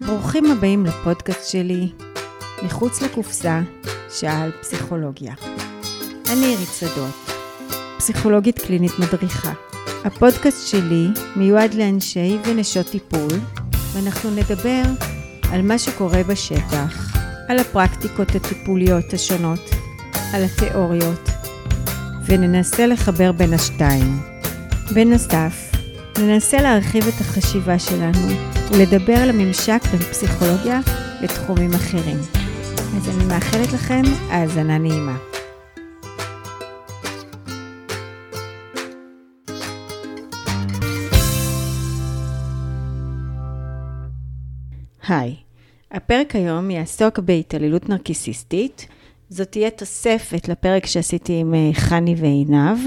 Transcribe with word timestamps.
ברוכים 0.00 0.50
הבאים 0.50 0.86
לפודקאסט 0.86 1.50
שלי, 1.50 1.92
מחוץ 2.64 3.02
לקופסה, 3.02 3.60
שעה 4.10 4.42
על 4.42 4.50
פסיכולוגיה. 4.60 5.34
אני 6.32 6.46
עירית 6.46 6.68
שדות, 6.78 7.30
פסיכולוגית 7.98 8.58
קלינית 8.58 8.92
מדריכה. 8.98 9.52
הפודקאסט 10.04 10.68
שלי 10.68 11.08
מיועד 11.36 11.74
לאנשי 11.74 12.38
ונשות 12.44 12.86
טיפול, 12.86 13.40
ואנחנו 13.92 14.30
נדבר 14.30 14.82
על 15.52 15.62
מה 15.62 15.78
שקורה 15.78 16.22
בשטח, 16.22 17.16
על 17.48 17.58
הפרקטיקות 17.58 18.34
הטיפוליות 18.34 19.12
השונות, 19.12 19.70
על 20.32 20.42
התיאוריות, 20.44 21.28
וננסה 22.26 22.86
לחבר 22.86 23.32
בין 23.32 23.52
השתיים. 23.52 24.20
בנוסף, 24.94 25.72
ננסה 26.18 26.62
להרחיב 26.62 27.04
את 27.06 27.20
החשיבה 27.20 27.78
שלנו 27.78 28.57
ולדבר 28.70 29.16
על 29.16 29.30
הממשק 29.30 29.80
בין 29.90 30.00
פסיכולוגיה 30.00 30.80
לתחומים 31.22 31.70
אחרים. 31.74 32.16
אז 32.96 33.08
אני 33.08 33.24
מאחלת 33.24 33.72
לכם 33.72 34.02
האזנה 34.30 34.78
נעימה. 34.78 35.16
היי, 45.08 45.34
הפרק 45.90 46.36
היום 46.36 46.70
יעסוק 46.70 47.18
בהתעללות 47.18 47.88
נרקיסיסטית. 47.88 48.86
זאת 49.28 49.50
תהיה 49.50 49.70
תוספת 49.70 50.48
לפרק 50.48 50.86
שעשיתי 50.86 51.40
עם 51.40 51.54
אה, 51.54 51.70
חני 51.74 52.14
ועינב. 52.18 52.78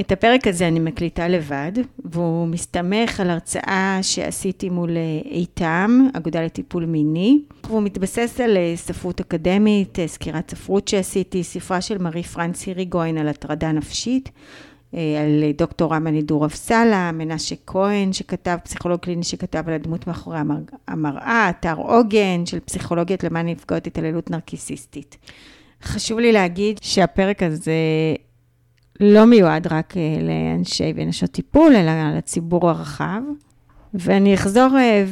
את 0.00 0.12
הפרק 0.12 0.46
הזה 0.46 0.68
אני 0.68 0.80
מקליטה 0.80 1.28
לבד, 1.28 1.72
והוא 2.04 2.48
מסתמך 2.48 3.20
על 3.20 3.30
הרצאה 3.30 3.98
שעשיתי 4.02 4.68
מול 4.68 4.96
אה, 4.96 5.20
איתם, 5.24 6.06
אגודה 6.12 6.42
לטיפול 6.42 6.86
מיני, 6.86 7.40
והוא 7.66 7.82
מתבסס 7.82 8.40
על 8.44 8.56
אה, 8.56 8.72
ספרות 8.76 9.20
אקדמית, 9.20 9.98
סקירת 10.06 10.50
ספרות 10.50 10.88
שעשיתי, 10.88 11.44
ספרה 11.44 11.80
של 11.80 11.98
מרי 11.98 12.22
פרנס 12.22 12.66
היריגוין 12.66 13.18
על 13.18 13.28
הטרדה 13.28 13.72
נפשית, 13.72 14.30
על 14.92 15.44
דוקטור 15.58 15.94
רמני 15.94 16.22
דורף 16.22 16.54
סאלה, 16.54 17.12
מנשה 17.12 17.54
כהן 17.66 18.12
שכתב, 18.12 18.56
פסיכולוג 18.64 19.00
קליני 19.00 19.22
שכתב 19.22 19.62
על 19.66 19.74
הדמות 19.74 20.06
מאחורי 20.06 20.38
המראה, 20.88 21.50
אתר 21.50 21.74
עוגן 21.76 22.46
של 22.46 22.60
פסיכולוגיות 22.60 23.24
למען 23.24 23.48
נפגעות 23.48 23.86
התעללות 23.86 24.30
נרקיסיסטית. 24.30 25.16
חשוב 25.82 26.18
לי 26.18 26.32
להגיד 26.32 26.78
שהפרק 26.82 27.42
הזה 27.42 27.72
לא 29.00 29.24
מיועד 29.24 29.66
רק 29.66 29.96
אה, 29.96 30.22
לאנשי 30.22 30.92
ונשות 30.96 31.30
טיפול, 31.30 31.76
אלא 31.76 32.16
לציבור 32.18 32.70
הרחב. 32.70 33.22
ואני 33.94 34.34
אחזור 34.34 34.78
אה, 34.78 35.04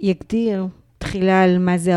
ויגדיר 0.00 0.66
תחילה 0.98 1.42
על 1.42 1.58
מה 1.58 1.78
זה 1.78 1.94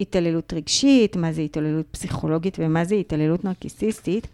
התעללות 0.00 0.52
רגשית, 0.52 1.16
מה 1.16 1.32
זה 1.32 1.42
התעללות 1.42 1.86
פסיכולוגית 1.90 2.56
ומה 2.58 2.84
זה 2.84 2.94
התעללות 2.94 3.44
נרקיסיסטית. 3.44 4.26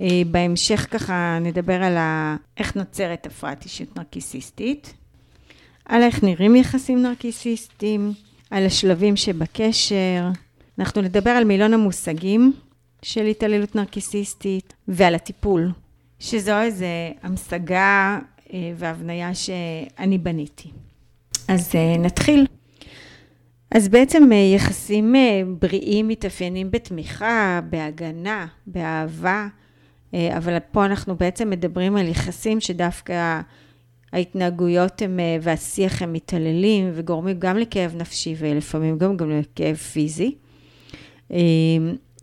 אה, 0.00 0.22
בהמשך 0.30 0.86
ככה 0.90 1.38
נדבר 1.40 1.82
על 1.82 1.96
ה... 1.96 2.36
איך 2.58 2.76
נוצרת 2.76 3.26
הפרעת 3.26 3.64
אישיות 3.64 3.96
נרקיסיסטית, 3.96 4.94
על 5.84 6.02
איך 6.02 6.24
נראים 6.24 6.56
יחסים 6.56 7.02
נרקיסיסטיים, 7.02 8.12
על 8.50 8.66
השלבים 8.66 9.16
שבקשר, 9.16 10.28
אנחנו 10.78 11.02
נדבר 11.02 11.30
על 11.30 11.44
מילון 11.44 11.74
המושגים 11.74 12.52
של 13.02 13.26
התעללות 13.26 13.74
נרקיסיסטית 13.74 14.74
ועל 14.88 15.14
הטיפול, 15.14 15.70
שזו 16.18 16.60
איזו 16.60 16.86
המשגה 17.22 18.18
אה, 18.52 18.72
והבניה 18.76 19.34
שאני 19.34 20.18
בניתי. 20.18 20.70
אז 21.48 21.72
אה, 21.74 21.96
נתחיל. 21.98 22.46
אז 23.70 23.88
בעצם 23.88 24.32
אה, 24.32 24.36
יחסים 24.36 25.14
בריאים 25.60 26.08
מתאפיינים 26.08 26.70
בתמיכה, 26.70 27.60
בהגנה, 27.70 28.46
באהבה, 28.66 29.46
אבל 30.36 30.58
פה 30.72 30.84
אנחנו 30.84 31.16
בעצם 31.16 31.50
מדברים 31.50 31.96
על 31.96 32.08
יחסים 32.08 32.60
שדווקא 32.60 33.40
ההתנהגויות 34.12 35.02
הם, 35.02 35.20
והשיח 35.42 36.02
הם 36.02 36.12
מתעללים 36.12 36.90
וגורמים 36.94 37.36
גם 37.38 37.58
לכאב 37.58 37.94
נפשי 37.96 38.34
ולפעמים 38.38 38.98
גם, 38.98 39.16
גם 39.16 39.30
לכאב 39.30 39.76
פיזי. 39.76 40.34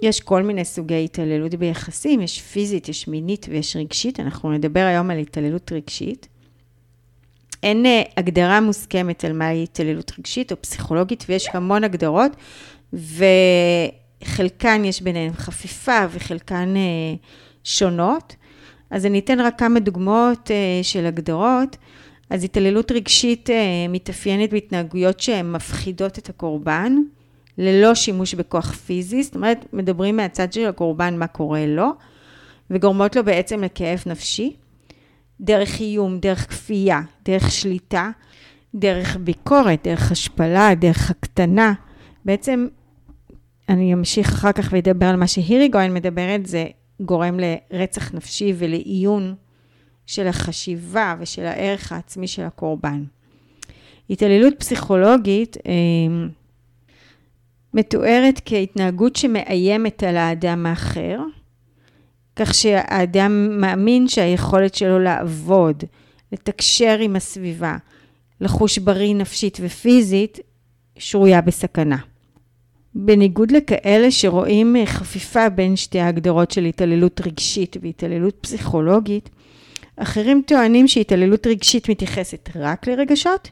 יש 0.01 0.19
כל 0.19 0.43
מיני 0.43 0.65
סוגי 0.65 1.03
התעללות 1.03 1.55
ביחסים, 1.55 2.21
יש 2.21 2.41
פיזית, 2.41 2.89
יש 2.89 3.07
מינית 3.07 3.45
ויש 3.49 3.75
רגשית. 3.75 4.19
אנחנו 4.19 4.51
נדבר 4.51 4.79
היום 4.79 5.11
על 5.11 5.17
התעללות 5.17 5.71
רגשית. 5.71 6.27
אין 7.63 7.85
אה, 7.85 8.01
הגדרה 8.17 8.61
מוסכמת 8.61 9.25
על 9.25 9.33
מהי 9.33 9.63
התעללות 9.63 10.11
רגשית 10.19 10.51
או 10.51 10.61
פסיכולוגית, 10.61 11.25
ויש 11.29 11.47
המון 11.53 11.83
הגדרות, 11.83 12.31
וחלקן 12.93 14.85
יש 14.85 15.01
ביניהן 15.01 15.33
חפיפה 15.33 16.05
וחלקן 16.11 16.73
אה, 16.77 17.15
שונות. 17.63 18.35
אז 18.89 19.05
אני 19.05 19.19
אתן 19.19 19.39
רק 19.39 19.59
כמה 19.59 19.79
דוגמאות 19.79 20.51
אה, 20.51 20.83
של 20.83 21.05
הגדרות. 21.05 21.77
אז 22.29 22.43
התעללות 22.43 22.91
רגשית 22.91 23.49
מתאפיינת 23.89 24.49
בהתנהגויות 24.49 25.19
שהן 25.19 25.51
מפחידות 25.51 26.17
את 26.17 26.29
הקורבן, 26.29 26.95
ללא 27.57 27.95
שימוש 27.95 28.33
בכוח 28.33 28.71
פיזי, 28.73 29.23
זאת 29.23 29.35
אומרת, 29.35 29.65
מדברים 29.73 30.17
מהצד 30.17 30.53
של 30.53 30.65
הקורבן 30.65 31.19
מה 31.19 31.27
קורה 31.27 31.65
לו, 31.65 31.89
וגורמות 32.69 33.15
לו 33.15 33.23
בעצם 33.23 33.63
לכאב 33.63 34.03
נפשי, 34.05 34.55
דרך 35.41 35.79
איום, 35.79 36.19
דרך 36.19 36.49
כפייה, 36.49 37.01
דרך 37.25 37.51
שליטה, 37.51 38.09
דרך 38.75 39.17
ביקורת, 39.17 39.87
דרך 39.87 40.11
השפלה, 40.11 40.75
דרך 40.75 41.11
הקטנה. 41.11 41.73
בעצם, 42.25 42.67
אני 43.69 43.93
אמשיך 43.93 44.29
אחר 44.29 44.51
כך 44.51 44.69
ואדבר 44.71 45.05
על 45.05 45.15
מה 45.15 45.27
שהירי 45.27 45.67
גויין 45.67 45.93
מדברת, 45.93 46.45
זה 46.45 46.65
גורם 47.01 47.39
לרצח 47.39 48.13
נפשי 48.13 48.53
ולעיון 48.57 49.35
של 50.05 50.27
החשיבה 50.27 51.15
ושל 51.19 51.45
הערך 51.45 51.91
העצמי 51.91 52.27
של 52.27 52.43
הקורבן. 52.43 53.03
התעללות 54.09 54.53
פסיכולוגית, 54.59 55.57
אה, 55.67 55.71
מתוארת 57.73 58.41
כהתנהגות 58.45 59.15
שמאיימת 59.15 60.03
על 60.03 60.17
האדם 60.17 60.65
האחר, 60.65 61.19
כך 62.35 62.53
שהאדם 62.53 63.61
מאמין 63.61 64.07
שהיכולת 64.07 64.75
שלו 64.75 64.99
לעבוד, 64.99 65.83
לתקשר 66.31 66.97
עם 67.01 67.15
הסביבה, 67.15 67.77
לחוש 68.41 68.77
בריא 68.77 69.15
נפשית 69.15 69.57
ופיזית, 69.61 70.39
שרויה 70.97 71.41
בסכנה. 71.41 71.97
בניגוד 72.95 73.51
לכאלה 73.51 74.11
שרואים 74.11 74.75
חפיפה 74.85 75.49
בין 75.49 75.75
שתי 75.75 75.99
ההגדרות 75.99 76.51
של 76.51 76.65
התעללות 76.65 77.21
רגשית 77.25 77.77
והתעללות 77.81 78.37
פסיכולוגית, 78.41 79.29
אחרים 79.97 80.41
טוענים 80.47 80.87
שהתעללות 80.87 81.47
רגשית 81.47 81.89
מתייחסת 81.89 82.49
רק 82.55 82.87
לרגשות, 82.87 83.49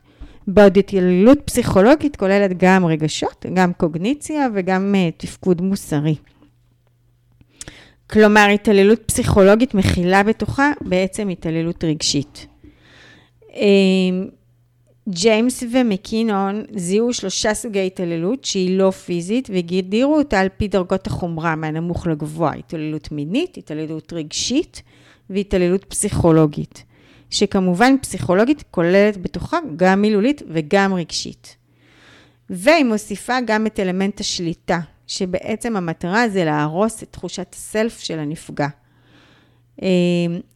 בעוד 0.47 0.77
התעללות 0.77 1.39
פסיכולוגית 1.45 2.15
כוללת 2.15 2.51
גם 2.57 2.85
רגשות, 2.85 3.45
גם 3.53 3.73
קוגניציה 3.73 4.47
וגם 4.53 4.95
uh, 4.95 5.13
תפקוד 5.17 5.61
מוסרי. 5.61 6.15
כלומר, 8.09 8.47
התעללות 8.53 9.01
פסיכולוגית 9.05 9.73
מכילה 9.73 10.23
בתוכה 10.23 10.71
בעצם 10.81 11.29
התעללות 11.29 11.83
רגשית. 11.83 12.47
אמ, 13.55 14.27
ג'יימס 15.09 15.63
ומקינון 15.71 16.63
זיהו 16.75 17.13
שלושה 17.13 17.53
סוגי 17.53 17.85
התעללות 17.85 18.45
שהיא 18.45 18.77
לא 18.77 18.91
פיזית 18.91 19.49
והגדירו 19.49 20.17
אותה 20.17 20.39
על 20.39 20.47
פי 20.57 20.67
דרגות 20.67 21.07
החומרה 21.07 21.55
מהנמוך 21.55 22.07
לגבוה, 22.07 22.53
התעללות 22.53 23.11
מינית, 23.11 23.57
התעללות 23.57 24.13
רגשית 24.13 24.81
והתעללות 25.29 25.83
פסיכולוגית. 25.83 26.83
שכמובן 27.35 27.95
פסיכולוגית 28.01 28.63
כוללת 28.71 29.17
בתוכה 29.17 29.57
גם 29.75 30.01
מילולית 30.01 30.41
וגם 30.47 30.93
רגשית. 30.93 31.55
והיא 32.49 32.85
מוסיפה 32.85 33.37
גם 33.45 33.67
את 33.67 33.79
אלמנט 33.79 34.19
השליטה, 34.19 34.79
שבעצם 35.07 35.77
המטרה 35.77 36.29
זה 36.29 36.45
להרוס 36.45 37.03
את 37.03 37.11
תחושת 37.11 37.53
הסלף 37.53 37.99
של 37.99 38.19
הנפגע. 38.19 38.67
אה, 39.81 39.87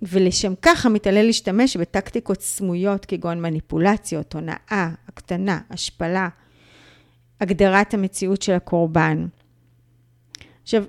ולשם 0.02 0.54
כך 0.62 0.86
המתעלל 0.86 1.26
ישתמש 1.26 1.78
בטקטיקות 1.78 2.42
סמויות 2.42 3.06
כגון 3.06 3.42
מניפולציות, 3.42 4.34
הונאה, 4.34 4.90
הקטנה, 5.08 5.60
השפלה, 5.70 6.30
הגדרת 7.42 7.94
המציאות 7.94 8.42
של 8.42 8.54
הקורבן. 8.54 9.26
עכשיו, 10.64 10.84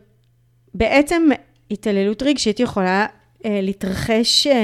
בעצם 0.74 1.28
התעללות 1.70 2.22
רגשית 2.22 2.60
יכולה 2.60 3.06
אה, 3.44 3.60
להתרחש 3.62 4.46
אה, 4.46 4.56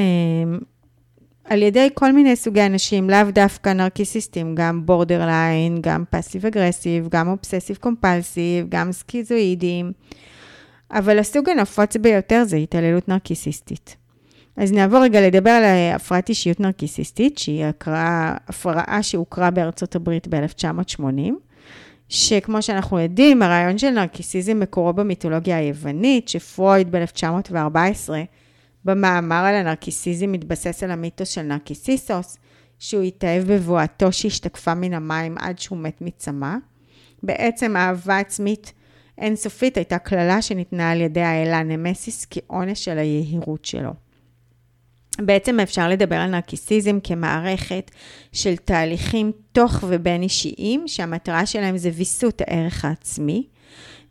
על 1.48 1.62
ידי 1.62 1.88
כל 1.94 2.12
מיני 2.12 2.36
סוגי 2.36 2.66
אנשים, 2.66 3.10
לאו 3.10 3.30
דווקא 3.32 3.68
נרקיסיסטים, 3.68 4.54
גם 4.54 4.86
borderline, 4.86 5.78
גם 5.80 6.04
passive 6.10 6.46
aggressive, 6.46 7.08
גם 7.10 7.28
obsessive 7.28 7.76
compulsive, 7.76 8.66
גם 8.68 8.92
סקיזואידים, 8.92 9.92
אבל 10.90 11.18
הסוג 11.18 11.48
הנפוץ 11.48 11.96
ביותר 11.96 12.44
זה 12.44 12.56
התעללות 12.56 13.08
נרקיסיסטית. 13.08 13.96
אז 14.56 14.72
נעבור 14.72 14.98
רגע 14.98 15.20
לדבר 15.20 15.50
על 15.50 15.64
הפרעת 15.94 16.28
אישיות 16.28 16.60
נרקיסיסטית, 16.60 17.38
שהיא 17.38 17.64
הקראה, 17.64 18.34
הפרעה 18.48 19.02
שהוכרה 19.02 19.50
בארצות 19.50 19.96
הברית 19.96 20.28
ב-1980, 20.28 21.32
שכמו 22.08 22.62
שאנחנו 22.62 23.00
יודעים, 23.00 23.42
הרעיון 23.42 23.78
של 23.78 23.90
נרקיסיזם 23.90 24.60
מקורו 24.60 24.92
במיתולוגיה 24.92 25.56
היוונית, 25.56 26.28
שפרויד 26.28 26.90
ב-1914, 26.90 28.10
במאמר 28.86 29.44
על 29.44 29.54
הנרקיסיזם 29.54 30.32
מתבסס 30.32 30.82
על 30.82 30.90
המיתוס 30.90 31.28
של 31.28 31.42
נרקיסיסוס, 31.42 32.38
שהוא 32.78 33.02
התאהב 33.02 33.52
בבואתו 33.52 34.12
שהשתקפה 34.12 34.74
מן 34.74 34.94
המים 34.94 35.38
עד 35.38 35.58
שהוא 35.58 35.78
מת 35.78 36.00
מצמא. 36.00 36.54
בעצם 37.22 37.76
אהבה 37.76 38.18
עצמית 38.18 38.72
אינסופית 39.18 39.76
הייתה 39.76 39.98
קללה 39.98 40.42
שניתנה 40.42 40.90
על 40.90 41.00
ידי 41.00 41.20
האלה 41.20 41.62
נמסיס 41.62 42.26
כעונש 42.30 42.84
של 42.84 42.98
היהירות 42.98 43.64
שלו. 43.64 43.92
בעצם 45.18 45.60
אפשר 45.60 45.88
לדבר 45.88 46.16
על 46.16 46.30
נרקיסיזם 46.30 46.98
כמערכת 47.04 47.90
של 48.32 48.56
תהליכים 48.56 49.32
תוך 49.52 49.84
ובין 49.88 50.22
אישיים, 50.22 50.88
שהמטרה 50.88 51.46
שלהם 51.46 51.76
זה 51.76 51.90
ויסות 51.94 52.40
הערך 52.40 52.84
העצמי. 52.84 53.46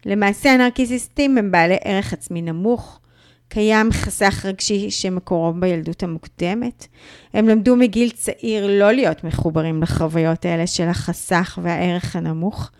למעשה 0.05 0.53
הנרקיסיסטים 0.53 1.37
הם 1.37 1.51
בעלי 1.51 1.77
ערך 1.83 2.13
עצמי 2.13 2.41
נמוך, 2.41 2.99
קיים 3.49 3.91
חסך 3.91 4.45
רגשי 4.45 4.91
שמקורו 4.91 5.53
בילדות 5.53 6.03
המוקדמת. 6.03 6.87
הם 7.33 7.47
למדו 7.47 7.75
מגיל 7.75 8.09
צעיר 8.09 8.79
לא 8.79 8.91
להיות 8.91 9.23
מחוברים 9.23 9.81
לחוויות 9.81 10.45
האלה 10.45 10.67
של 10.67 10.87
החסך 10.87 11.59
והערך 11.63 12.15
הנמוך, 12.15 12.71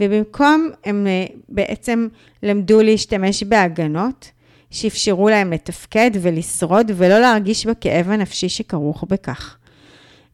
ובמקום 0.00 0.70
הם 0.84 1.06
אה, 1.06 1.26
בעצם 1.48 2.08
למדו 2.42 2.82
להשתמש 2.82 3.42
בהגנות 3.42 4.30
שאפשרו 4.70 5.28
להם 5.28 5.52
לתפקד 5.52 6.10
ולשרוד 6.22 6.90
ולא 6.96 7.18
להרגיש 7.18 7.66
בכאב 7.66 8.10
הנפשי 8.10 8.48
שכרוך 8.48 9.04
בכך. 9.08 9.56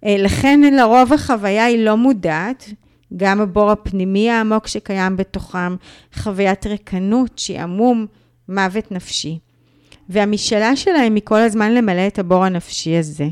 אה, 0.04 0.16
לכן 0.18 0.60
לרוב 0.60 1.12
החוויה 1.12 1.64
היא 1.64 1.84
לא 1.84 1.96
מודעת, 1.96 2.68
גם 3.16 3.40
הבור 3.40 3.70
הפנימי 3.70 4.30
העמוק 4.30 4.66
שקיים 4.66 5.16
בתוכם, 5.16 5.76
חוויית 6.14 6.66
ריקנות, 6.66 7.38
שעמום, 7.38 8.06
מוות 8.48 8.92
נפשי. 8.92 9.38
והמשאלה 10.10 10.76
שלהם 10.76 11.14
היא 11.14 11.22
כל 11.24 11.38
הזמן 11.38 11.74
למלא 11.74 12.06
את 12.06 12.18
הבור 12.18 12.44
הנפשי 12.44 12.96
הזה. 12.96 13.28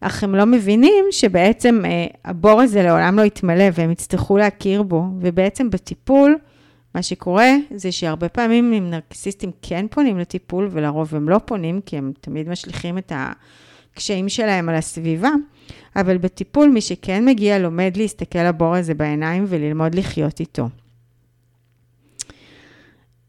אך 0.00 0.24
הם 0.24 0.34
לא 0.34 0.44
מבינים 0.44 1.04
שבעצם 1.10 1.82
אה, 1.84 2.06
הבור 2.24 2.60
הזה 2.60 2.82
לעולם 2.82 3.18
לא 3.18 3.22
יתמלא 3.22 3.64
והם 3.72 3.90
יצטרכו 3.90 4.36
להכיר 4.36 4.82
בו, 4.82 5.04
ובעצם 5.20 5.70
בטיפול, 5.70 6.38
מה 6.94 7.02
שקורה 7.02 7.50
זה 7.74 7.92
שהרבה 7.92 8.28
פעמים 8.28 8.72
אם 8.72 8.90
נרקסיסטים 8.90 9.50
כן 9.62 9.86
פונים 9.90 10.18
לטיפול, 10.18 10.68
ולרוב 10.70 11.14
הם 11.14 11.28
לא 11.28 11.40
פונים, 11.44 11.80
כי 11.86 11.96
הם 11.96 12.12
תמיד 12.20 12.48
משליכים 12.48 12.98
את 12.98 13.12
הקשיים 13.14 14.28
שלהם 14.28 14.68
על 14.68 14.74
הסביבה, 14.74 15.30
אבל 15.96 16.18
בטיפול 16.18 16.68
מי 16.68 16.80
שכן 16.80 17.24
מגיע 17.24 17.58
לומד 17.58 17.96
להסתכל 17.96 18.38
לבור 18.38 18.74
הזה 18.74 18.94
בעיניים 18.94 19.44
וללמוד 19.48 19.94
לחיות 19.94 20.40
איתו. 20.40 20.68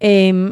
אמ, 0.01 0.51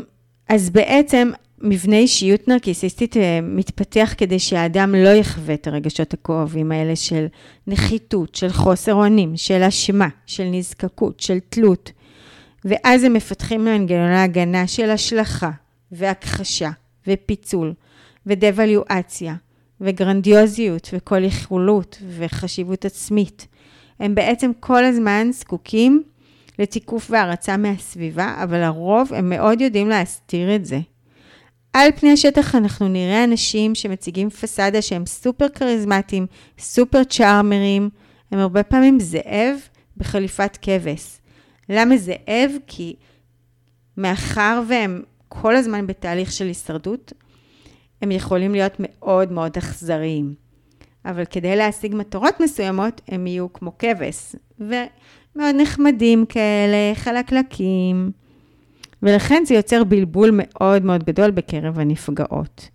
אז 0.50 0.70
בעצם 0.70 1.32
מבנה 1.62 1.98
אישיות 1.98 2.48
נרקיסיסטית 2.48 3.18
אה, 3.18 3.40
מתפתח 3.44 4.13
כדי 4.18 4.40
שהאדם 4.40 4.96
לא 4.96 5.10
יחווה 5.10 5.54
את 5.54 5.68
הרגשות 5.68 6.13
הכואבים 6.13 6.72
האלה 6.72 6.96
של 6.96 7.25
נחיתות, 7.68 8.36
של 8.36 8.50
חוסר 8.50 8.94
אונים, 8.94 9.38
של 9.38 9.63
אשמה, 9.63 10.07
של 10.25 10.44
נזקקות, 10.44 11.19
של 11.19 11.40
תלות. 11.50 11.92
ואז 12.66 13.04
הם 13.04 13.13
מפתחים 13.13 13.66
מנגנוני 13.66 14.22
הגנה 14.22 14.68
של 14.68 14.90
השלכה, 14.90 15.52
והכחשה, 15.92 16.69
ופיצול, 17.07 17.74
ודבליואציה, 18.25 19.36
וגרנדיוזיות, 19.81 20.90
וכל 20.94 21.24
יכולות, 21.24 22.01
וחשיבות 22.18 22.86
עצמית. 22.86 23.48
הם 24.00 24.16
בעצם 24.16 24.51
כל 24.60 24.86
הזמן 24.86 25.28
זקוקים 25.31 26.04
לתיקוף 26.60 27.08
והערצה 27.12 27.58
מהסביבה, 27.58 28.36
אבל 28.44 28.58
לרוב 28.58 29.13
הם 29.13 29.30
מאוד 29.30 29.62
יודעים 29.62 29.90
להסתיר 29.90 30.56
את 30.56 30.66
זה. 30.66 30.80
על 31.77 31.92
פני 31.92 32.12
השטח 32.12 32.56
אנחנו 32.56 32.88
נראה 32.88 33.24
אנשים 33.24 33.75
שמציגים 33.75 34.30
פסאדה 34.30 34.81
שהם 34.81 35.06
סופר 35.06 35.50
כריזמטיים, 35.50 36.27
סופר 36.60 37.04
צ'ארמרים, 37.04 37.89
הם 38.31 38.39
הרבה 38.39 38.63
פעמים 38.63 39.00
זאב 39.00 39.57
בחליפת 39.98 40.57
כבש. 40.62 41.18
למה 41.69 41.98
זאב? 41.98 42.51
כי 42.68 42.95
מאחר 43.98 44.62
והם 44.68 45.01
כל 45.27 45.56
הזמן 45.56 45.88
בתהליך 45.88 46.31
של 46.31 46.45
הישרדות, 46.45 47.13
הם 48.01 48.12
יכולים 48.12 48.51
להיות 48.51 48.74
מאוד 48.80 49.31
מאוד 49.31 49.57
אכזריים. 49.57 50.33
אבל 51.06 51.25
כדי 51.25 51.56
להשיג 51.56 51.95
מטרות 51.95 52.39
מסוימות, 52.39 53.01
הם 53.07 53.27
יהיו 53.27 53.54
כמו 53.54 53.77
כבש, 53.80 54.36
ומאוד 54.60 55.56
נחמדים 55.56 56.25
כאלה, 56.25 56.95
חלקלקים. 56.95 58.12
ולכן 59.04 59.44
זה 59.48 59.54
יוצר 59.54 59.84
בלבול 59.84 60.30
מאוד 60.34 60.86
מאוד 60.86 61.04
גדול 61.04 61.32
בקרב 61.32 61.80
הנפגעות. 61.80 62.70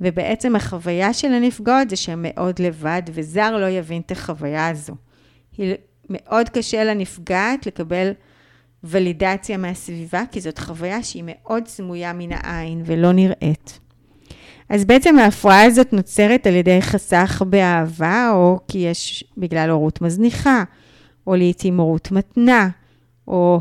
ובעצם 0.00 0.56
החוויה 0.56 1.12
של 1.12 1.32
הנפגעות 1.32 1.90
זה 1.90 1.96
שהן 1.96 2.18
מאוד 2.22 2.58
לבד, 2.58 3.02
וזר 3.12 3.56
לא 3.56 3.66
יבין 3.66 4.02
את 4.06 4.10
החוויה 4.10 4.68
הזו. 4.68 4.94
היא 5.58 5.74
מאוד 6.10 6.48
קשה 6.48 6.84
לנפגעת 6.84 7.66
לקבל 7.66 8.12
ולידציה 8.84 9.56
מהסביבה, 9.56 10.22
כי 10.32 10.40
זאת 10.40 10.58
חוויה 10.58 11.02
שהיא 11.02 11.24
מאוד 11.26 11.66
סמויה 11.68 12.12
מן 12.12 12.32
העין 12.32 12.82
ולא 12.86 13.12
נראית. 13.12 13.80
אז 14.68 14.84
בעצם 14.84 15.18
ההפרעה 15.18 15.64
הזאת 15.64 15.92
נוצרת 15.92 16.46
על 16.46 16.54
ידי 16.54 16.82
חסך 16.82 17.42
באהבה, 17.46 18.30
או 18.34 18.58
כי 18.68 18.78
יש 18.78 19.24
בגלל 19.36 19.70
הורות 19.70 20.00
מזניחה, 20.00 20.64
או 21.26 21.36
לעתים 21.36 21.80
הורות 21.80 22.12
מתנה, 22.12 22.68
או 23.28 23.60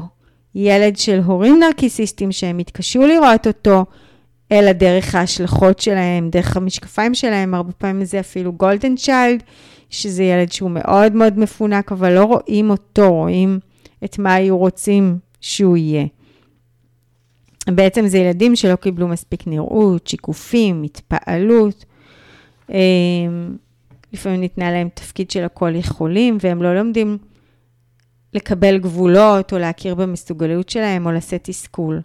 ילד 0.56 0.98
של 0.98 1.20
הורים 1.26 1.60
נרקיסיסטים 1.60 2.32
שהם 2.32 2.60
התקשו 2.60 3.02
לראות 3.02 3.48
אותו, 3.48 3.86
אלא 4.52 4.72
דרך 4.72 5.16
ההשלכות 5.16 5.80
שלהם, 5.80 6.30
דרך 6.30 6.58
המשקפיים 6.58 7.14
שלהם, 7.14 7.54
הרבה 7.54 7.72
פעמים 7.72 8.06
זה 8.06 8.20
אפילו 8.20 8.54
גולדן 8.54 8.96
צ'יילד, 8.96 9.44
שזה 9.90 10.24
ילד 10.24 10.52
שהוא 10.52 10.72
מאוד 10.72 11.16
מאוד 11.16 11.40
מפונק, 11.40 11.92
אבל 11.92 12.14
לא 12.14 12.24
רואים 12.24 12.70
אותו, 12.70 13.14
רואים 13.14 13.60
את 14.04 14.20
מה 14.20 14.34
היו 14.34 14.58
רוצים 14.58 15.18
שהוא 15.42 15.78
יהיה. 15.78 16.06
בעצם 17.68 18.08
זה 18.08 18.18
ילדים 18.18 18.56
שלא 18.56 18.76
קיבלו 18.76 19.08
מספיק 19.08 19.48
נראות, 19.48 20.08
שיקופים, 20.08 20.84
התפעלות. 20.84 21.86
אמ, 22.70 22.76
לפעמים 24.14 24.40
ניתנה 24.40 24.72
להם 24.72 24.90
תפקיד 24.94 25.32
של 25.32 25.44
הכל 25.44 25.76
יכולים, 25.76 26.38
והם 26.42 26.64
לא 26.64 26.76
לומדים 26.76 27.18
לקבל 28.34 28.78
גבולות, 28.78 29.54
או 29.54 29.58
להכיר 29.58 29.96
במסוגלות 29.96 30.70
שלהם, 30.70 31.06
או 31.06 31.12
לשאת 31.12 31.44
תסכול. 31.44 32.02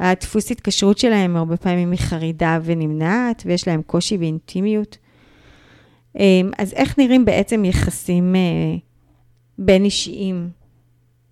הדפוס 0.00 0.50
התקשרות 0.50 0.98
שלהם 0.98 1.36
הרבה 1.36 1.56
פעמים 1.56 1.90
היא 1.90 2.00
חרידה 2.00 2.58
ונמנעת, 2.64 3.42
ויש 3.46 3.68
להם 3.68 3.82
קושי 3.82 4.18
באינטימיות. 4.18 4.98
אמ, 6.18 6.50
אז 6.58 6.72
איך 6.72 6.98
נראים 6.98 7.24
בעצם 7.24 7.64
יחסים 7.64 8.36
אה, 8.36 8.76
בין 9.58 9.84
אישיים 9.84 10.50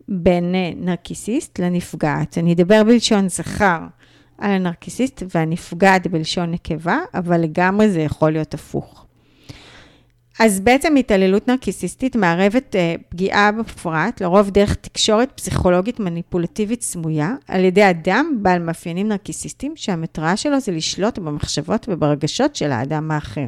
בין 0.08 0.54
אה, 0.54 0.70
נרקיסיסט 0.76 1.58
לנפגעת? 1.58 2.38
אני 2.38 2.52
אדבר 2.52 2.84
בלשון 2.84 3.28
זכר 3.28 3.78
על 4.38 4.50
הנרקיסיסט 4.50 5.22
והנפגעת 5.34 6.06
בלשון 6.06 6.50
נקבה, 6.50 6.98
אבל 7.14 7.40
לגמרי 7.40 7.90
זה 7.90 8.00
יכול 8.00 8.30
להיות 8.30 8.54
הפוך. 8.54 9.03
אז 10.38 10.60
בעצם 10.60 10.96
התעללות 10.96 11.48
נרקיסיסטית 11.48 12.16
מערבת 12.16 12.76
אה, 12.76 12.94
פגיעה 13.08 13.52
בפרט, 13.52 14.20
לרוב 14.20 14.50
דרך 14.50 14.74
תקשורת 14.74 15.32
פסיכולוגית 15.34 16.00
מניפולטיבית 16.00 16.82
סמויה, 16.82 17.34
על 17.48 17.64
ידי 17.64 17.90
אדם 17.90 18.38
בעל 18.42 18.62
מאפיינים 18.62 19.08
נרקיסיסטיים, 19.08 19.72
שהמטרה 19.76 20.36
שלו 20.36 20.60
זה 20.60 20.72
לשלוט 20.72 21.18
במחשבות 21.18 21.86
וברגשות 21.88 22.56
של 22.56 22.72
האדם 22.72 23.10
האחר. 23.10 23.46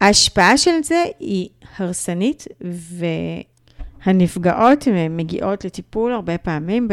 ההשפעה 0.00 0.58
של 0.58 0.82
זה 0.82 1.04
היא 1.20 1.48
הרסנית, 1.78 2.44
והנפגעות 4.06 4.88
מגיעות 5.10 5.64
לטיפול 5.64 6.12
הרבה 6.12 6.38
פעמים 6.38 6.88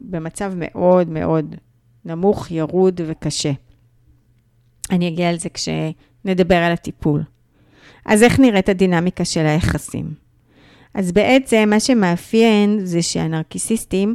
במצב 0.00 0.52
מאוד 0.56 1.08
מאוד 1.08 1.54
נמוך, 2.04 2.50
ירוד 2.50 3.00
וקשה. 3.06 3.52
אני 4.90 5.08
אגיע 5.08 5.28
על 5.28 5.38
זה 5.38 5.48
כשנדבר 5.48 6.56
על 6.56 6.72
הטיפול. 6.72 7.22
אז 8.10 8.22
איך 8.22 8.40
נראית 8.40 8.68
הדינמיקה 8.68 9.24
של 9.24 9.46
היחסים? 9.46 10.14
אז 10.94 11.12
בעצם 11.12 11.66
מה 11.70 11.80
שמאפיין 11.80 12.78
זה 12.84 13.02
שהנרקיסיסטים 13.02 14.14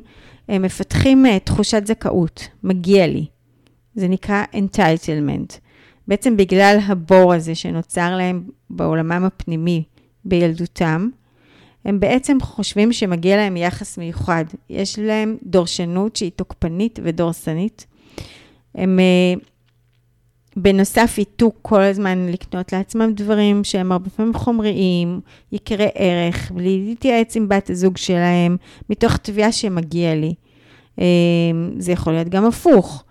הם 0.49 0.61
מפתחים 0.61 1.25
אה, 1.25 1.39
תחושת 1.39 1.87
זכאות, 1.87 2.47
מגיע 2.63 3.07
לי. 3.07 3.25
זה 3.95 4.07
נקרא 4.07 4.43
entitlement. 4.53 5.59
בעצם 6.07 6.37
בגלל 6.37 6.77
הבור 6.87 7.33
הזה 7.33 7.55
שנוצר 7.55 8.17
להם 8.17 8.43
בעולמם 8.69 9.25
הפנימי 9.25 9.83
בילדותם, 10.25 11.09
הם 11.85 11.99
בעצם 11.99 12.37
חושבים 12.41 12.93
שמגיע 12.93 13.37
להם 13.37 13.57
יחס 13.57 13.97
מיוחד. 13.97 14.45
יש 14.69 14.99
להם 14.99 15.37
דורשנות 15.43 16.15
שהיא 16.15 16.31
תוקפנית 16.35 16.99
ודורסנית. 17.03 17.85
הם 18.75 18.99
uh, 18.99 19.45
בנוסף, 20.55 21.17
יטו 21.17 21.51
כל 21.62 21.81
הזמן 21.81 22.27
לקנות 22.29 22.74
לעצמם 22.74 23.13
דברים 23.15 23.63
שהם 23.63 23.91
הרבה 23.91 24.09
פעמים 24.09 24.33
חומריים, 24.33 25.19
יקרי 25.51 25.88
ערך, 25.95 26.51
בלי 26.51 26.85
להתייעץ 26.88 27.38
עם 27.38 27.50
בת 27.50 27.69
הזוג 27.69 27.97
שלהם, 27.97 28.57
מתוך 28.89 29.17
תביעה 29.17 29.51
שמגיע 29.51 30.15
לי. 30.15 30.33
אה, 31.00 31.05
זה 31.77 31.91
יכול 31.91 32.13
להיות 32.13 32.29
גם 32.29 32.45
הפוך. 32.45 33.03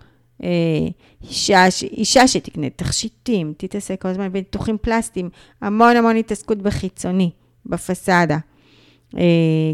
אה, 0.43 0.49
אישה, 1.29 1.65
אישה 1.83 2.29
שתקנה 2.29 2.71
תכשיטים, 2.71 3.53
תתעסק 3.57 4.03
כל 4.03 4.09
הזמן 4.09 4.33
בניתוחים 4.33 4.77
פלסטיים, 4.81 5.29
המון 5.61 5.97
המון 5.97 6.17
התעסקות 6.17 6.59
בחיצוני, 6.59 7.31
בפסאדה. 7.67 8.39
אה, 9.17 9.23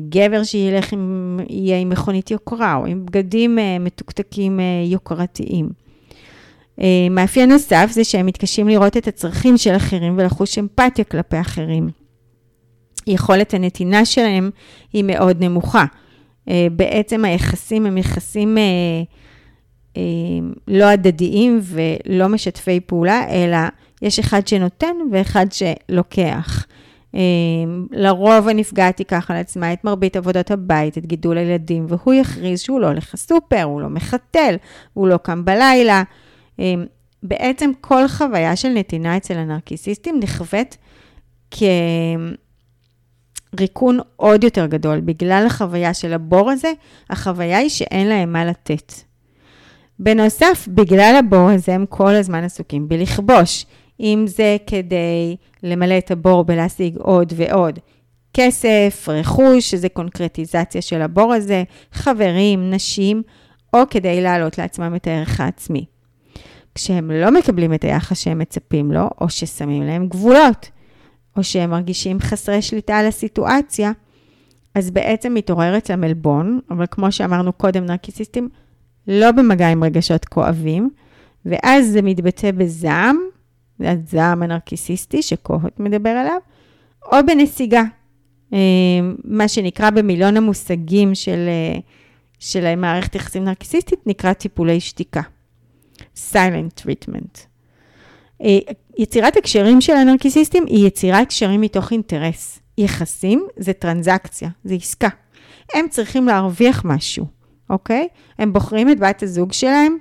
גבר 0.09 0.45
שילך 0.45 0.93
עם, 0.93 1.39
יהיה 1.49 1.79
עם 1.79 1.89
מכונית 1.89 2.31
יוקרה, 2.31 2.77
או 2.77 2.87
עם 2.87 3.07
בגדים 3.07 3.59
מתוקתקים 3.81 4.61
יוקרתיים. 4.85 5.90
מאפיין 7.11 7.53
נוסף 7.53 7.91
זה 7.91 8.05
שהם 8.05 8.27
מתקשים 8.27 8.69
לראות 8.69 8.97
את 8.97 9.09
הצרכים 9.09 9.57
של 9.57 9.77
אחרים 9.77 10.19
ולחוש 10.19 10.59
אמפתיה 10.59 11.05
כלפי 11.05 11.41
אחרים. 11.41 11.89
יכולת 13.07 13.55
הנתינה 13.55 14.05
שלהם 14.05 14.51
היא 14.93 15.05
מאוד 15.05 15.45
נמוכה. 15.45 15.85
בעצם 16.77 17.25
היחסים 17.25 17.87
הם 17.87 17.99
יחסים 17.99 18.59
אה, 19.97 20.03
לא 20.69 20.85
הדדיים 20.85 21.61
ולא 21.63 22.29
משתפי 22.29 22.81
פעולה, 22.81 23.25
אלא 23.31 23.59
יש 24.03 24.19
אחד 24.19 24.49
שנותן 24.49 24.97
ואחד 25.13 25.47
שלוקח. 25.51 26.67
אה, 27.15 27.21
לרוב 27.91 28.49
הנפגעת 28.49 28.97
תיקח 28.97 29.31
על 29.31 29.37
עצמה 29.37 29.73
את 29.73 29.85
מרבית 29.85 30.17
עבודות 30.17 30.51
הבית, 30.51 30.99
את 30.99 31.07
גידול 31.07 31.39
הילדים, 31.39 31.87
והוא 31.89 32.15
יכריז 32.15 32.61
שהוא 32.61 32.81
לא 32.81 32.87
הולך 32.87 33.15
לסופר, 33.15 33.63
הוא 33.63 33.81
לא 33.81 33.89
מחתל, 33.89 34.55
הוא 34.95 35.09
לא 35.09 35.17
קם 35.17 35.45
בלילה. 35.45 36.03
אה, 36.61 36.75
בעצם 37.23 37.71
כל 37.81 38.09
חוויה 38.09 38.57
של 38.57 38.69
נתינה 38.69 39.17
אצל 39.17 39.35
הנרקיסיסטים 39.35 40.21
נכווית 40.23 40.77
כריקון 43.57 43.99
עוד 44.17 44.45
יותר 44.45 44.67
גדול. 44.67 45.01
בגלל 45.01 45.45
החוויה 45.47 45.95
של 45.95 46.13
הבור 46.13 46.51
הזה, 46.51 46.73
החוויה 47.11 47.59
היא 47.59 47.69
שאין 47.69 48.09
להם 48.09 48.33
מה 48.33 48.45
לתת. 48.45 48.93
בנוסף, 49.99 50.69
בגלל 50.75 51.17
הבור 51.19 51.51
הזה 51.51 51.75
הם 51.75 51.87
כל 51.89 52.15
הזמן 52.15 52.45
עסוקים 52.45 52.89
בלכבוש. 52.89 53.67
אם 54.01 54.25
זה 54.27 54.57
כדי 54.67 55.37
למלא 55.63 55.99
את 55.99 56.11
הבור 56.11 56.45
בלהשיג 56.45 56.97
עוד 56.97 57.33
ועוד 57.37 57.79
כסף, 58.35 59.09
רכוש, 59.09 59.71
שזה 59.71 59.89
קונקרטיזציה 59.89 60.83
של 60.83 61.03
הבור 61.03 61.33
הזה, 61.35 61.63
חברים, 61.93 62.71
נשים, 62.71 63.23
או 63.75 63.79
כדי 63.91 64.21
להעלות 64.21 64.59
לעצמם 64.59 64.95
את 64.97 65.07
הערך 65.07 65.41
העצמי. 65.41 65.85
כשהם 66.75 67.11
לא 67.11 67.31
מקבלים 67.31 67.75
את 67.75 67.85
היחס 67.85 68.19
שהם 68.19 68.39
מצפים 68.39 68.93
לו, 68.93 69.11
או 69.21 69.31
ששמים 69.31 69.83
להם 69.83 70.09
גבולות, 70.09 70.71
או 71.37 71.45
שהם 71.45 71.71
מרגישים 71.71 72.21
חסרי 72.21 72.63
שליטה 72.63 72.99
על 72.99 73.07
הסיטואציה, 73.07 73.93
אז 74.75 74.91
בעצם 74.91 75.35
מתעורר 75.35 75.79
אצלם 75.79 76.05
עלבון, 76.05 76.61
אבל 76.71 76.85
כמו 76.91 77.13
שאמרנו 77.13 77.53
קודם, 77.53 77.87
נרקיסיסטים 77.87 78.49
לא 79.09 79.33
במגע 79.33 79.69
עם 79.69 79.85
רגשות 79.85 80.25
כואבים, 80.25 80.91
ואז 81.47 81.87
זה 81.87 82.03
מתבטא 82.03 82.51
בזעם, 82.51 83.17
זה 83.79 83.91
הזעם 83.91 84.43
הנרקיסיסטי 84.43 85.23
שקוהוט 85.23 85.81
מדבר 85.81 86.11
עליו, 86.11 86.39
או 87.13 87.17
בנסיגה, 87.27 87.83
אה, 88.53 88.59
מה 89.25 89.49
שנקרא 89.49 89.91
במילון 89.91 90.37
המושגים 90.37 91.15
של, 91.15 91.49
אה, 91.49 91.79
של 92.39 92.75
מערכת 92.75 93.15
יחסים 93.15 93.45
נרקיסיסטית, 93.45 94.07
נקרא 94.07 94.33
טיפולי 94.33 94.81
שתיקה. 94.81 95.23
Silent 96.17 96.83
treatment. 96.83 97.39
אה, 98.43 98.59
יצירת 98.99 99.37
הקשרים 99.37 99.81
של 99.81 99.93
הנרקיסיסטים 99.93 100.65
היא 100.67 100.87
יצירת 100.87 101.29
קשרים 101.29 101.61
מתוך 101.61 101.93
אינטרס. 101.93 102.59
יחסים 102.79 103.47
זה 103.57 103.73
טרנזקציה, 103.73 104.49
זה 104.65 104.75
עסקה. 104.75 105.09
הם 105.75 105.87
צריכים 105.89 106.27
להרוויח 106.27 106.85
משהו. 106.85 107.27
אוקיי? 107.71 108.09
הם 108.39 108.53
בוחרים 108.53 108.91
את 108.91 108.99
בת 109.01 109.23
הזוג 109.23 109.53
שלהם, 109.53 109.97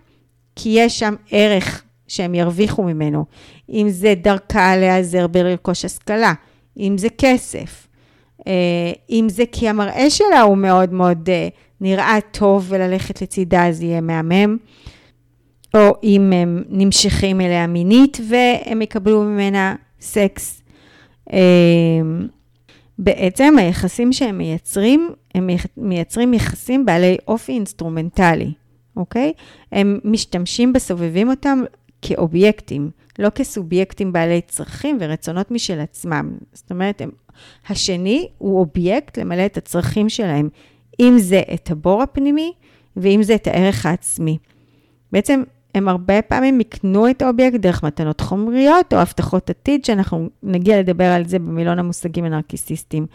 כי 0.56 0.70
יש 0.70 1.00
שם 1.00 1.16
ערך 1.32 1.84
שהם 2.08 2.36
ירוויחו 2.36 2.84
ממנו. 2.84 3.26
אם 3.70 3.88
זה 3.90 4.14
דרכה 4.22 4.78
להיעזר 4.78 5.28
בלרכוש 5.28 5.86
השכלה, 5.86 6.34
אם 6.78 6.98
זה 6.98 7.08
כסף, 7.18 7.88
אה, 8.48 8.92
אם 9.10 9.28
זה 9.30 9.44
כי 9.52 9.70
המראה 9.70 10.10
שלה 10.10 10.42
הוא 10.42 10.58
מאוד 10.58 10.94
מאוד 10.94 11.30
אה, 11.30 11.48
נראה 11.82 12.18
טוב 12.32 12.66
וללכת 12.70 13.22
לצידה 13.22 13.68
אז 13.68 13.82
יהיה 13.82 14.02
מהמם, 14.02 14.58
או 15.74 15.96
אם 16.04 16.34
הם 16.34 16.64
נמשכים 16.70 17.42
אליה 17.42 17.68
מינית 17.68 18.18
והם 18.30 18.82
יקבלו 18.82 19.24
ממנה 19.24 19.76
סקס. 20.02 20.64
אה, 21.34 21.40
בעצם 23.00 23.56
היחסים 23.58 24.14
שהם 24.14 24.38
מייצרים, 24.38 25.10
הם 25.36 25.50
מייצרים 25.78 26.34
יחסים 26.34 26.86
בעלי 26.86 27.18
אופי 27.28 27.52
אינסטרומנטלי, 27.52 28.52
אוקיי? 28.98 29.34
הם 29.72 30.00
משתמשים 30.04 30.74
בסובבים 30.74 31.30
אותם 31.30 31.64
כאובייקטים, 32.02 32.90
לא 33.20 33.30
כסובייקטים 33.30 34.14
בעלי 34.14 34.42
צרכים 34.42 34.98
ורצונות 35.00 35.52
משל 35.52 35.80
עצמם. 35.80 36.38
זאת 36.54 36.72
אומרת, 36.72 37.02
הם, 37.02 37.10
השני 37.70 38.28
הוא 38.38 38.60
אובייקט 38.60 39.20
למלא 39.20 39.46
את 39.46 39.58
הצרכים 39.58 40.10
שלהם, 40.10 40.50
אם 41.00 41.16
זה 41.18 41.42
את 41.54 41.72
הבור 41.72 42.04
הפנימי 42.04 42.54
ואם 42.98 43.24
זה 43.24 43.36
את 43.36 43.48
הערך 43.48 43.86
העצמי. 43.86 44.38
בעצם 45.12 45.44
הם 45.76 45.88
הרבה 45.88 46.22
פעמים 46.22 46.62
יקנו 46.62 47.10
את 47.10 47.22
האובייקט 47.22 47.60
דרך 47.60 47.84
מתנות 47.84 48.22
חומריות 48.22 48.94
או 48.94 48.98
הבטחות 48.98 49.50
עתיד, 49.50 49.86
שאנחנו 49.86 50.30
נגיע 50.44 50.80
לדבר 50.80 51.06
על 51.06 51.28
זה 51.28 51.40
במילון 51.40 51.80
המושגים 51.80 52.26
הנרקיסיסטיים. 52.26 53.06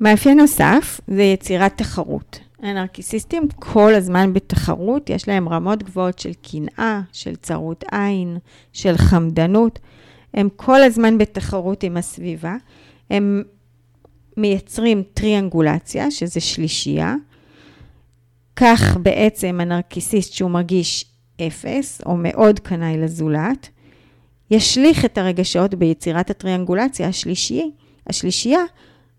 מאפיין 0.00 0.40
נוסף 0.40 1.00
זה 1.08 1.22
יצירת 1.22 1.76
תחרות. 1.76 2.38
הנרקיסיסטים 2.62 3.48
כל 3.56 3.94
הזמן 3.94 4.32
בתחרות, 4.32 5.10
יש 5.10 5.28
להם 5.28 5.48
רמות 5.48 5.82
גבוהות 5.82 6.18
של 6.18 6.32
קנאה, 6.42 7.00
של 7.12 7.36
צרות 7.36 7.84
עין, 7.92 8.38
של 8.72 8.96
חמדנות. 8.96 9.78
הם 10.34 10.48
כל 10.56 10.82
הזמן 10.82 11.18
בתחרות 11.18 11.82
עם 11.82 11.96
הסביבה. 11.96 12.56
הם 13.10 13.42
מייצרים 14.36 15.02
טריאנגולציה, 15.14 16.10
שזה 16.10 16.40
שלישייה. 16.40 17.14
כך 18.56 18.96
בעצם 18.96 19.58
הנרקיסיסט, 19.60 20.32
שהוא 20.32 20.50
מרגיש 20.50 21.04
אפס 21.40 22.00
או 22.06 22.16
מאוד 22.16 22.60
קנאי 22.60 22.98
לזולת, 22.98 23.68
ישליך 24.50 25.04
את 25.04 25.18
הרגשות 25.18 25.74
ביצירת 25.74 26.30
הטריאנגולציה 26.30 27.08
השלישי, 27.08 27.70
השלישייה, 28.06 28.60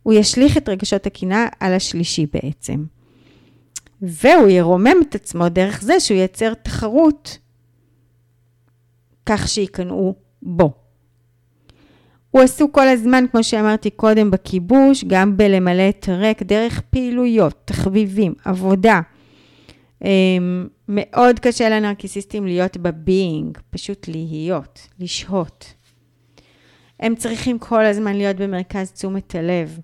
הוא 0.04 0.14
ישליך 0.14 0.58
את 0.58 0.70
רגשות 0.70 1.06
הקנאה 1.06 1.48
על 1.60 1.74
השלישי 1.74 2.26
בעצם. 2.34 2.86
והוא 4.02 4.50
ירומם 4.50 4.96
את 5.10 5.16
עצמו 5.16 5.50
דרך 5.50 5.82
זה 5.82 6.00
שהוא 6.00 6.18
ייצר 6.18 6.54
תחרות 6.54 7.38
כך 9.26 9.48
שיקנאו 9.48 10.16
בו. 10.42 10.72
הוא 12.32 12.42
עסוק 12.42 12.76
כל 12.76 12.88
הזמן, 12.88 13.26
כמו 13.32 13.44
שאמרתי 13.44 13.90
קודם, 13.90 14.32
בכיבוש, 14.32 15.04
גם 15.04 15.38
בלמלא 15.38 15.90
את 15.90 16.10
הריק 16.10 16.44
דרך 16.44 16.82
פעילויות, 16.90 17.54
תחביבים, 17.66 18.34
עבודה, 18.46 19.02
מאוד 20.88 21.40
קשה 21.40 21.70
לנרקיסיסטים 21.70 22.46
להיות 22.46 22.78
בביינג, 22.78 23.58
פשוט 23.70 24.08
להיות, 24.08 24.88
לשהות. 25.00 25.74
הם 27.00 27.16
צריכים 27.16 27.60
כל 27.60 27.86
הזמן 27.86 28.16
להיות 28.16 28.36
במרכז 28.36 28.92
תשומת 28.92 29.36
הלב. 29.36 29.80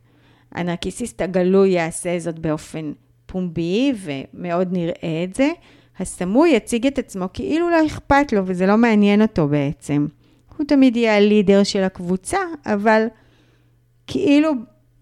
הנרקיסיסט 0.52 1.22
הגלוי 1.22 1.70
יעשה 1.70 2.20
זאת 2.20 2.40
באופן 2.40 2.92
פומבי 3.26 3.94
ומאוד 3.98 4.68
נראה 4.72 5.24
את 5.24 5.36
זה. 5.36 5.50
הסמוי 6.00 6.50
יציג 6.50 6.88
את 6.88 7.00
עצמו 7.00 7.26
כאילו 7.34 7.70
לא 7.70 7.86
אכפת 7.86 8.34
לו 8.34 8.42
וזה 8.46 8.66
לא 8.66 8.78
מעניין 8.78 9.22
אותו 9.22 9.48
בעצם. 9.48 10.08
הוא 10.58 10.68
תמיד 10.68 10.96
יהיה 10.96 11.18
הלידר 11.18 11.64
של 11.64 11.84
הקבוצה, 11.84 12.38
אבל 12.66 13.06
כאילו 14.08 14.52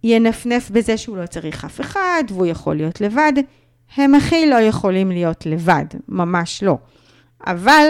ינפנף 0.04 0.70
בזה 0.70 0.98
שהוא 0.98 1.18
לא 1.18 1.26
צריך 1.26 1.66
אף 1.66 1.82
אחד 1.82 2.24
והוא 2.30 2.46
יכול 2.46 2.76
להיות 2.76 3.02
לבד. 3.02 3.34
הם 3.96 4.16
הכי 4.16 4.50
לא 4.50 4.56
יכולים 4.56 5.12
להיות 5.12 5.46
לבד, 5.46 5.86
ממש 6.08 6.64
לא. 6.64 6.78
אבל 7.48 7.86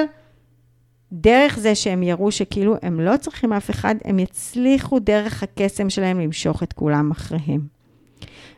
דרך 1.12 1.60
זה 1.60 1.76
שהם 1.76 2.04
יראו 2.04 2.32
שכאילו 2.32 2.76
הם 2.82 3.00
לא 3.00 3.18
צריכים 3.18 3.54
אף 3.54 3.70
אחד, 3.70 3.96
הם 4.06 4.20
יצליחו 4.20 5.00
דרך 5.00 5.44
הקסם 5.44 5.90
שלהם 5.90 6.20
למשוך 6.20 6.64
את 6.64 6.74
כולם 6.74 7.12
אחריהם. 7.12 7.62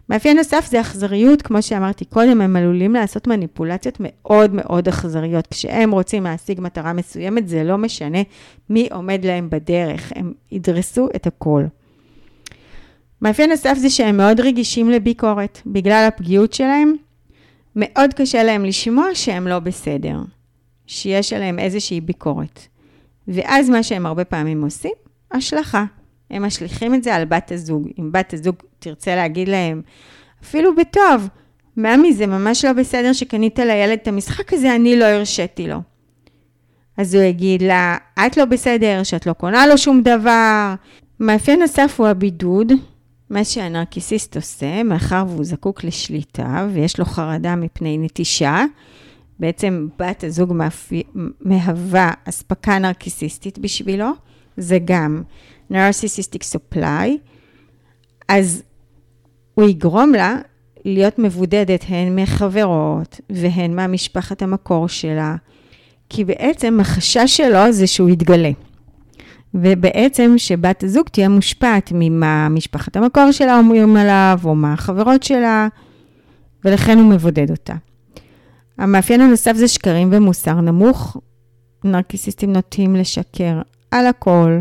מאפיין 0.09 0.37
נוסף 0.37 0.67
זה 0.69 0.81
אכזריות, 0.81 1.41
כמו 1.41 1.61
שאמרתי 1.61 2.05
קודם, 2.05 2.41
הם 2.41 2.55
עלולים 2.55 2.93
לעשות 2.93 3.27
מניפולציות 3.27 3.97
מאוד 3.99 4.53
מאוד 4.53 4.87
אכזריות. 4.87 5.47
כשהם 5.47 5.91
רוצים 5.91 6.23
להשיג 6.23 6.61
מטרה 6.61 6.93
מסוימת, 6.93 7.47
זה 7.47 7.63
לא 7.63 7.77
משנה 7.77 8.19
מי 8.69 8.87
עומד 8.91 9.25
להם 9.25 9.49
בדרך, 9.49 10.11
הם 10.15 10.33
ידרסו 10.51 11.07
את 11.15 11.27
הכל. 11.27 11.63
מאפיין 13.21 13.49
נוסף 13.49 13.77
זה 13.77 13.89
שהם 13.89 14.17
מאוד 14.17 14.39
רגישים 14.39 14.89
לביקורת. 14.89 15.61
בגלל 15.65 16.05
הפגיעות 16.07 16.53
שלהם, 16.53 16.93
מאוד 17.75 18.13
קשה 18.13 18.43
להם 18.43 18.65
לשמוע 18.65 19.05
שהם 19.13 19.47
לא 19.47 19.59
בסדר, 19.59 20.17
שיש 20.87 21.33
עליהם 21.33 21.59
איזושהי 21.59 22.01
ביקורת. 22.01 22.59
ואז 23.27 23.69
מה 23.69 23.83
שהם 23.83 24.05
הרבה 24.05 24.25
פעמים 24.25 24.63
עושים, 24.63 24.91
השלכה. 25.31 25.85
הם 26.29 26.45
משליכים 26.45 26.93
את 26.93 27.03
זה 27.03 27.15
על 27.15 27.25
בת 27.25 27.51
הזוג. 27.51 27.87
אם 27.99 28.11
בת 28.11 28.33
הזוג 28.33 28.55
תרצה 28.79 29.15
להגיד 29.15 29.47
להם, 29.47 29.81
אפילו 30.43 30.75
בטוב, 30.75 31.27
ממי, 31.77 32.13
זה 32.13 32.27
ממש 32.27 32.65
לא 32.65 32.73
בסדר 32.73 33.13
שקנית 33.13 33.59
לילד 33.59 33.99
את 34.01 34.07
המשחק 34.07 34.53
הזה, 34.53 34.75
אני 34.75 34.99
לא 34.99 35.05
הרשיתי 35.05 35.67
לו. 35.67 35.81
אז 36.97 37.15
הוא 37.15 37.23
יגיד 37.23 37.61
לה, 37.61 37.97
את 38.25 38.37
לא 38.37 38.45
בסדר, 38.45 39.03
שאת 39.03 39.27
לא 39.27 39.33
קונה 39.33 39.67
לו 39.67 39.77
שום 39.77 40.01
דבר. 40.01 40.73
מאפיין 41.19 41.59
נוסף 41.59 41.95
הוא 41.99 42.07
הבידוד, 42.07 42.71
מה 43.33 43.43
שהנרקיסיסט 43.43 44.35
עושה, 44.35 44.83
מאחר 44.83 45.23
והוא 45.29 45.43
זקוק 45.43 45.83
לשליטה 45.83 46.67
ויש 46.73 46.99
לו 46.99 47.05
חרדה 47.05 47.55
מפני 47.55 47.97
נטישה, 47.97 48.65
בעצם 49.39 49.87
בת 49.99 50.23
הזוג 50.23 50.53
מאפי... 50.53 51.03
מהווה 51.41 52.11
אספקה 52.25 52.79
נרקיסיסטית 52.79 53.57
בשבילו, 53.57 54.09
זה 54.57 54.77
גם 54.85 55.23
narcissistic 55.71 56.55
supply, 56.55 57.09
אז 58.27 58.63
הוא 59.53 59.69
יגרום 59.69 60.11
לה 60.11 60.35
להיות 60.85 61.19
מבודדת 61.19 61.85
הן 61.87 62.19
מחברות 62.19 63.21
והן 63.29 63.75
מהמשפחת 63.75 64.41
המקור 64.41 64.87
שלה, 64.87 65.35
כי 66.09 66.23
בעצם 66.23 66.79
החשש 66.79 67.37
שלו 67.37 67.71
זה 67.71 67.87
שהוא 67.87 68.09
יתגלה. 68.09 68.51
ובעצם 69.53 70.33
שבת 70.37 70.83
הזוג 70.83 71.07
תהיה 71.07 71.29
מושפעת 71.29 71.91
ממה 71.95 72.49
משפחת 72.49 72.95
המקור 72.95 73.31
שלה 73.31 73.57
אומרים 73.57 73.97
עליו, 73.97 74.39
או 74.43 74.55
מה 74.55 74.73
החברות 74.73 75.23
שלה, 75.23 75.67
ולכן 76.65 76.97
הוא 76.97 77.09
מבודד 77.09 77.51
אותה. 77.51 77.73
המאפיין 78.77 79.21
הנוסף 79.21 79.55
זה 79.55 79.67
שקרים 79.67 80.09
ומוסר 80.11 80.61
נמוך. 80.61 81.17
נרקיסיסטים 81.83 82.53
נוטים 82.53 82.95
לשקר 82.95 83.61
על 83.91 84.07
הכל. 84.07 84.59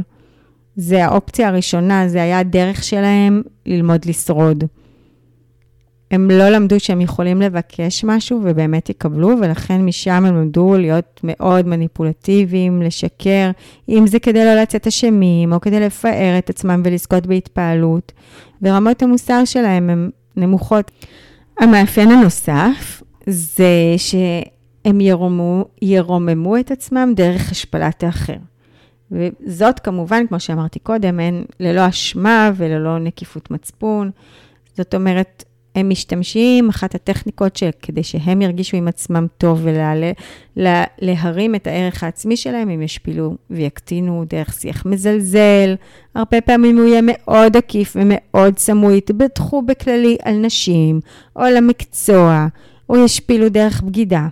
זה 0.76 1.04
האופציה 1.04 1.48
הראשונה, 1.48 2.08
זה 2.08 2.22
היה 2.22 2.38
הדרך 2.38 2.82
שלהם 2.82 3.42
ללמוד 3.66 4.04
לשרוד. 4.04 4.64
הם 6.12 6.30
לא 6.30 6.48
למדו 6.48 6.80
שהם 6.80 7.00
יכולים 7.00 7.42
לבקש 7.42 8.04
משהו 8.04 8.40
ובאמת 8.42 8.90
יקבלו, 8.90 9.28
ולכן 9.40 9.84
משם 9.84 10.10
הם 10.10 10.36
למדו 10.36 10.74
להיות 10.78 11.20
מאוד 11.24 11.66
מניפולטיביים, 11.66 12.82
לשקר, 12.82 13.50
אם 13.88 14.06
זה 14.06 14.18
כדי 14.18 14.44
לא 14.44 14.54
לצאת 14.54 14.86
אשמים, 14.86 15.52
או 15.52 15.60
כדי 15.60 15.80
לפאר 15.80 16.38
את 16.38 16.50
עצמם 16.50 16.82
ולזכות 16.84 17.26
בהתפעלות, 17.26 18.12
ורמות 18.62 19.02
המוסר 19.02 19.44
שלהם 19.44 19.90
הן 19.90 20.10
נמוכות. 20.36 20.90
המאפיין 21.58 22.10
הנוסף 22.10 23.02
זה 23.26 23.94
שהם 23.96 25.00
ירומו, 25.00 25.64
ירוממו 25.82 26.56
את 26.56 26.70
עצמם 26.70 27.12
דרך 27.16 27.50
השפלת 27.50 28.02
האחר. 28.02 28.36
וזאת 29.10 29.80
כמובן, 29.80 30.26
כמו 30.26 30.40
שאמרתי 30.40 30.78
קודם, 30.78 31.20
אין 31.20 31.44
ללא 31.60 31.88
אשמה 31.88 32.50
וללא 32.56 32.98
נקיפות 32.98 33.50
מצפון. 33.50 34.10
זאת 34.76 34.94
אומרת, 34.94 35.44
הם 35.74 35.88
משתמשים, 35.88 36.68
אחת 36.68 36.94
הטכניקות 36.94 37.56
של, 37.56 37.70
כדי 37.82 38.02
שהם 38.02 38.42
ירגישו 38.42 38.76
עם 38.76 38.88
עצמם 38.88 39.26
טוב 39.38 39.66
ולהרים 40.56 41.54
את 41.54 41.66
הערך 41.66 42.02
העצמי 42.02 42.36
שלהם, 42.36 42.68
הם 42.68 42.82
ישפילו 42.82 43.36
ויקטינו 43.50 44.24
דרך 44.28 44.52
שיח 44.52 44.86
מזלזל. 44.86 45.74
הרבה 46.14 46.40
פעמים 46.40 46.78
הוא 46.78 46.86
יהיה 46.86 47.00
מאוד 47.02 47.56
עקיף 47.56 47.96
ומאוד 47.96 48.58
סמוי, 48.58 48.96
יתבטחו 48.96 49.62
בכללי 49.62 50.16
על 50.22 50.34
נשים 50.34 51.00
או 51.36 51.42
על 51.42 51.56
המקצוע, 51.56 52.46
או 52.88 53.04
ישפילו 53.04 53.48
דרך 53.48 53.82
בגידה. 53.82 54.28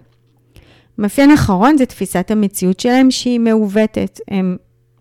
מאפיין 0.99 1.30
אחרון 1.30 1.76
זה 1.78 1.87
תפיסת 1.87 2.30
המציאות 2.30 2.80
שלהם 2.80 3.11
שהיא 3.11 3.40
מעוותת. 3.40 4.20
הם 4.28 4.56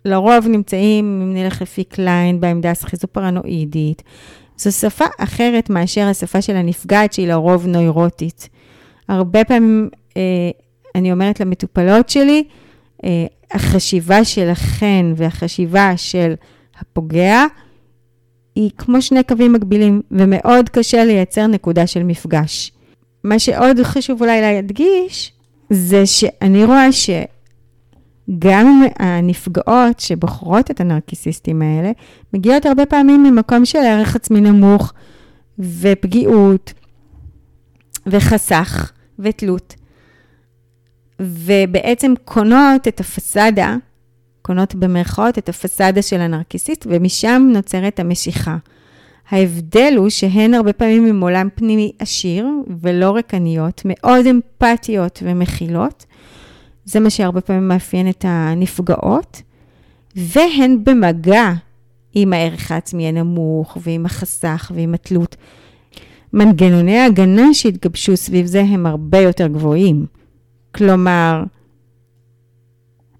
לרוב 0.05 0.48
נמצאים, 0.48 1.22
אם 1.22 1.34
נלך 1.34 1.62
לפי 1.62 1.84
קליין, 1.84 2.39
בעמדה 2.39 2.72
הסכיזופרנואידית. 2.72 4.03
זו 4.60 4.72
שפה 4.72 5.06
אחרת 5.20 5.70
מאשר 5.70 6.08
השפה 6.08 6.42
של 6.42 6.56
הנפגעת, 6.56 7.13
שהיא 7.13 7.28
לרוב 7.28 7.68
נוירוטית. 7.68 8.50
הרבה 9.08 9.44
פעמים 9.44 9.90
אה, 10.18 10.22
אני 10.96 11.12
אומרת 11.12 11.40
למטופלות 11.40 12.10
שלי, 12.10 12.44
אה, 13.03 13.25
החשיבה 13.51 14.25
שלכן 14.25 15.05
והחשיבה 15.16 15.94
של 15.98 16.33
הפוגע, 16.79 17.44
היא 18.55 18.70
כמו 18.77 19.01
שני 19.01 19.24
קווים 19.24 19.53
מקבילים, 19.53 20.01
ומאוד 20.12 20.70
קשה 20.70 21.05
לייצר 21.05 21.48
נקודה 21.48 21.88
של 21.88 22.03
מפגש. 22.03 22.72
מה 23.24 23.40
שעוד 23.40 23.83
חשוב 23.83 24.22
אולי 24.22 24.42
להדגיש, 24.42 25.33
זה 25.70 26.05
שאני 26.05 26.66
רואה 26.66 26.92
ש... 26.92 27.10
גם 28.39 28.83
הנפגעות 29.00 30.00
שבוחרות 30.00 30.72
את 30.72 30.81
הנרקיסיסטים 30.81 31.61
האלה, 31.61 31.92
מגיעות 32.33 32.65
הרבה 32.65 32.85
פעמים 32.85 33.24
ממקום 33.24 33.65
של 33.65 33.79
ערך 33.79 34.15
עצמי 34.15 34.42
נמוך 34.42 34.94
ופגיעות 35.59 36.74
וחסך 38.07 38.92
ותלות. 39.20 39.75
ובעצם 41.20 42.13
קונות 42.25 42.87
את 42.87 43.00
הפסאדה, 43.00 43.75
קונות 44.42 44.75
במרכאות 44.75 45.37
את 45.37 45.50
הפסאדה 45.50 46.01
של 46.01 46.20
הנרקיסיסט, 46.20 46.87
ומשם 46.89 47.50
נוצרת 47.53 48.00
המשיכה. 48.00 48.57
ההבדל 49.29 49.94
הוא 49.98 50.09
שהן 50.09 50.53
הרבה 50.53 50.74
פעמים 50.74 51.05
עם 51.05 51.22
עולם 51.22 51.48
פנימי 51.55 51.92
עשיר 52.00 52.48
ולא 52.81 53.15
רקניות, 53.15 53.81
מאוד 53.85 54.25
אמפתיות 54.25 55.20
ומכילות, 55.25 56.05
זה 56.90 57.00
מה 57.00 57.10
שהרבה 57.10 57.42
פעמים 57.42 57.68
מאפיין 57.68 58.10
את 58.10 58.25
הנפגעות, 58.28 59.42
והן 60.16 60.84
במגע 60.84 61.52
עם 62.14 62.34
הערך 62.34 62.72
העצמי 62.72 63.08
הנמוך, 63.08 63.78
ועם 63.82 64.06
החסך, 64.06 64.72
ועם 64.75 64.94
התלות. 64.94 65.36
מנגנוני 66.34 66.98
ההגנה 66.98 67.54
שהתגבשו 67.54 68.18
סביב 68.18 68.46
זה 68.46 68.62
הם 68.62 68.86
הרבה 68.86 69.20
יותר 69.20 69.48
גבוהים. 69.48 70.06
כלומר, 70.75 71.44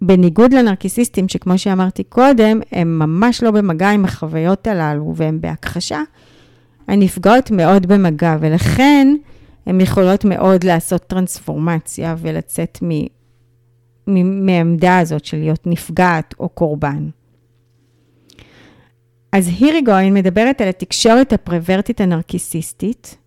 בניגוד 0.02 0.54
לנרקיסיסטים, 0.54 1.28
שכמו 1.28 1.58
שאמרתי 1.58 2.04
קודם, 2.04 2.60
הם 2.72 3.00
ממש 3.00 3.44
לא 3.44 3.52
במגע 3.52 3.90
עם 3.90 4.06
החוויות 4.06 4.68
הללו, 4.68 5.14
והם 5.16 5.42
בהכחשה, 5.42 6.02
הנפגעות 6.88 7.52
מאוד 7.52 7.86
במגע, 7.86 8.38
ולכן 8.40 9.16
הן 9.66 9.82
יכולות 9.82 10.26
מאוד 10.26 10.64
לעשות 10.64 11.02
טרנספורמציה 11.08 12.16
ולצאת 12.18 12.80
מהעמדה 14.24 15.00
הזאת 15.00 15.26
של 15.26 15.38
להיות 15.38 15.68
נפגעת 15.68 16.36
או 16.40 16.50
קורבן. 16.50 17.10
אז 19.32 19.48
הירי 19.60 19.82
גוין 19.82 20.14
מדברת 20.14 20.62
על 20.62 20.68
התקשורת 20.68 21.34
הפרוורטית 21.34 22.02
הנרקיסיסטית, 22.02 23.18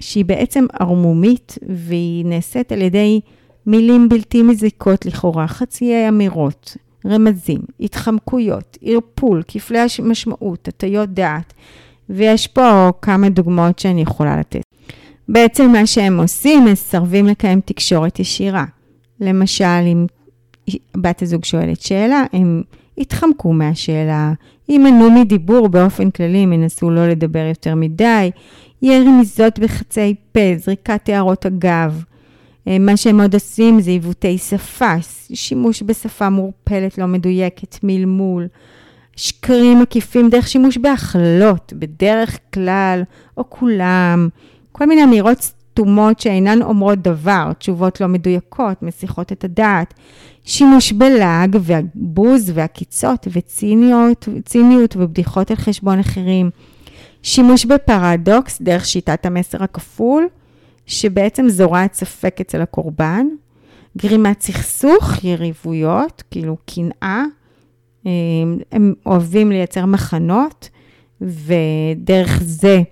שהיא 0.00 0.24
בעצם 0.24 0.66
ערמומית 0.80 1.58
והיא 1.68 2.24
נעשית 2.26 2.72
על 2.72 2.82
ידי 2.82 3.20
מילים 3.66 4.08
בלתי 4.08 4.42
מזיקות 4.42 5.06
לכאורה, 5.06 5.46
חציי 5.46 6.08
אמירות, 6.08 6.76
רמזים, 7.06 7.60
התחמקויות, 7.80 8.78
ערפול, 8.82 9.42
כפלי 9.48 9.78
משמעות, 10.02 10.68
הטיות 10.68 11.08
דעת, 11.08 11.52
ויש 12.10 12.46
פה 12.46 12.90
כמה 13.02 13.28
דוגמאות 13.28 13.78
שאני 13.78 14.02
יכולה 14.02 14.40
לתת. 14.40 14.62
בעצם 15.28 15.72
מה 15.72 15.86
שהם 15.86 16.20
עושים, 16.20 16.64
מסרבים 16.64 17.26
לקיים 17.26 17.60
תקשורת 17.60 18.18
ישירה. 18.18 18.64
למשל, 19.20 19.64
אם 19.64 20.06
בת 20.96 21.22
הזוג 21.22 21.44
שואלת 21.44 21.80
שאלה, 21.80 22.24
הם 22.32 22.62
יתחמקו 22.96 23.52
מהשאלה, 23.52 24.32
יימנעו 24.68 25.10
מדיבור 25.10 25.68
באופן 25.68 26.10
כללי, 26.10 26.38
הם 26.38 26.52
ינסו 26.52 26.90
לא 26.90 27.08
לדבר 27.08 27.46
יותר 27.48 27.74
מדי, 27.74 28.30
יהיה 28.82 29.00
רמיזות 29.02 29.58
בחצי 29.58 30.14
פה, 30.32 30.40
זריקת 30.56 31.08
הערות 31.08 31.46
אגב. 31.46 32.04
אה, 32.68 32.78
מה 32.78 32.96
שהם 32.96 33.20
עוד 33.20 33.34
עושים 33.34 33.80
זה 33.80 33.90
עיוותי 33.90 34.38
שפה, 34.38 34.94
שימוש 35.34 35.82
בשפה 35.82 36.28
מעורפלת, 36.28 36.98
לא 36.98 37.06
מדויקת, 37.06 37.76
מלמול, 37.82 38.46
שקרים 39.16 39.82
עקיפים 39.82 40.30
דרך 40.30 40.48
שימוש 40.48 40.78
בהכללות, 40.78 41.72
בדרך 41.76 42.38
כלל 42.54 43.02
או 43.36 43.50
כולם, 43.50 44.28
כל 44.72 44.86
מיני 44.86 45.04
אמירות 45.04 45.52
סתומות 45.72 46.20
שאינן 46.20 46.62
אומרות 46.62 46.98
דבר, 46.98 47.52
תשובות 47.58 48.00
לא 48.00 48.06
מדויקות, 48.06 48.82
מסיחות 48.82 49.32
את 49.32 49.44
הדעת, 49.44 49.94
שימוש 50.44 50.92
בלעג 50.92 51.56
והבוז 51.60 52.52
והקיצות 52.54 53.26
וציניות, 53.32 54.28
ציניות 54.44 54.96
ובדיחות 54.96 55.50
על 55.50 55.56
חשבון 55.56 55.98
אחרים, 55.98 56.50
שימוש 57.22 57.64
בפרדוקס 57.64 58.62
דרך 58.62 58.84
שיטת 58.84 59.26
המסר 59.26 59.62
הכפול, 59.62 60.28
שבעצם 60.86 61.48
זורעת 61.48 61.94
ספק 61.94 62.36
אצל 62.40 62.62
הקורבן, 62.62 63.26
גרימת 63.98 64.40
סכסוך, 64.40 65.24
יריבויות, 65.24 66.22
כאילו 66.30 66.56
קנאה, 66.66 67.24
הם 68.72 68.94
אוהבים 69.06 69.50
לייצר 69.52 69.86
מחנות, 69.86 70.68
ודרך 71.20 72.40
זה 72.42 72.82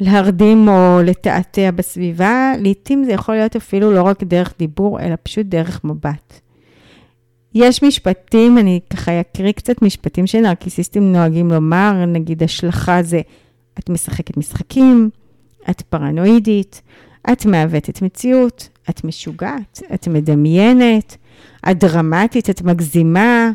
להרדים 0.00 0.68
או 0.68 1.00
לתעתע 1.04 1.70
בסביבה, 1.70 2.52
לעתים 2.58 3.04
זה 3.04 3.12
יכול 3.12 3.34
להיות 3.34 3.56
אפילו 3.56 3.92
לא 3.92 4.02
רק 4.02 4.22
דרך 4.24 4.54
דיבור, 4.58 5.00
אלא 5.00 5.14
פשוט 5.22 5.46
דרך 5.46 5.84
מבט. 5.84 6.40
יש 7.54 7.82
משפטים, 7.82 8.58
אני 8.58 8.80
ככה 8.90 9.20
אקריא 9.20 9.52
קצת 9.52 9.82
משפטים 9.82 10.26
שנרקיסיסטים 10.26 11.12
נוהגים 11.12 11.50
לומר, 11.50 12.04
נגיד 12.06 12.42
השלכה 12.42 13.02
זה, 13.02 13.20
את 13.78 13.90
משחקת 13.90 14.36
משחקים, 14.36 15.10
את 15.70 15.82
פרנואידית, 15.82 16.82
את 17.32 17.46
מעוותת 17.46 18.02
מציאות, 18.02 18.68
את 18.90 19.04
משוגעת, 19.04 19.82
את 19.94 20.08
מדמיינת, 20.08 21.16
את 21.70 21.78
דרמטית, 21.78 22.50
את 22.50 22.62
מגזימה, 22.62 23.50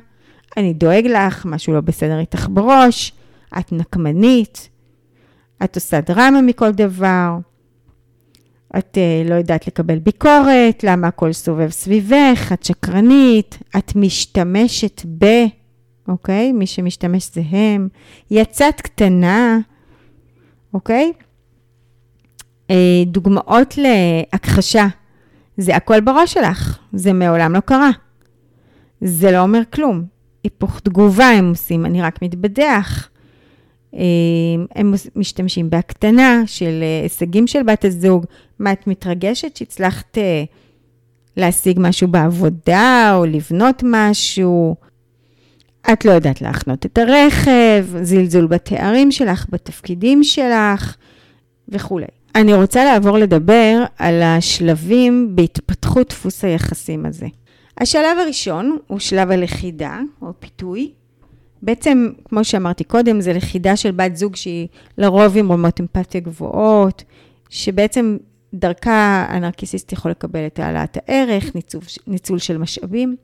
אני 0.57 0.73
דואג 0.73 1.07
לך, 1.07 1.45
משהו 1.45 1.73
לא 1.73 1.81
בסדר 1.81 2.19
איתך 2.19 2.47
בראש, 2.49 3.13
את 3.59 3.71
נקמנית, 3.71 4.69
את 5.63 5.75
עושה 5.75 6.01
דרמה 6.01 6.41
מכל 6.41 6.71
דבר, 6.71 7.37
את 8.77 8.97
uh, 8.97 9.29
לא 9.29 9.35
יודעת 9.35 9.67
לקבל 9.67 9.99
ביקורת, 9.99 10.83
למה 10.83 11.07
הכל 11.07 11.33
סובב 11.33 11.69
סביבך, 11.69 12.51
את 12.53 12.63
שקרנית, 12.63 13.57
את 13.77 13.95
משתמשת 13.95 15.01
ב, 15.17 15.25
אוקיי? 16.07 16.51
מי 16.51 16.67
שמשתמש 16.67 17.29
זה 17.33 17.41
הם. 17.49 17.87
יצאת 18.31 18.81
קטנה, 18.81 19.57
אוקיי? 20.73 21.11
Uh, 22.71 22.73
דוגמאות 23.05 23.75
להכחשה, 23.77 24.87
זה 25.57 25.75
הכל 25.75 25.99
בראש 25.99 26.33
שלך, 26.33 26.79
זה 26.93 27.13
מעולם 27.13 27.53
לא 27.53 27.59
קרה. 27.59 27.89
זה 29.01 29.31
לא 29.31 29.39
אומר 29.39 29.61
כלום. 29.73 30.03
היפוך 30.43 30.79
תגובה 30.79 31.25
הם 31.29 31.49
עושים, 31.49 31.85
אני 31.85 32.01
רק 32.01 32.21
מתבדח. 32.21 33.09
הם 34.75 34.93
משתמשים 35.15 35.69
בהקטנה 35.69 36.43
של 36.45 36.79
אה, 36.81 37.01
הישגים 37.03 37.47
של 37.47 37.63
בת 37.63 37.85
הזוג. 37.85 38.25
מה, 38.59 38.71
את 38.71 38.87
מתרגשת 38.87 39.55
שהצלחת 39.55 40.17
אה, 40.17 40.43
להשיג 41.37 41.77
משהו 41.81 42.07
בעבודה 42.07 43.13
או 43.15 43.25
לבנות 43.25 43.83
משהו? 43.85 44.75
את 45.93 46.05
לא 46.05 46.11
יודעת 46.11 46.41
להחנות 46.41 46.85
את 46.85 46.97
הרכב, 46.97 47.85
זלזול 48.01 48.47
בתארים 48.47 49.11
שלך, 49.11 49.45
בתפקידים 49.49 50.23
שלך 50.23 50.95
וכולי. 51.69 52.05
אני 52.35 52.53
רוצה 52.53 52.85
לעבור 52.85 53.17
לדבר 53.17 53.83
על 53.97 54.21
השלבים 54.21 55.35
בהתפתחות 55.35 56.09
דפוס 56.09 56.43
היחסים 56.43 57.05
הזה. 57.05 57.27
השלב 57.77 58.17
הראשון 58.23 58.77
הוא 58.87 58.99
שלב 58.99 59.31
הלכידה 59.31 59.99
או 60.21 60.27
פיתוי. 60.39 60.91
בעצם, 61.63 62.09
כמו 62.25 62.43
שאמרתי 62.43 62.83
קודם, 62.83 63.21
זה 63.21 63.33
לכידה 63.33 63.75
של 63.75 63.91
בת 63.91 64.15
זוג 64.15 64.35
שהיא 64.35 64.67
לרוב 64.97 65.37
עם 65.37 65.51
רמות 65.51 65.81
אמפתיה 65.81 66.21
גבוהות, 66.21 67.03
שבעצם 67.49 68.17
דרכה 68.53 69.25
הנרקיסיסט 69.29 69.91
יכול 69.91 70.11
לקבל 70.11 70.45
את 70.45 70.59
העלאת 70.59 70.97
הערך, 70.97 71.55
ניצול, 71.55 71.81
ניצול 72.07 72.39
של 72.39 72.57
משאבים. 72.57 73.15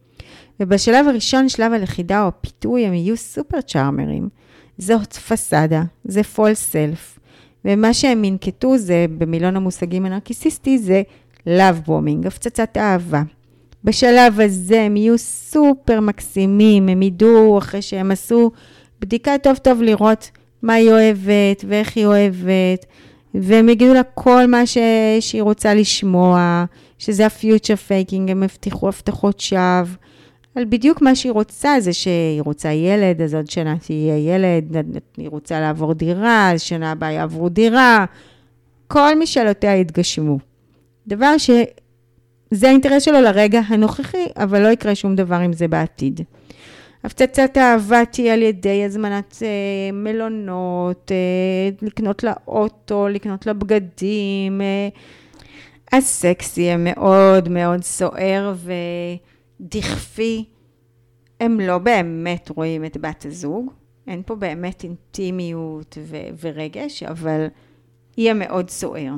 ובשלב 0.60 1.08
הראשון, 1.08 1.49
שלב 1.49 1.73
הלכידה 1.73 2.23
או 2.23 2.28
הפיתוי, 2.28 2.86
הם 2.86 2.93
יהיו 2.93 3.17
סופר 3.17 3.62
charmerים. 3.62 4.30
זאת 4.78 5.13
פסאדה, 5.13 5.84
זה 6.06 6.23
false 6.24 6.54
self. 6.54 7.20
ומה 7.65 7.93
שהם 7.93 8.23
ינקטו 8.23 8.78
זה, 8.78 9.06
במילון 9.17 9.56
המושגים 9.56 10.06
הנרקיסיסטי, 10.06 10.78
זה 10.78 11.02
love 11.48 11.82
bombing, 11.86 12.28
הפצצת 12.28 12.78
אהבה. 12.78 13.21
בשלב 13.84 14.39
הזה 14.39 14.82
הם 14.82 14.98
יהיו 14.98 15.18
סופר 15.18 16.00
מקסימים, 16.00 16.89
הם 16.89 17.02
ידעו 17.02 17.58
אחרי 17.58 17.82
שהם 17.82 18.12
עשו 18.12 18.52
בדיקה 19.02 19.38
טוב 19.38 19.58
טוב 19.58 19.82
לראות 19.82 20.32
מה 20.62 20.74
היא 20.74 20.92
אוהבת 20.92 21.65
ואיך 21.68 21.98
היא 21.98 22.06
אוהבת, 22.06 22.86
והם 23.34 23.70
יגידו 23.70 23.94
לה 23.94 24.04
כל 24.04 24.46
מה 24.46 24.65
ש... 24.65 24.78
שהיא 25.20 25.42
רוצה 25.42 25.74
לשמוע, 25.74 26.65
שזה 26.98 27.26
ה 27.26 27.33
future 27.33 27.76
faking, 27.76 28.32
הם 28.32 28.44
יבטיחו 28.44 28.88
הבטחות 28.88 29.39
שווא. 29.39 29.84
על 30.56 30.65
בדיוק 30.65 31.02
מה 31.02 31.15
שהיא 31.15 31.32
רוצה, 31.32 31.80
זה 31.80 31.94
שהיא 31.94 32.42
רוצה 32.42 32.72
ילד, 32.72 33.22
אז 33.22 33.34
עוד 33.34 33.50
שנה 33.50 33.76
יהיה 33.78 34.36
ילד, 34.36 34.76
היא 35.18 35.30
רוצה 35.30 35.60
לעבור 35.60 35.94
דירה, 35.94 36.52
אז 36.52 36.62
שנה 36.62 36.92
הבאה 36.92 37.12
יעברו 37.12 37.50
דירה. 37.50 38.06
כל 38.88 39.20
משאלותיה 39.20 39.78
יתגשמו. 39.78 40.38
דבר 41.08 41.38
ש... 41.38 41.50
זה 42.52 42.68
האינטרס 42.68 43.04
שלו 43.04 43.22
לרגע 43.22 43.62
הנוכחי, 43.68 44.26
אבל 44.38 44.62
לא 44.64 44.68
יקרה 44.68 44.96
שום 44.96 45.16
דבר 45.16 45.36
עם 45.36 45.54
זה 45.54 45.68
בעתיד. 45.68 46.22
הפצצת 47.04 47.58
האהבה 47.58 48.06
תהיה 48.06 48.34
על 48.34 48.42
ידי 48.42 48.86
הזמנת 48.86 49.38
אה, 49.42 49.92
מלונות, 49.94 51.12
אה, 51.12 51.88
לקנות 51.88 52.24
לה 52.24 52.34
אוטו, 52.48 53.08
לקנות 53.08 53.46
לה 53.46 53.54
בגדים. 53.54 54.62
אה, 54.62 54.90
הסקס 55.92 56.58
יהיה 56.58 56.78
מאוד 56.78 57.50
מאוד 57.50 57.84
סוער 57.84 58.54
ודכפי. 59.60 60.46
הם 61.40 61.60
לא 61.60 61.78
באמת 61.78 62.50
רואים 62.50 62.86
את 62.86 62.98
בת 62.98 63.26
הזוג, 63.26 63.72
אין 64.08 64.22
פה 64.26 64.36
באמת 64.36 64.84
אינטימיות 64.84 65.98
ו- 66.02 66.18
ורגש, 66.42 67.04
אבל 67.04 67.48
יהיה 68.18 68.34
מאוד 68.34 68.70
סוער. 68.70 69.14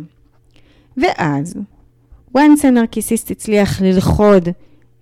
ואז 0.98 1.56
once 2.38 2.68
הנרקיסיסט 2.68 3.32
הצליח 3.32 3.82
ללכוד 3.82 4.50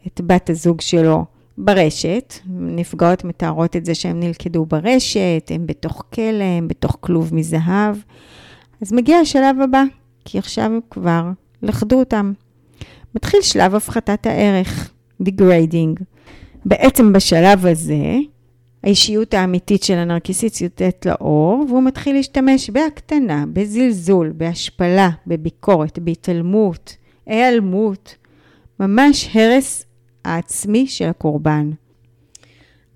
את 0.08 0.22
בת 0.26 0.50
הזוג 0.50 0.82
שלו 0.82 1.26
ברשת, 1.58 2.34
נפגעות 2.48 3.24
מתארות 3.24 3.76
את 3.76 3.86
זה 3.86 3.96
שהם 3.96 4.20
נלכדו 4.20 4.66
ברשת, 4.66 5.52
הם 5.54 5.68
בתוך 5.68 6.04
כלא, 6.14 6.44
הם 6.44 6.68
בתוך 6.68 6.98
כלוב 7.00 7.36
מזהב, 7.36 7.96
אז 8.82 8.94
מגיע 8.94 9.18
השלב 9.18 9.62
הבא, 9.62 9.84
כי 10.26 10.38
עכשיו 10.38 10.66
הם 10.66 10.80
כבר 10.90 11.30
לכדו 11.62 12.00
אותם. 12.00 12.34
מתחיל 13.16 13.42
שלב 13.42 13.76
הפחתת 13.76 14.26
הערך, 14.26 14.92
degrading. 15.24 16.04
בעצם 16.66 17.14
בשלב 17.14 17.66
הזה, 17.66 18.18
האישיות 18.84 19.34
האמיתית 19.34 19.84
של 19.84 19.94
הנרקיסיסט 19.94 20.62
יוצאת 20.62 21.06
לאור, 21.06 21.66
והוא 21.70 21.84
מתחיל 21.84 22.16
להשתמש 22.16 22.70
בהקטנה, 22.70 23.46
בזלזול, 23.54 24.34
בהשפלה, 24.38 25.10
בביקורת, 25.28 26.00
בהתעלמות, 26.00 26.96
היעלמות, 27.30 28.16
ממש 28.80 29.30
הרס 29.36 29.86
העצמי 30.26 30.88
של 30.88 31.06
הקורבן. 31.06 31.72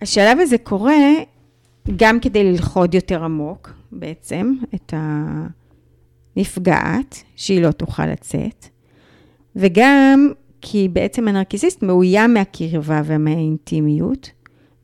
השלב 0.01 0.39
הזה 0.39 0.57
קורה 0.57 1.13
גם 1.95 2.19
כדי 2.19 2.43
ללכוד 2.43 2.93
יותר 2.93 3.23
עמוק 3.23 3.69
בעצם 3.91 4.53
את 4.75 4.93
הנפגעת, 6.35 7.23
שהיא 7.35 7.61
לא 7.61 7.71
תוכל 7.71 8.05
לצאת, 8.05 8.65
וגם 9.55 10.31
כי 10.61 10.87
בעצם 10.87 11.27
הנרקיסיסט 11.27 11.83
מאוים 11.83 12.33
מהקרבה 12.33 13.01
ומהאינטימיות, 13.05 14.31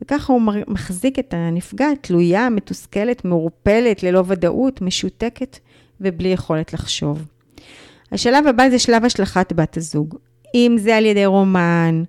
וככה 0.02 0.34
הוא 0.34 0.42
מחזיק 0.68 1.20
את 1.20 1.34
הנפגעת 1.34 1.98
תלויה, 2.02 2.50
מתוסכלת, 2.50 3.26
מעורפלת, 3.26 4.04
ללא 4.04 4.24
ודאות, 4.28 4.82
משותקת 4.82 5.60
ובלי 6.02 6.30
יכולת 6.30 6.74
לחשוב. 6.74 7.26
השלב 8.12 8.48
הבא 8.48 8.70
זה 8.70 8.80
שלב 8.80 9.06
השלכת 9.06 9.54
בת 9.54 9.78
הזוג. 9.78 10.16
אם 10.56 10.76
זה 10.80 10.98
על 10.98 11.06
ידי 11.06 11.26
רומן, 11.26 12.04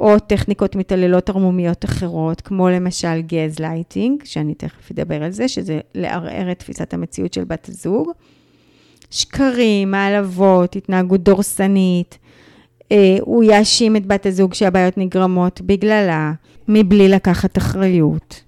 או 0.00 0.18
טכניקות 0.18 0.76
מתעללות 0.76 1.30
ערמומיות 1.30 1.84
אחרות, 1.84 2.40
כמו 2.40 2.68
למשל 2.68 3.20
גז 3.20 3.58
לייטינג, 3.58 4.24
שאני 4.24 4.54
תכף 4.54 4.90
אדבר 4.90 5.22
על 5.22 5.30
זה, 5.30 5.48
שזה 5.48 5.80
לערער 5.94 6.52
את 6.52 6.58
תפיסת 6.58 6.94
המציאות 6.94 7.32
של 7.32 7.44
בת 7.44 7.68
הזוג. 7.68 8.10
שקרים, 9.10 9.94
העלבות, 9.94 10.76
התנהגות 10.76 11.22
דורסנית. 11.22 12.18
אה, 12.92 13.16
הוא 13.20 13.44
יאשים 13.44 13.96
את 13.96 14.06
בת 14.06 14.26
הזוג 14.26 14.54
שהבעיות 14.54 14.98
נגרמות 14.98 15.60
בגללה, 15.60 16.32
מבלי 16.68 17.08
לקחת 17.08 17.58
אחריות. 17.58 18.42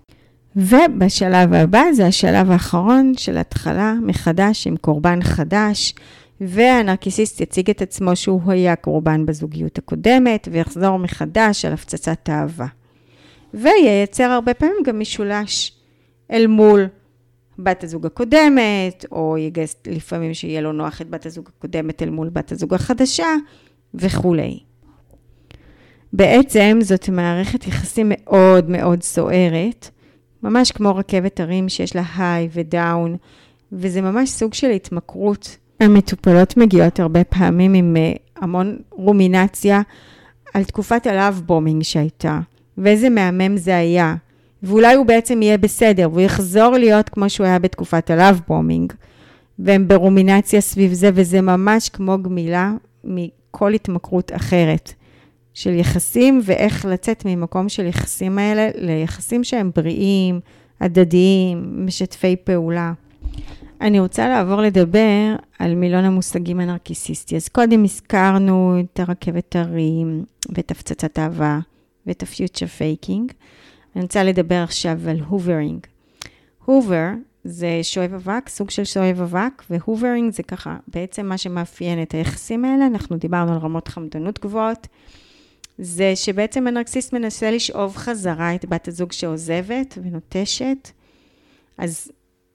ובשלב 0.56 1.52
הבא, 1.52 1.82
זה 1.92 2.06
השלב 2.06 2.50
האחרון 2.50 3.12
של 3.16 3.38
התחלה 3.38 3.94
מחדש 4.02 4.66
עם 4.66 4.76
קורבן 4.76 5.22
חדש, 5.22 5.94
והנרקיסיסט 6.40 7.40
יציג 7.40 7.70
את 7.70 7.82
עצמו 7.82 8.16
שהוא 8.16 8.52
היה 8.52 8.76
קורבן 8.76 9.26
בזוגיות 9.26 9.78
הקודמת, 9.78 10.48
ויחזור 10.52 10.98
מחדש 10.98 11.64
על 11.64 11.72
הפצצת 11.72 12.28
אהבה. 12.30 12.66
וייצר 13.54 14.24
הרבה 14.24 14.54
פעמים 14.54 14.76
גם 14.84 15.00
משולש 15.00 15.72
אל 16.30 16.46
מול 16.46 16.86
בת 17.58 17.84
הזוג 17.84 18.06
הקודמת, 18.06 19.04
או 19.12 19.38
יגייס 19.38 19.76
לפעמים 19.86 20.34
שיהיה 20.34 20.60
לו 20.60 20.72
נוח 20.72 21.00
את 21.00 21.10
בת 21.10 21.26
הזוג 21.26 21.48
הקודמת 21.56 22.02
אל 22.02 22.10
מול 22.10 22.28
בת 22.28 22.52
הזוג 22.52 22.74
החדשה, 22.74 23.34
וכולי. 23.94 24.58
בעצם 26.12 26.78
זאת 26.80 27.08
מערכת 27.08 27.66
יחסים 27.66 28.12
מאוד 28.14 28.70
מאוד 28.70 29.02
סוערת, 29.02 29.88
ממש 30.42 30.72
כמו 30.72 30.96
רכבת 30.96 31.40
הרים 31.40 31.68
שיש 31.68 31.96
לה 31.96 32.02
high 32.16 32.48
ו 32.52 32.63
down, 32.63 33.16
וזה 33.72 34.00
ממש 34.00 34.30
סוג 34.30 34.54
של 34.54 34.70
התמכרות 34.70 35.56
המטופלות 35.82 36.56
מגיעות 36.56 37.00
הרבה 37.00 37.24
פעמים 37.24 37.74
עם 37.74 37.96
אה, 37.96 38.12
המון 38.36 38.76
rumination 38.90 39.82
על 40.54 40.64
תקופת 40.64 41.06
ה 41.06 41.13
love 41.13 41.42
bombing 41.46 41.82
שהייתה, 41.82 42.40
ואיזה 42.78 43.10
מהמם 43.10 43.56
זה 43.56 43.76
היה. 43.76 44.14
ואולי 44.62 44.94
הוא 44.94 45.06
בעצם 45.06 45.42
יהיה 45.42 45.58
בסדר, 45.58 46.08
והוא 46.10 46.20
יחזור 46.20 46.72
להיות 46.72 47.08
כמו 47.08 47.30
שהוא 47.30 47.46
היה 47.46 47.58
בתקופת 47.58 48.10
ה 48.10 48.16
love 48.16 48.40
bombing. 48.48 48.92
והם 49.58 49.88
ב 49.88 49.95
rumination 49.95 50.60
סביב 50.60 50.92
זה, 50.92 51.10
וזה 51.14 51.40
ממש 51.40 51.88
כמו 51.88 52.22
גמילה 52.22 52.72
מכל 53.04 53.74
התמכרות 53.74 54.32
אחרת. 54.34 54.92
של 55.54 55.74
יחסים 55.74 56.40
ואיך 56.44 56.84
לצאת 56.84 57.22
ממקום 57.26 57.68
של 57.68 57.86
יחסים 57.86 58.38
האלה 58.38 58.68
ליחסים 58.74 59.44
שהם 59.44 59.70
בריאים, 59.76 60.40
הדדיים, 60.80 61.86
משתפי 61.86 62.36
פעולה. 62.44 62.92
אני 63.82 64.00
רוצה 64.00 64.28
לעבור 64.28 64.60
לדבר 64.60 65.36
על 65.58 65.74
מילון 65.74 66.04
המושגים 66.04 66.60
הנרקיסיסטי. 66.60 67.36
אז 67.36 67.48
קודם 67.48 67.84
הזכרנו 67.84 68.80
את 68.80 69.00
הרכבת 69.00 69.56
הרים 69.56 70.24
ואת 70.48 70.70
הפצצת 70.70 71.18
אהבה 71.18 71.58
ואת 72.06 72.22
ה 72.22 72.29
future 72.29 72.66
faking. 72.66 73.32
אני 73.96 74.02
רוצה 74.02 74.24
לדבר 74.24 74.62
עכשיו 74.62 74.98
על 75.08 75.20
hoovering. 75.20 75.86
Hoover 76.64 77.08
זה 77.44 77.80
שואב 77.82 78.14
אבק, 78.14 78.48
סוג 78.48 78.70
של 78.70 78.84
שואב 78.84 79.20
אבק, 79.20 79.62
ו 79.70 79.77
hoovering 79.77 80.32
זה 80.32 80.42
ככה, 80.42 80.76
בעצם 80.88 81.26
מה 81.26 81.38
שמאפיין 81.38 82.02
את 82.02 82.12
היחסים 82.12 82.64
האלה, 82.64 82.86
אנחנו 82.86 83.16
דיברנו 83.16 83.52
על 83.52 83.58
רמות 83.58 83.88
חמדנות 83.88 84.38
גבוהות, 84.38 84.86
זה 85.78 86.16
שבעצם 86.16 86.66
הנרקסיסט 86.66 87.12
מנסה 87.12 87.50
לשאוב 87.50 87.96
חזרה 87.96 88.54
את 88.54 88.64
בת 88.64 88.88
הזוג 88.88 89.12
שעוזבת 89.12 89.98
ונוטשת, 90.02 90.90
אז 91.78 92.10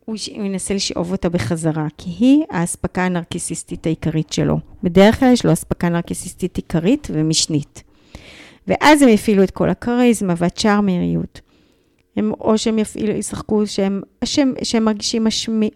הוא 0.07 0.45
ינסה 0.45 0.73
לשאוב 0.73 1.11
אותה 1.11 1.29
בחזרה, 1.29 1.87
כי 1.97 2.09
היא 2.19 2.43
האספקה 2.49 3.05
הנרקיסיסטית 3.05 3.85
העיקרית 3.85 4.33
שלו. 4.33 4.59
בדרך 4.83 5.19
כלל 5.19 5.33
יש 5.33 5.45
לו 5.45 5.53
אספקה 5.53 5.89
נרקיסיסטית 5.89 6.55
עיקרית 6.55 7.07
ומשנית. 7.11 7.83
ואז 8.67 9.01
הם 9.01 9.09
יפעילו 9.09 9.43
את 9.43 9.51
כל 9.51 9.69
הכריזמה 9.69 10.33
והצ'ארמריות. 10.37 11.41
הם, 12.17 12.31
או 12.39 12.57
שהם 12.57 12.79
יפעילו, 12.79 13.13
ישחקו 13.13 13.67
שהם, 13.67 14.01
שהם, 14.25 14.53
שהם 14.63 14.85
מרגישים 14.85 15.27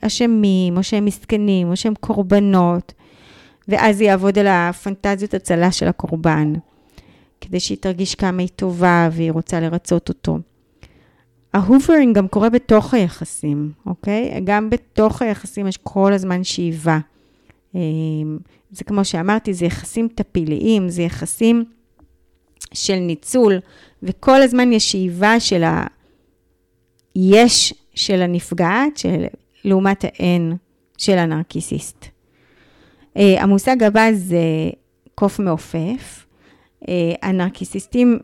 אשמים, 0.02 0.78
או 0.78 0.84
שהם 0.84 1.06
מסכנים, 1.06 1.70
או 1.70 1.76
שהם 1.76 1.94
קורבנות, 2.00 2.94
ואז 3.68 3.98
זה 3.98 4.04
יעבוד 4.04 4.40
על 4.40 4.48
הפנטזיות 4.48 5.34
הצלה 5.34 5.72
של 5.72 5.88
הקורבן, 5.88 6.54
כדי 7.42 7.60
שהיא 7.60 7.78
תרגיש 7.82 8.16
כמה 8.16 8.42
היא 8.42 8.50
טובה 8.56 9.10
והיא 9.12 9.32
רוצה 9.32 9.60
לרצות 9.60 10.10
אותו. 10.10 10.40
ה 11.54 11.60
hoovering 11.60 12.16
גם 12.16 12.28
קורה 12.28 12.50
בתוך 12.50 12.94
היחסים, 12.94 13.72
אוקיי? 13.86 14.42
גם 14.44 14.70
בתוך 14.70 15.22
היחסים 15.22 15.68
יש 15.68 15.78
כל 15.84 16.14
הזמן 16.14 16.44
שאיבה. 16.44 17.00
אמ, 17.76 18.38
זה 18.72 18.84
כמו 18.84 19.06
שאמרתי, 19.06 19.54
זה 19.54 19.66
יחסים 19.66 20.08
טפיליים, 20.16 20.90
זה 20.90 21.02
יחסים 21.02 21.66
של 22.74 22.96
ניצול, 22.96 23.60
וכל 24.04 24.42
הזמן 24.42 24.74
יש 24.74 24.92
שאיבה 24.92 25.40
של 25.40 25.64
היש 27.16 27.74
של 27.96 28.22
הנפגעת, 28.22 28.98
של, 28.98 29.26
לעומת 29.66 30.04
האין 30.04 30.56
של 30.98 31.18
הנרקיסיסט. 31.18 32.06
אה, 33.18 33.44
המושג 33.44 33.84
הבא 33.84 34.12
זה 34.14 34.70
קוף 35.16 35.40
מעופף. 35.40 36.26
אה, 36.90 37.14
הנרקיסיסטים 37.22 38.20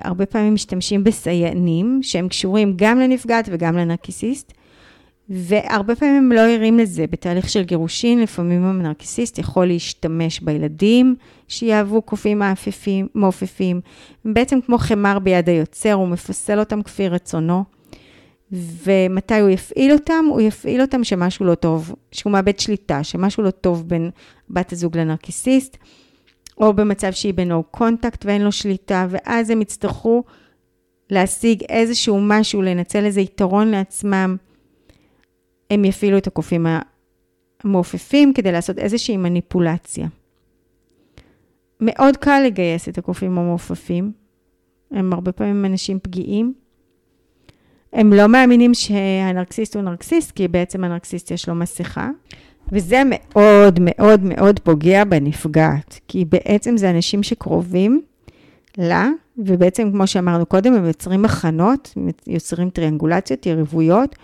הרבה 0.00 0.26
פעמים 0.26 0.54
משתמשים 0.54 1.04
בסייענים 1.04 1.98
שהם 2.02 2.28
קשורים 2.28 2.72
גם 2.76 2.98
לנפגעת 2.98 3.48
וגם 3.52 3.76
לנרקיסיסט, 3.76 4.52
והרבה 5.28 5.94
פעמים 5.94 6.14
הם 6.14 6.32
לא 6.32 6.40
ערים 6.40 6.78
לזה. 6.78 7.06
בתהליך 7.10 7.48
של 7.48 7.62
גירושין, 7.62 8.22
לפעמים 8.22 8.64
הנרקיסיסט 8.64 9.38
יכול 9.38 9.66
להשתמש 9.66 10.40
בילדים 10.40 11.14
שיהוו 11.48 12.02
קופים 12.02 12.38
מעופפים, 12.38 13.08
מעופפים. 13.14 13.80
הם 14.24 14.34
בעצם 14.34 14.60
כמו 14.66 14.78
חמר 14.78 15.18
ביד 15.18 15.48
היוצר, 15.48 15.92
הוא 15.92 16.08
מפסל 16.08 16.58
אותם 16.58 16.82
כפי 16.82 17.08
רצונו. 17.08 17.64
ומתי 18.52 19.40
הוא 19.40 19.50
יפעיל 19.50 19.92
אותם? 19.92 20.24
הוא 20.30 20.40
יפעיל 20.40 20.80
אותם 20.80 21.04
שמשהו 21.04 21.44
לא 21.44 21.54
טוב, 21.54 21.94
שהוא 22.12 22.32
מאבד 22.32 22.58
שליטה, 22.58 23.04
שמשהו 23.04 23.42
לא 23.42 23.50
טוב 23.50 23.88
בין 23.88 24.10
בת 24.50 24.72
הזוג 24.72 24.96
לנרקיסיסט. 24.98 25.76
או 26.58 26.72
במצב 26.72 27.12
שהיא 27.12 27.34
בנו 27.34 27.62
קונטקט 27.70 28.24
ואין 28.24 28.42
לו 28.42 28.52
שליטה, 28.52 29.06
ואז 29.10 29.50
הם 29.50 29.62
יצטרכו 29.62 30.24
להשיג 31.10 31.62
איזשהו 31.68 32.20
משהו, 32.20 32.62
לנצל 32.62 33.04
איזה 33.04 33.20
יתרון 33.20 33.68
לעצמם. 33.68 34.36
הם 35.70 35.84
יפעילו 35.84 36.18
את 36.18 36.26
הקופים 36.26 36.66
המעופפים 37.64 38.32
כדי 38.32 38.52
לעשות 38.52 38.78
איזושהי 38.78 39.16
מניפולציה. 39.16 40.08
מאוד 41.80 42.16
קל 42.16 42.42
לגייס 42.46 42.88
את 42.88 42.98
הקופים 42.98 43.38
המעופפים, 43.38 44.12
הם 44.90 45.12
הרבה 45.12 45.32
פעמים 45.32 45.64
אנשים 45.64 45.98
פגיעים. 46.02 46.54
הם 47.92 48.12
לא 48.12 48.26
מאמינים 48.28 48.74
שהנרקסיסט 48.74 49.76
הוא 49.76 49.82
נרקסיסט, 49.82 50.30
כי 50.30 50.48
בעצם 50.48 50.84
הנרקסיסט 50.84 51.30
יש 51.30 51.48
לו 51.48 51.54
מסכה. 51.54 52.10
וזה 52.72 53.02
מאוד 53.06 53.78
מאוד 53.80 54.20
מאוד 54.24 54.58
פוגע 54.58 55.04
בנפגעת, 55.04 56.00
כי 56.08 56.24
בעצם 56.24 56.76
זה 56.76 56.90
אנשים 56.90 57.22
שקרובים 57.22 58.02
לה, 58.78 59.08
ובעצם, 59.38 59.90
כמו 59.92 60.06
שאמרנו 60.06 60.46
קודם, 60.46 60.74
הם 60.74 60.84
יוצרים 60.84 61.22
מחנות, 61.22 61.94
יוצרים 62.26 62.70
טריאנגולציות, 62.70 63.46
יריבויות, 63.46 64.16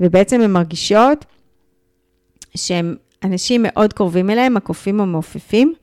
ובעצם 0.00 0.40
הן 0.40 0.50
מרגישות 0.50 1.24
שהם 2.56 2.96
אנשים 3.24 3.60
מאוד 3.64 3.92
קרובים 3.92 4.30
אליהם, 4.30 4.56
הקופים 4.56 5.00
המעופפים, 5.00 5.74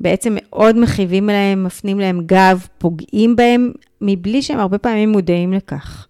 בעצם 0.00 0.36
מאוד 0.40 0.78
מכאיבים 0.78 1.30
אליהם, 1.30 1.64
מפנים 1.64 2.00
להם 2.00 2.20
גב, 2.26 2.66
פוגעים 2.78 3.36
בהם, 3.36 3.72
מבלי 4.00 4.42
שהם 4.42 4.58
הרבה 4.58 4.78
פעמים 4.78 5.12
מודעים 5.12 5.52
לכך, 5.52 6.06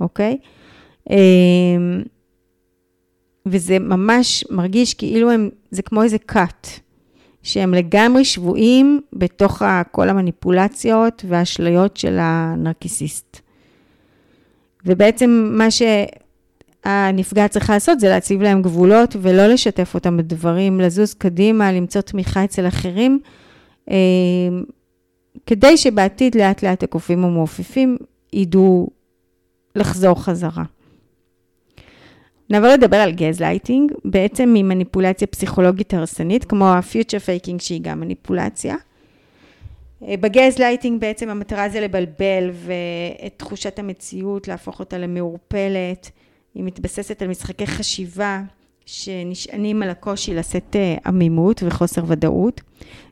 אוקיי? 0.00 0.38
וזה 3.46 3.78
ממש 3.78 4.44
מרגיש 4.50 4.94
כאילו 4.94 5.30
הם, 5.30 5.50
זה 5.70 5.82
כמו 5.82 6.02
איזה 6.02 6.16
cut, 6.32 6.68
שהם 7.42 7.74
לגמרי 7.74 8.24
שבויים 8.24 9.00
בתוך 9.12 9.62
כל 9.90 10.08
המניפולציות 10.08 11.24
והאשליות 11.28 11.96
של 11.96 12.16
הנרקיסיסט. 12.20 13.40
ובעצם 14.86 15.50
מה 15.52 15.68
שהנפגעת 15.70 17.50
צריכה 17.50 17.72
לעשות 17.72 18.00
זה 18.00 18.08
להציב 18.08 18.42
להם 18.42 18.62
גבולות 18.62 19.16
ולא 19.20 19.46
לשתף 19.46 19.94
אותם 19.94 20.16
בדברים, 20.16 20.80
לזוז 20.80 21.14
קדימה, 21.14 21.72
למצוא 21.72 22.00
תמיכה 22.00 22.44
אצל 22.44 22.68
אחרים, 22.68 23.20
אה, 23.90 23.96
כדי 25.46 25.76
שבעתיד 25.76 26.34
לאט 26.34 26.62
לאט 26.64 26.82
הקופים 26.82 27.24
המעופפים 27.24 27.96
ידעו 28.32 28.88
לחזור 29.74 30.24
חזרה. 30.24 30.64
נעבור 32.50 32.68
לדבר 32.68 32.96
על 32.96 33.12
גז 33.12 33.40
לייטינג, 33.40 33.92
בעצם 34.04 34.48
מניפולציה 34.54 35.26
פסיכולוגית 35.26 35.94
הרסנית, 35.94 36.44
כמו 36.44 36.72
ה 36.72 36.79
future 36.79 37.18
faking 37.18 37.60
שהיא 37.60 37.80
גם 37.82 38.00
מניפולציה. 38.00 38.76
אה, 40.08 40.14
בגז 40.20 40.58
לייטינג 40.58 41.00
בעצם 41.00 41.28
המטרה 41.28 41.68
זה 41.68 41.80
לבלבל 41.80 42.50
ואת 42.52 43.32
תחושת 43.36 43.78
המציאות, 43.78 44.48
להפוך 44.48 44.80
אותה 44.80 44.98
למעורפלת. 44.98 46.10
היא 46.54 46.64
מתבססת 46.64 47.22
על 47.22 47.28
משחקי 47.28 47.66
חשיבה 47.66 48.40
שנשענים 48.86 49.82
על 49.82 49.90
הקושי 49.90 50.34
לשאת 50.34 50.76
אה, 50.76 50.96
עמימות 51.06 51.62
וחוסר 51.66 52.02
ודאות. 52.06 52.60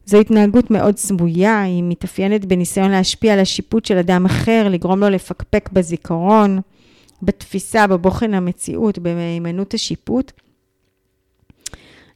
זו 0.07 0.21
התנהגות 0.21 0.71
מאוד 0.71 0.97
סמויה, 0.97 1.63
היא 1.63 1.83
מתאפיינת 1.83 2.45
בניסיון 2.45 2.91
להשפיע 2.91 3.33
על 3.33 3.41
השיפוט 3.41 3.85
של 3.85 3.99
אדם 3.99 4.25
אחר, 4.25 4.69
לגרום 4.71 5.01
לו 5.01 5.09
לפקפק 5.09 5.69
בזיכרון. 5.73 6.61
בתפיסה, 7.23 7.87
בבוחן 7.87 8.35
המציאות, 8.35 8.99
במהימנות 8.99 9.75
השיפוט, 9.75 10.33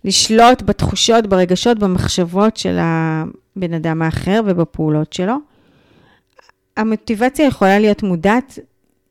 לשלוט 0.04 0.62
בתחושות, 0.62 1.26
ברגשות, 1.26 1.78
במחשבות 1.78 2.56
של 2.56 2.76
הבן 2.80 3.74
אדם 3.74 4.02
האחר 4.02 4.40
ובפעולות 4.46 5.12
שלו. 5.12 5.34
המוטיבציה 6.76 7.46
יכולה 7.46 7.78
להיות 7.78 8.02
מודעת 8.02 8.58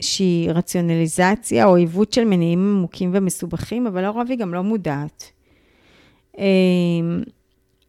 שהיא 0.02 0.52
רציונליזציה 0.52 1.66
או 1.66 1.76
עיוות 1.76 2.14
של 2.14 2.26
מניעים 2.26 2.60
עמוקים 2.60 3.12
ומסובכים, 3.14 3.88
אבל 3.88 4.02
לרוב 4.02 4.30
היא 4.30 4.38
גם 4.38 4.54
לא 4.54 4.62
מודעת. 4.64 5.32
אמ, 6.38 6.44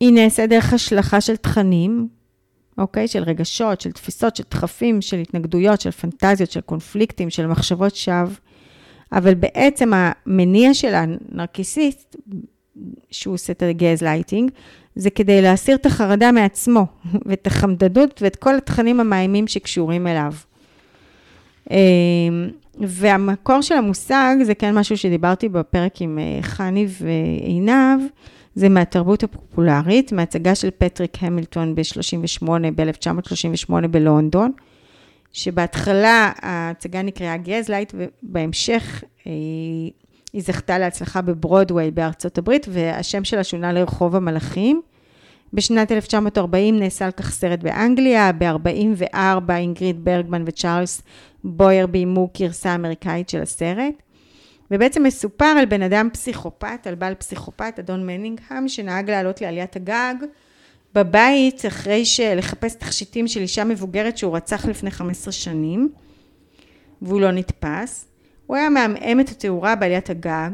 היא 0.01 0.13
נעשית 0.13 0.51
דרך 0.51 0.73
השלכה 0.73 1.21
של 1.21 1.37
תכנים, 1.37 2.09
אוקיי? 2.81 3.09
של 3.09 3.23
רגשות, 3.23 3.81
של 3.81 3.93
תפיסות, 3.93 4.37
של 4.37 4.45
דחפים, 4.51 5.01
של 5.01 5.19
התנגדויות, 5.19 5.81
של 5.81 5.91
פנטזיות, 5.91 6.51
של 6.51 6.61
קונפליקטים, 6.61 7.31
של 7.31 7.47
מחשבות 7.47 7.97
שווא. 7.97 8.35
אבל 9.13 9.35
בעצם 9.35 9.93
המניע 9.95 10.75
של 10.75 10.95
הנרקיסיסט, 10.95 12.17
שהוא 13.11 13.35
עושה 13.35 13.53
את 13.53 13.63
הגז 13.63 14.03
לייטינג, 14.03 14.51
זה 14.95 15.11
כדי 15.11 15.43
להסיר 15.43 15.77
את 15.77 15.87
החרדה 15.87 16.33
מעצמו, 16.33 16.87
ואת 17.27 17.47
החמדנות 17.47 18.23
ואת 18.23 18.37
כל 18.37 18.57
התכנים 18.57 19.01
המאיימים 19.01 19.47
שקשורים 19.47 20.07
אליו. 20.07 20.33
אמ, 21.71 21.77
והמקור 22.81 23.61
של 23.61 23.75
המושג 23.75 24.37
זה 24.43 24.55
כן 24.55 24.75
משהו 24.75 24.97
שדיברתי 24.97 25.49
בפרק 25.49 26.01
עם 26.01 26.19
אה, 26.19 26.43
חני 26.43 26.87
ועינב, 27.01 28.01
זה 28.55 28.69
מהתרבות 28.69 29.23
הפופולרית, 29.23 30.13
מהצגה 30.13 30.55
של 30.55 30.69
פטריק 30.79 31.23
המילטון 31.23 31.75
ב-38, 31.75 32.47
ב-1938 32.75 33.87
בלונדון, 33.91 34.53
שבהתחלה 35.33 36.33
ההצגה 36.37 37.03
נקראה 37.03 37.37
Gaslight, 37.37 37.95
ובהמשך 37.95 39.05
היא, 39.25 39.91
אה, 39.91 39.97
היא 40.33 40.43
זכתה 40.43 40.79
להצלחה 40.79 41.23
בברודוויי 41.23 41.91
בארצות 41.91 42.39
הברית, 42.39 42.67
והשם 42.71 43.25
שלה 43.25 43.45
שונה 43.45 43.73
לרחוב 43.73 44.17
המלאכים, 44.17 44.83
בשנת 45.53 45.93
1940 45.93 46.79
נעשה 46.79 47.05
על 47.05 47.11
כך 47.11 47.31
סרט 47.31 47.61
באנגליה, 47.61 48.33
ב-44 48.33 49.17
אינגריד 49.51 50.05
ברגמן 50.05 50.43
וצ'ארלס 50.47 51.03
בויר 51.45 51.87
ביימו 51.87 52.29
גרסה 52.39 52.75
אמריקאית 52.75 53.29
של 53.29 53.43
הסרט. 53.43 53.95
ובעצם 54.71 55.03
מסופר 55.03 55.45
על 55.45 55.65
בן 55.65 55.83
אדם 55.83 56.09
פסיכופת, 56.13 56.87
על 56.87 56.95
בעל 56.95 57.15
פסיכופת, 57.15 57.75
אדון 57.79 58.07
מנינגהם, 58.07 58.69
שנהג 58.69 59.11
לעלות 59.11 59.41
לעליית 59.41 59.77
הגג 59.77 60.15
בבית 60.95 61.67
אחרי 61.67 62.05
לחפש 62.37 62.75
תכשיטים 62.75 63.29
של 63.29 63.41
אישה 63.41 63.65
מבוגרת 63.65 64.19
שהוא 64.19 64.37
רצח 64.37 64.65
לפני 64.65 64.91
15 64.91 65.33
שנים, 65.33 65.89
והוא 67.03 67.21
לא 67.21 67.31
נתפס. 67.31 68.07
הוא 68.47 68.57
היה 68.57 68.71
מעמעם 68.71 69.21
את 69.21 69.29
התאורה 69.29 69.75
בעליית 69.75 70.11
הגג, 70.11 70.51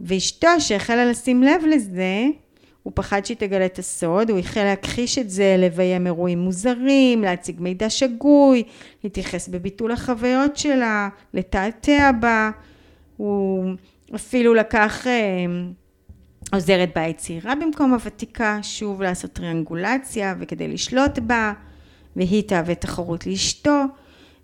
ואשתו 0.00 0.48
שהחלה 0.58 1.04
לשים 1.04 1.42
לב 1.42 1.62
לזה, 1.70 2.26
הוא 2.82 2.92
פחד 2.96 3.24
שהיא 3.24 3.36
תגלה 3.36 3.66
את 3.66 3.78
הסוד, 3.78 4.30
הוא 4.30 4.38
החל 4.38 4.64
להכחיש 4.64 5.18
את 5.18 5.30
זה, 5.30 5.56
לביים 5.58 6.06
אירועים 6.06 6.38
מוזרים, 6.38 7.22
להציג 7.22 7.60
מידע 7.60 7.90
שגוי, 7.90 8.62
להתייחס 9.04 9.48
בביטול 9.48 9.92
החוויות 9.92 10.56
שלה, 10.56 11.08
לתעתע 11.34 12.10
בה. 12.20 12.50
הוא 13.16 13.74
אפילו 14.14 14.54
לקח 14.54 15.06
אה, 15.06 15.12
עוזרת 16.52 16.90
בית 16.94 17.18
צעירה 17.18 17.54
במקום 17.54 17.94
הוותיקה, 17.94 18.58
שוב 18.62 19.02
לעשות 19.02 19.32
טריאנגולציה 19.32 20.34
וכדי 20.38 20.68
לשלוט 20.68 21.18
בה, 21.18 21.52
והיא 22.16 22.42
תהווה 22.42 22.74
תחרות 22.74 23.26
לאשתו. 23.26 23.84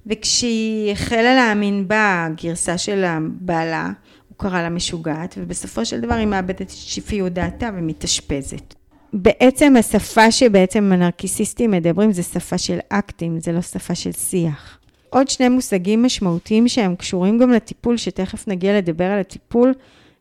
וכשהיא 0.07 0.93
החלה 0.93 1.35
להאמין 1.35 1.89
בגרסה 1.89 2.79
של 2.79 3.05
בעלה, 3.29 3.91
הוא 4.29 4.39
קרא 4.39 4.63
לה 4.63 4.69
משוגעת, 4.69 5.35
ובסופו 5.39 5.85
של 5.85 6.01
דבר 6.01 6.15
היא 6.15 6.27
מאבדת 6.27 6.63
את 6.63 6.71
שפיות 6.71 7.33
דעתה 7.33 7.71
ומתאשפזת. 7.75 8.75
בעצם 9.13 9.77
השפה 9.79 10.31
שבעצם 10.31 10.93
הנרקיסיסטים 10.93 11.71
מדברים 11.71 12.13
זה 12.13 12.23
שפה 12.23 12.59
של 12.59 12.79
אקטים, 12.89 13.41
זה 13.41 13.53
לא 13.53 13.61
שפה 13.61 13.95
של 13.95 14.13
שיח. 14.13 14.79
עוד 15.13 15.29
שני 15.29 15.49
מושגים 15.49 16.03
משמעותיים 16.03 16.69
שהם 16.69 16.97
קשורים 16.97 17.39
גם 17.39 17.51
לטיפול, 17.51 17.97
שתכף 17.97 18.49
נגיע 18.49 18.79
לדבר 18.79 19.05
על 19.05 19.21
הטיפול, 19.21 19.75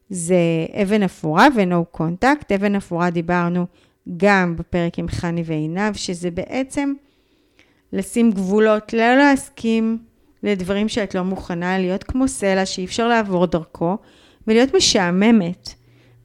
זה 0.10 0.36
אבן 0.82 1.04
אפורה 1.04 1.48
ו-No 1.56 1.98
contact. 1.98 2.56
אבן 2.56 2.76
אפורה 2.76 3.10
דיברנו 3.10 3.66
גם 4.18 4.56
בפרק 4.56 5.00
עם 5.00 5.08
חני 5.08 5.44
ועינב, 5.46 5.94
שזה 5.94 6.32
בעצם 6.32 6.94
לשים 7.94 8.32
גבולות, 8.32 8.94
לא 8.94 9.18
להסכים 9.18 9.98
לדברים 10.44 10.90
שאת 10.90 11.16
לא 11.16 11.22
מוכנה, 11.22 11.78
להיות 11.80 12.04
כמו 12.04 12.28
סלע 12.28 12.66
שאי 12.66 12.86
אפשר 12.86 13.08
לעבור 13.08 13.46
דרכו, 13.46 13.98
ולהיות 14.48 14.76
משעממת. 14.76 15.70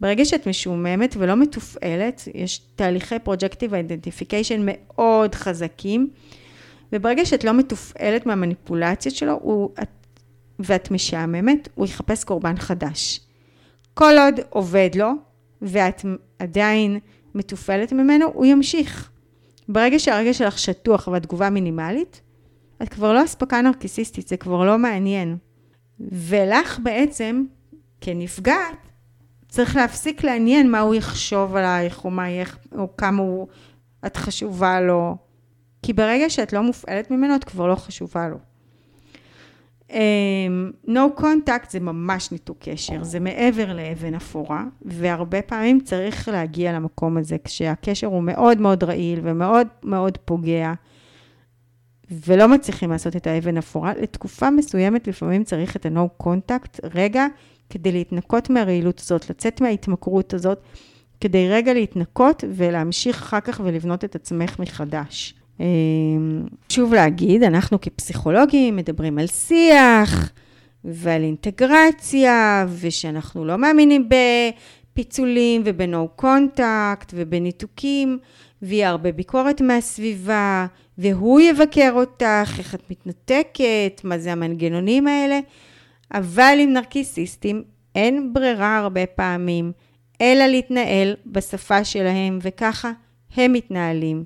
ברגע 0.00 0.24
שאת 0.24 0.48
משעממת 0.48 1.14
ולא 1.18 1.36
מתופעלת, 1.36 2.28
יש 2.34 2.60
תהליכי 2.76 3.18
projective 3.18 3.74
identification 3.74 4.60
מאוד 4.64 5.34
חזקים, 5.34 6.10
וברגע 6.92 7.24
שאת 7.24 7.44
לא 7.44 7.52
מתופעלת 7.52 8.26
מהמניפולציות 8.26 9.14
שלו, 9.14 9.38
הוא, 9.42 9.70
את, 9.82 9.88
ואת 10.58 10.90
משעממת, 10.90 11.68
הוא 11.74 11.86
יחפש 11.86 12.24
קורבן 12.24 12.56
חדש. 12.56 13.20
כל 13.94 14.14
עוד 14.18 14.34
עובד 14.50 14.90
לו, 14.94 15.10
ואת 15.62 16.04
עדיין 16.38 16.98
מתופעלת 17.34 17.92
ממנו, 17.92 18.26
הוא 18.34 18.46
ימשיך. 18.46 19.10
ברגע 19.68 19.98
שהרגע 19.98 20.34
שלך 20.34 20.58
שטוח 20.58 21.08
והתגובה 21.08 21.50
מינימלית, 21.50 22.20
את 22.82 22.88
כבר 22.88 23.12
לא 23.12 23.24
אספקה 23.24 23.60
נרקיסיסטית, 23.60 24.28
זה 24.28 24.36
כבר 24.36 24.64
לא 24.64 24.78
מעניין. 24.78 25.36
ולך 26.00 26.78
בעצם, 26.82 27.44
כנפגעת, 28.00 28.76
צריך 29.48 29.76
להפסיק 29.76 30.24
לעניין 30.24 30.70
מה 30.70 30.80
הוא 30.80 30.94
יחשוב 30.94 31.56
עלייך, 31.56 32.04
או, 32.04 32.10
מה 32.10 32.30
יח... 32.30 32.58
או 32.78 32.96
כמה 32.96 33.22
הוא... 33.22 33.46
את 34.06 34.16
חשובה 34.16 34.80
לו. 34.80 35.16
כי 35.86 35.92
ברגע 35.92 36.30
שאת 36.30 36.52
לא 36.52 36.62
מופעלת 36.62 37.10
ממנו, 37.10 37.36
את 37.36 37.44
כבר 37.44 37.66
לא 37.66 37.74
חשובה 37.74 38.28
לו. 38.28 38.36
Um, 39.88 39.92
no 40.88 41.20
contact 41.20 41.70
זה 41.70 41.80
ממש 41.80 42.32
ניתוק 42.32 42.58
קשר, 42.60 43.04
זה 43.04 43.20
מעבר 43.20 43.72
לאבן 43.72 44.14
אפורה, 44.14 44.64
והרבה 44.82 45.42
פעמים 45.42 45.80
צריך 45.80 46.28
להגיע 46.28 46.72
למקום 46.72 47.16
הזה 47.16 47.36
כשהקשר 47.44 48.06
הוא 48.06 48.22
מאוד 48.22 48.60
מאוד 48.60 48.84
רעיל 48.84 49.20
ומאוד 49.22 49.66
מאוד 49.82 50.18
פוגע, 50.24 50.72
ולא 52.10 52.48
מצליחים 52.48 52.90
לעשות 52.90 53.16
את 53.16 53.26
האבן 53.26 53.56
אפורה. 53.56 53.92
לתקופה 54.02 54.50
מסוימת 54.50 55.08
לפעמים 55.08 55.44
צריך 55.44 55.76
את 55.76 55.86
ה-no 55.86 56.22
contact 56.22 56.80
רגע 56.94 57.26
כדי 57.70 57.92
להתנקות 57.92 58.50
מהרעילות 58.50 59.00
הזאת, 59.00 59.30
לצאת 59.30 59.60
מההתמכרות 59.60 60.34
הזאת, 60.34 60.60
כדי 61.20 61.48
רגע 61.48 61.74
להתנקות 61.74 62.44
ולהמשיך 62.48 63.22
אחר 63.22 63.40
כך 63.40 63.60
ולבנות 63.64 64.04
את 64.04 64.14
עצמך 64.14 64.58
מחדש. 64.58 65.34
אמ, 65.60 66.46
שוב 66.68 66.94
להגיד, 66.94 67.42
אנחנו 67.42 67.80
כפסיכולוגים 67.80 68.76
מדברים 68.76 69.18
על 69.18 69.26
שיח 69.26 70.32
ועל 70.84 71.22
אינטגרציה, 71.22 72.66
ושאנחנו 72.80 73.44
לא 73.44 73.56
מאמינים 73.56 74.08
בפיצולים 74.08 75.62
ובנו 75.64 76.08
קונטקט 76.16 77.12
ובניתוקים, 77.14 78.18
ויהיה 78.62 78.88
הרבה 78.88 79.12
ביקורת 79.12 79.60
מהסביבה, 79.60 80.66
והוא 80.98 81.40
יבקר 81.40 81.92
אותך, 81.94 82.54
איך 82.58 82.74
את 82.74 82.90
מתנתקת, 82.90 84.00
מה 84.04 84.18
זה 84.18 84.32
המנגנונים 84.32 85.06
האלה. 85.06 85.40
אבל 86.12 86.58
עם 86.60 86.72
נרקיסיסטים 86.72 87.62
אין 87.94 88.32
ברירה 88.32 88.78
הרבה 88.78 89.06
פעמים, 89.06 89.72
אלא 90.20 90.46
להתנהל 90.46 91.14
בשפה 91.26 91.84
שלהם, 91.84 92.38
וככה 92.42 92.92
הם 93.36 93.52
מתנהלים. 93.52 94.24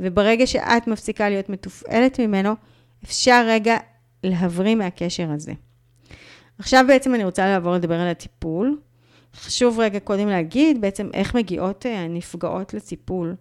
וברגע 0.00 0.46
שאת 0.46 0.86
מפסיקה 0.86 1.28
להיות 1.28 1.48
מתופעלת 1.48 2.20
ממנו, 2.20 2.52
אפשר 3.04 3.44
רגע 3.48 3.76
להבריא 4.24 4.74
מהקשר 4.74 5.30
הזה. 5.30 5.52
עכשיו 6.58 6.84
בעצם 6.88 7.14
אני 7.14 7.24
רוצה 7.24 7.46
לעבור 7.46 7.74
לדבר 7.74 8.00
על 8.00 8.08
הטיפול. 8.08 8.78
חשוב 9.36 9.80
רגע 9.80 10.00
קודם 10.00 10.28
להגיד 10.28 10.80
בעצם 10.80 11.10
איך 11.14 11.34
מגיעות 11.34 11.86
אה, 11.86 12.00
הנפגעות 12.00 12.74
לטיפול. 12.74 13.34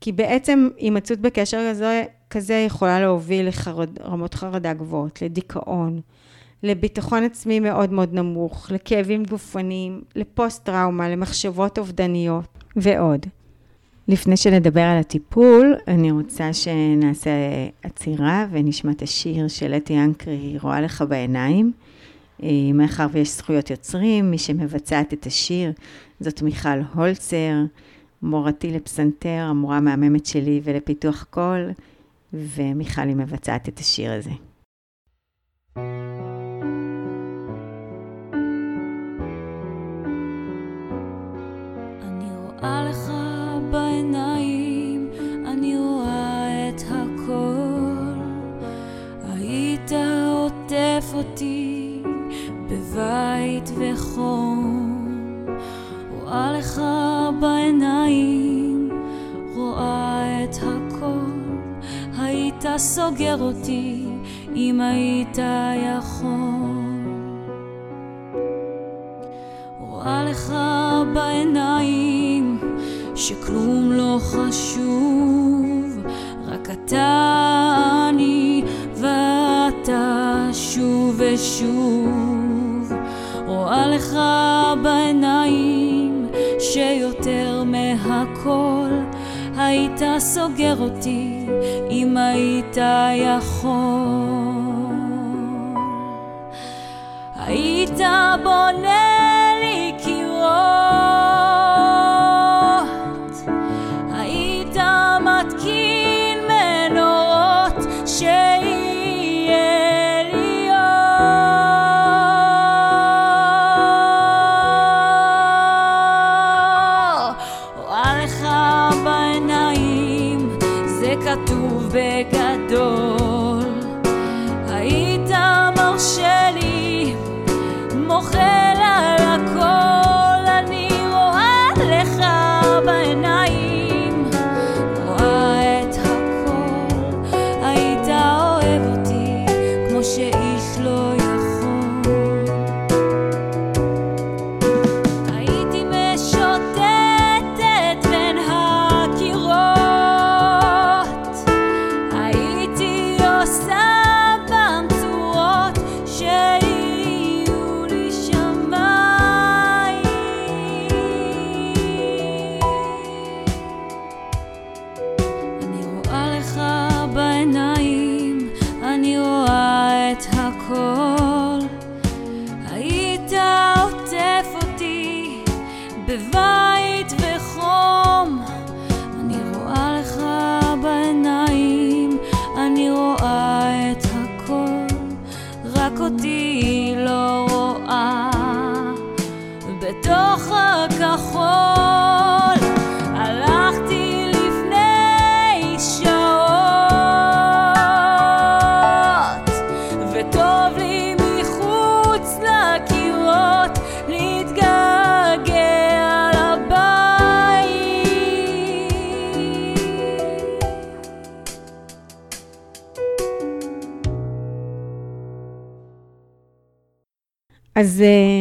כי 0.00 0.12
בעצם 0.12 0.68
הימצאות 0.76 1.18
בקשר 1.20 1.70
כזה, 1.70 2.04
כזה 2.30 2.54
יכולה 2.54 3.00
להוביל 3.00 3.48
לרמות 4.00 4.34
חרדה 4.34 4.72
גבוהות, 4.72 5.22
לדיכאון, 5.22 6.00
לביטחון 6.62 7.24
עצמי 7.24 7.60
מאוד 7.60 7.92
מאוד 7.92 8.14
נמוך, 8.14 8.70
לכאבים 8.70 9.24
גופניים, 9.24 10.02
לפוסט-טראומה, 10.16 11.08
למחשבות 11.08 11.78
אובדניות 11.78 12.58
ועוד. 12.76 13.26
לפני 14.08 14.36
שנדבר 14.36 14.80
על 14.80 14.98
הטיפול, 14.98 15.74
אני 15.88 16.10
רוצה 16.10 16.52
שנעשה 16.52 17.30
עצירה 17.82 18.46
ונשמע 18.50 18.92
את 18.92 19.02
השיר 19.02 19.48
של 19.48 19.74
אתי 19.74 19.98
אנקרי, 19.98 20.58
רואה 20.62 20.80
לך 20.80 21.04
בעיניים. 21.08 21.72
אה, 22.42 22.48
מאחר 22.74 23.06
ויש 23.12 23.36
זכויות 23.36 23.70
יוצרים, 23.70 24.30
מי 24.30 24.38
שמבצעת 24.38 25.12
את 25.12 25.26
השיר 25.26 25.72
זאת 26.20 26.42
מיכל 26.42 26.80
הולצר, 26.94 27.54
מורתי 28.22 28.70
לפסנתר, 28.70 29.46
המורה 29.48 29.76
המהממת 29.76 30.26
שלי 30.26 30.60
ולפיתוח 30.64 31.26
קול, 31.30 31.70
ומיכל 32.32 33.02
היא 33.02 33.16
מבצעת 33.16 33.68
את 33.68 33.78
השיר 33.78 34.12
הזה. 34.12 34.30
אותי 51.18 52.02
בבית 52.70 53.70
וחום, 53.78 55.46
רואה 56.10 56.52
לך 56.52 56.82
בעיניים, 57.40 58.90
רואה 59.56 60.44
את 60.44 60.56
הכל. 60.56 61.08
היית 62.18 62.64
סוגר 62.76 63.36
אותי 63.40 64.04
אם 64.56 64.80
היית 64.80 65.38
יכול. 65.76 66.28
רואה 69.80 70.24
לך 70.24 70.54
בעיניים 71.14 72.58
שכלום 73.18 73.92
לא 73.92 74.18
חשוב, 74.20 76.06
רק 76.46 76.68
אתה 76.70 78.06
אני 78.08 78.62
ואתה 78.94 80.48
שוב 80.52 81.20
ושוב. 81.20 82.92
רואה 83.46 83.86
לך 83.86 84.18
בעיניים 84.82 86.28
שיותר 86.58 87.62
מהכל. 87.66 88.88
היית 89.56 90.00
סוגר 90.18 90.76
אותי 90.80 91.46
אם 91.90 92.16
היית 92.16 92.76
יכול. 93.14 93.68
היית 97.36 98.00
בונה 98.42 99.17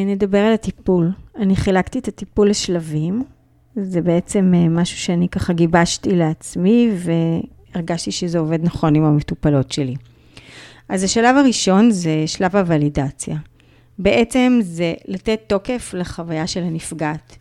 נדבר 0.07 0.37
על 0.37 0.53
הטיפול. 0.53 1.11
אני 1.37 1.55
חילקתי 1.55 1.99
את 1.99 2.07
הטיפול 2.07 2.49
לשלבים. 2.49 3.23
זה 3.75 4.01
בעצם 4.01 4.53
uh, 4.53 4.69
משהו 4.69 4.97
שאני 4.97 5.29
ככה 5.29 5.53
גיבשתי 5.53 6.15
לעצמי, 6.15 6.89
והרגשתי 7.73 8.11
שזה 8.11 8.39
עובד 8.39 8.63
נכון 8.63 8.95
עם 8.95 9.03
המטופלות 9.03 9.71
שלי. 9.71 9.95
אז 10.89 11.03
השלב 11.03 11.35
הראשון 11.35 11.91
זה 11.91 12.23
שלב 12.27 12.55
הוולידציה. 12.55 13.37
בעצם 13.99 14.59
זה 14.61 14.93
לתת 15.07 15.39
תוקף 15.47 15.93
לחוויה 15.97 16.47
של 16.47 16.63
הנפגעת. 16.63 17.37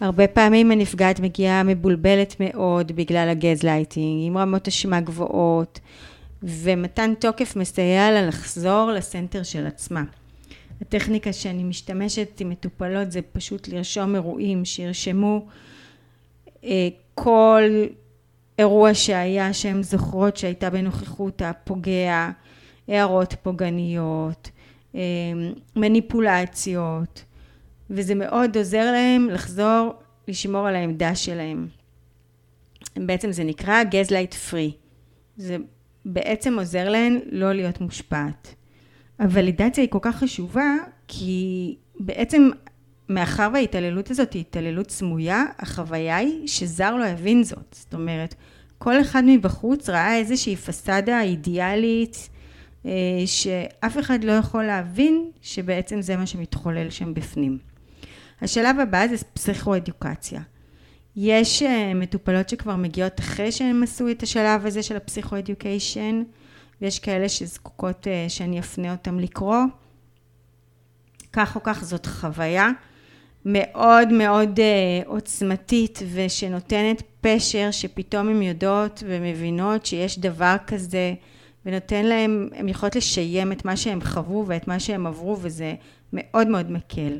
הרבה 0.00 0.26
פעמים 0.26 0.70
הנפגעת 0.70 1.20
מגיעה 1.20 1.62
מבולבלת 1.62 2.36
מאוד 2.40 2.92
בגלל 2.92 3.28
הגזלייטינג, 3.28 4.26
עם 4.26 4.38
רמות 4.38 4.68
אשמה 4.68 5.00
גבוהות, 5.00 5.80
ומתן 6.42 7.14
תוקף 7.18 7.56
מסייע 7.56 8.10
לה 8.10 8.26
לחזור 8.26 8.90
ל 8.94 9.01
center 9.01 9.42
של 9.42 9.66
עצמה. 9.66 10.02
הטכניקה 10.80 11.32
שאני 11.32 11.64
משתמשת 11.64 12.40
עם 12.40 12.50
מטופלות 12.50 13.12
זה 13.12 13.22
פשוט 13.22 13.68
לרשום 13.68 14.14
אירועים, 14.14 14.64
שירשמו 14.64 15.46
אה, 16.64 16.88
כל 17.14 17.62
אירוע 18.58 18.94
שהיה 18.94 19.52
שהן 19.52 19.82
זוכרות 19.82 20.36
שהייתה 20.36 20.70
בנוכחות 20.70 21.42
הפוגע, 21.42 22.30
הערות 22.88 23.34
פוגעניות, 23.42 24.50
אה, 24.94 25.00
מניפולציות, 25.76 27.24
וזה 27.90 28.14
מאוד 28.14 28.56
עוזר 28.56 28.92
להם 28.92 29.28
לחזור 29.30 29.94
לשמור 30.28 30.66
על 30.66 30.76
העמדה 30.76 31.14
שלהם. 31.14 31.68
בעצם 32.96 33.32
זה 33.32 33.44
נקרא 33.44 33.82
gaslight 33.84 34.34
free. 34.34 34.72
זה 35.36 35.56
בעצם 36.04 36.58
עוזר 36.58 36.88
להן 36.88 37.20
לא 37.30 37.52
להיות 37.52 37.80
מושפעת. 37.80 38.54
הוולידציה 39.18 39.82
היא 39.82 39.90
כל 39.90 39.98
כך 40.02 40.16
חשובה, 40.16 40.74
כי 41.08 41.76
בעצם 42.00 42.50
מאחר 43.08 43.48
וההתעללות 43.52 44.10
הזאת 44.10 44.32
היא 44.32 44.40
התעללות 44.40 44.90
סמויה, 44.90 45.44
החוויה 45.58 46.16
היא 46.16 46.48
שזר 46.48 46.96
לא 46.96 47.04
יבין 47.04 47.44
זאת. 47.44 47.76
זאת 47.78 47.94
אומרת, 47.94 48.34
כל 48.78 49.00
אחד 49.00 49.22
מבחוץ 49.26 49.88
ראה 49.88 50.16
איזושהי 50.16 50.56
פסאדה 50.56 51.22
אידיאלית, 51.22 52.28
אה, 52.86 52.90
שאף 53.26 53.98
אחד 53.98 54.24
לא 54.24 54.32
יכול 54.32 54.64
להבין 54.64 55.30
שבעצם 55.42 56.00
זה 56.00 56.16
מה 56.16 56.26
שמתחולל 56.26 56.90
שם 56.90 57.14
בפנים. 57.14 57.58
השלב 58.40 58.80
הבא 58.80 59.06
זה 59.06 59.16
פסיכואדוקציה. 59.34 60.40
יש 61.16 61.62
אה, 61.62 61.94
מטופלות 61.94 62.48
שכבר 62.48 62.76
מגיעות 62.76 63.20
אחרי 63.20 63.52
שהן 63.52 63.82
עשו 63.82 64.10
את 64.10 64.22
השלב 64.22 64.66
הזה 64.66 64.82
של 64.82 64.96
הפסיכואדוקיישן, 64.96 66.22
ויש 66.80 66.98
כאלה 66.98 67.28
שזקוקות 67.28 68.06
אה, 68.06 68.24
שאני 68.28 68.60
אפנה 68.60 68.92
אותם 68.92 69.20
לקרוא. 69.20 69.62
כך 71.32 71.56
או 71.56 71.60
כך 71.64 71.84
זאת 71.84 72.06
חוויה 72.06 72.70
מאוד 73.44 74.12
מאוד 74.12 74.60
אה, 74.60 75.02
עוצמתית 75.06 75.98
ושנותנת 76.14 77.02
פשר 77.20 77.70
שפתאום 77.70 78.28
הן 78.28 78.42
יודעות 78.42 79.02
ומבינות 79.06 79.86
שיש 79.86 80.18
דבר 80.18 80.56
כזה 80.66 81.14
ונותן 81.66 82.04
להם, 82.04 82.48
הן 82.52 82.68
יכולות 82.68 82.96
לשיים 82.96 83.52
את 83.52 83.64
מה 83.64 83.76
שהם 83.76 84.00
חוו 84.00 84.44
ואת 84.46 84.68
מה 84.68 84.80
שהם 84.80 85.06
עברו 85.06 85.36
וזה 85.40 85.74
מאוד 86.12 86.46
מאוד 86.46 86.70
מקל. 86.70 87.18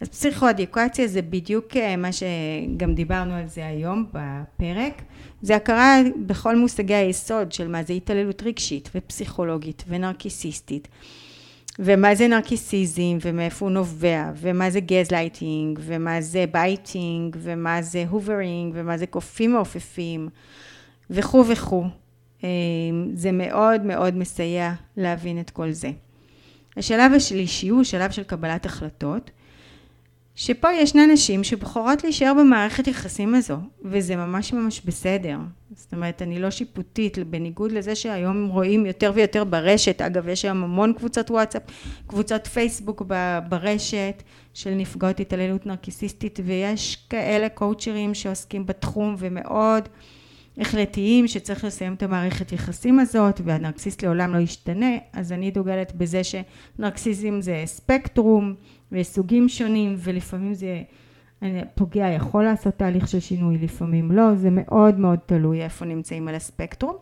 אז 0.00 0.08
פסיכואדוקציה 0.08 1.06
זה 1.06 1.22
בדיוק 1.22 1.76
אה, 1.76 1.96
מה 1.96 2.08
שגם 2.12 2.94
דיברנו 2.94 3.34
על 3.34 3.46
זה 3.46 3.66
היום 3.66 4.06
בפרק. 4.12 5.02
זה 5.42 5.56
הכרה 5.56 5.98
בכל 6.26 6.56
מושגי 6.56 6.94
היסוד 6.94 7.52
של 7.52 7.68
מה 7.68 7.82
זה 7.82 7.92
התעללות 7.92 8.42
רגשית 8.42 8.90
ופסיכולוגית 8.94 9.84
ונרקיסיסטית. 9.88 10.88
ומה 11.78 12.14
זה 12.14 12.28
נרקיסיזם 12.28 13.18
ומאיפה 13.20 13.64
הוא 13.64 13.72
נובע 13.72 14.30
ומה 14.36 14.70
זה 14.70 14.80
גזלייטינג 14.80 15.78
ומה 15.82 16.20
זה 16.20 16.44
baiting 16.52 17.36
ומה 17.40 17.82
זה 17.82 18.04
hoovering 18.08 18.74
ומה 18.76 18.98
זה 18.98 19.06
קופים 19.06 19.52
מעופפים 19.52 20.28
וכו' 21.10 21.44
וכו'. 21.48 21.84
אה, 22.44 22.48
זה 23.14 23.32
מאוד 23.32 23.82
מאוד 23.82 24.16
מסייע 24.16 24.72
להבין 24.96 25.40
את 25.40 25.50
כל 25.50 25.72
זה. 25.72 25.90
השלב 26.76 27.12
השלישי 27.16 27.68
הוא 27.68 27.84
שלב 27.84 28.10
של 28.10 28.22
קבלת 28.22 28.66
החלטות. 28.66 29.30
שפה 30.36 30.72
ישנן 30.72 31.10
נשים 31.10 31.44
שבוחרות 31.44 32.04
להישאר 32.04 32.32
במערכת 32.40 32.86
יחסים 32.86 33.34
הזו, 33.34 33.56
וזה 33.84 34.16
ממש 34.16 34.52
ממש 34.52 34.80
בסדר. 34.84 35.38
זאת 35.74 35.92
אומרת, 35.92 36.22
אני 36.22 36.38
לא 36.38 36.50
שיפוטית, 36.50 37.18
בניגוד 37.18 37.72
לזה 37.72 37.94
שהיום 37.94 38.46
רואים 38.46 38.86
יותר 38.86 39.12
ויותר 39.14 39.44
ברשת, 39.44 40.02
אגב, 40.02 40.28
יש 40.28 40.44
היום 40.44 40.64
המון 40.64 40.92
קבוצות 40.92 41.30
וואטסאפ, 41.30 41.62
קבוצות 42.06 42.46
פייסבוק 42.46 43.02
ברשת 43.48 44.22
של 44.54 44.70
נפגעות 44.70 45.20
התעללות 45.20 45.66
נרקיסיסטית, 45.66 46.40
ויש 46.44 47.06
כאלה 47.10 47.48
קואוצ'רים 47.48 48.14
שעוסקים 48.14 48.66
בתחום 48.66 49.16
ומאוד 49.18 49.88
החלטיים 50.58 51.28
שצריך 51.28 51.64
לסיים 51.64 51.94
את 51.94 52.02
המערכת 52.02 52.52
יחסים 52.52 52.98
הזאת, 52.98 53.40
והנרקסיסט 53.44 54.02
לעולם 54.02 54.34
לא 54.34 54.38
ישתנה, 54.38 54.96
אז 55.12 55.32
אני 55.32 55.50
דוגלת 55.50 55.94
בזה 55.94 56.20
שנרקסיזם 56.24 57.40
זה 57.40 57.62
ספקטרום, 57.66 58.54
ויש 58.92 59.06
סוגים 59.06 59.48
שונים 59.48 59.94
ולפעמים 59.98 60.54
זה 60.54 60.82
פוגע 61.74 62.08
יכול 62.08 62.44
לעשות 62.44 62.74
תהליך 62.74 63.08
של 63.08 63.20
שינוי 63.20 63.58
לפעמים 63.58 64.12
לא 64.12 64.34
זה 64.34 64.48
מאוד 64.52 64.98
מאוד 64.98 65.18
תלוי 65.26 65.62
איפה 65.62 65.84
נמצאים 65.84 66.28
על 66.28 66.34
הספקטרום. 66.34 66.94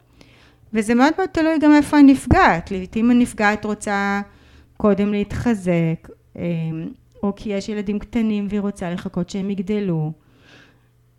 וזה 0.73 0.95
מאוד 0.95 1.13
מאוד 1.19 1.29
תלוי 1.29 1.59
גם 1.61 1.73
איפה 1.73 1.99
הנפגעת 1.99 2.71
לעתים 2.71 3.11
הנפגעת 3.11 3.65
רוצה 3.65 4.21
קודם 4.77 5.13
להתחזק 5.13 6.09
או 7.23 7.33
כי 7.37 7.51
יש 7.51 7.69
ילדים 7.69 7.99
קטנים 7.99 8.47
והיא 8.49 8.61
רוצה 8.61 8.91
לחכות 8.91 9.31
שהם 9.31 9.51
יגדלו 9.51 10.13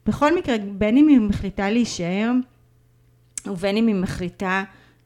בכל 0.05 0.37
מקרה 0.37 0.55
בין 0.77 0.97
אם 0.97 1.07
היא 1.07 1.19
מחליטה 1.19 1.69
להישאר 1.69 2.31
ובין 3.47 3.77
אם 3.77 3.87
היא 3.87 3.95
מחליטה 3.95 4.63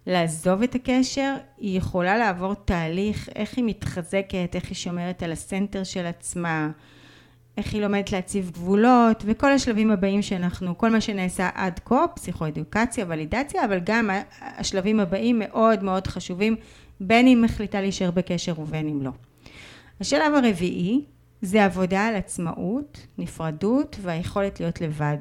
לעזוב 0.07 0.61
את 0.61 0.75
הקשר, 0.75 1.35
היא 1.57 1.77
יכולה 1.77 2.17
לעבור 2.17 2.53
תהליך, 2.53 3.29
איך 3.35 3.57
היא 3.57 3.65
מתחזקת, 3.65 4.51
איך 4.55 4.65
היא 4.65 4.75
שומרת 4.75 5.23
על 5.23 5.31
הסנטר 5.31 5.83
של 5.83 6.05
עצמה, 6.05 6.69
איך 7.57 7.73
היא 7.73 7.81
לומדת 7.81 8.11
להציב 8.11 8.51
גבולות, 8.53 9.23
וכל 9.25 9.51
השלבים 9.51 9.91
הבאים 9.91 10.21
שאנחנו, 10.21 10.77
כל 10.77 10.89
מה 10.89 11.01
שנעשה 11.01 11.49
עד 11.53 11.79
כה, 11.85 12.05
פסיכואדוקציה, 12.15 13.05
ולידציה, 13.07 13.65
אבל 13.65 13.79
גם 13.83 14.09
השלבים 14.41 14.99
הבאים 14.99 15.39
מאוד 15.39 15.83
מאוד 15.83 16.07
חשובים, 16.07 16.55
בין 16.99 17.27
אם 17.27 17.41
מחליטה 17.41 17.81
להישאר 17.81 18.11
בקשר 18.11 18.59
ובין 18.59 18.87
אם 18.87 19.01
לא. 19.01 19.11
השלב 20.01 20.33
הרביעי 20.33 21.01
זה 21.41 21.65
עבודה 21.65 22.07
על 22.07 22.15
עצמאות, 22.15 23.07
נפרדות 23.17 23.97
והיכולת 24.01 24.59
להיות 24.59 24.81
לבד. 24.81 25.17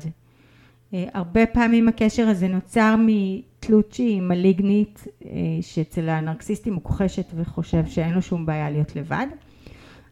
אה, 0.94 1.04
הרבה 1.14 1.46
פעמים 1.46 1.88
הקשר 1.88 2.28
הזה 2.28 2.48
נוצר 2.48 2.94
מתלות 2.98 3.92
שהיא 3.92 4.20
מליגנית, 4.20 5.04
אה, 5.24 5.30
שאצל 5.60 6.08
הנרקסיסטים 6.08 6.74
הוא 6.74 6.82
כוחשת 6.82 7.26
וחושב 7.34 7.86
שאין 7.86 8.14
לו 8.14 8.22
שום 8.22 8.46
בעיה 8.46 8.70
להיות 8.70 8.96
לבד. 8.96 9.26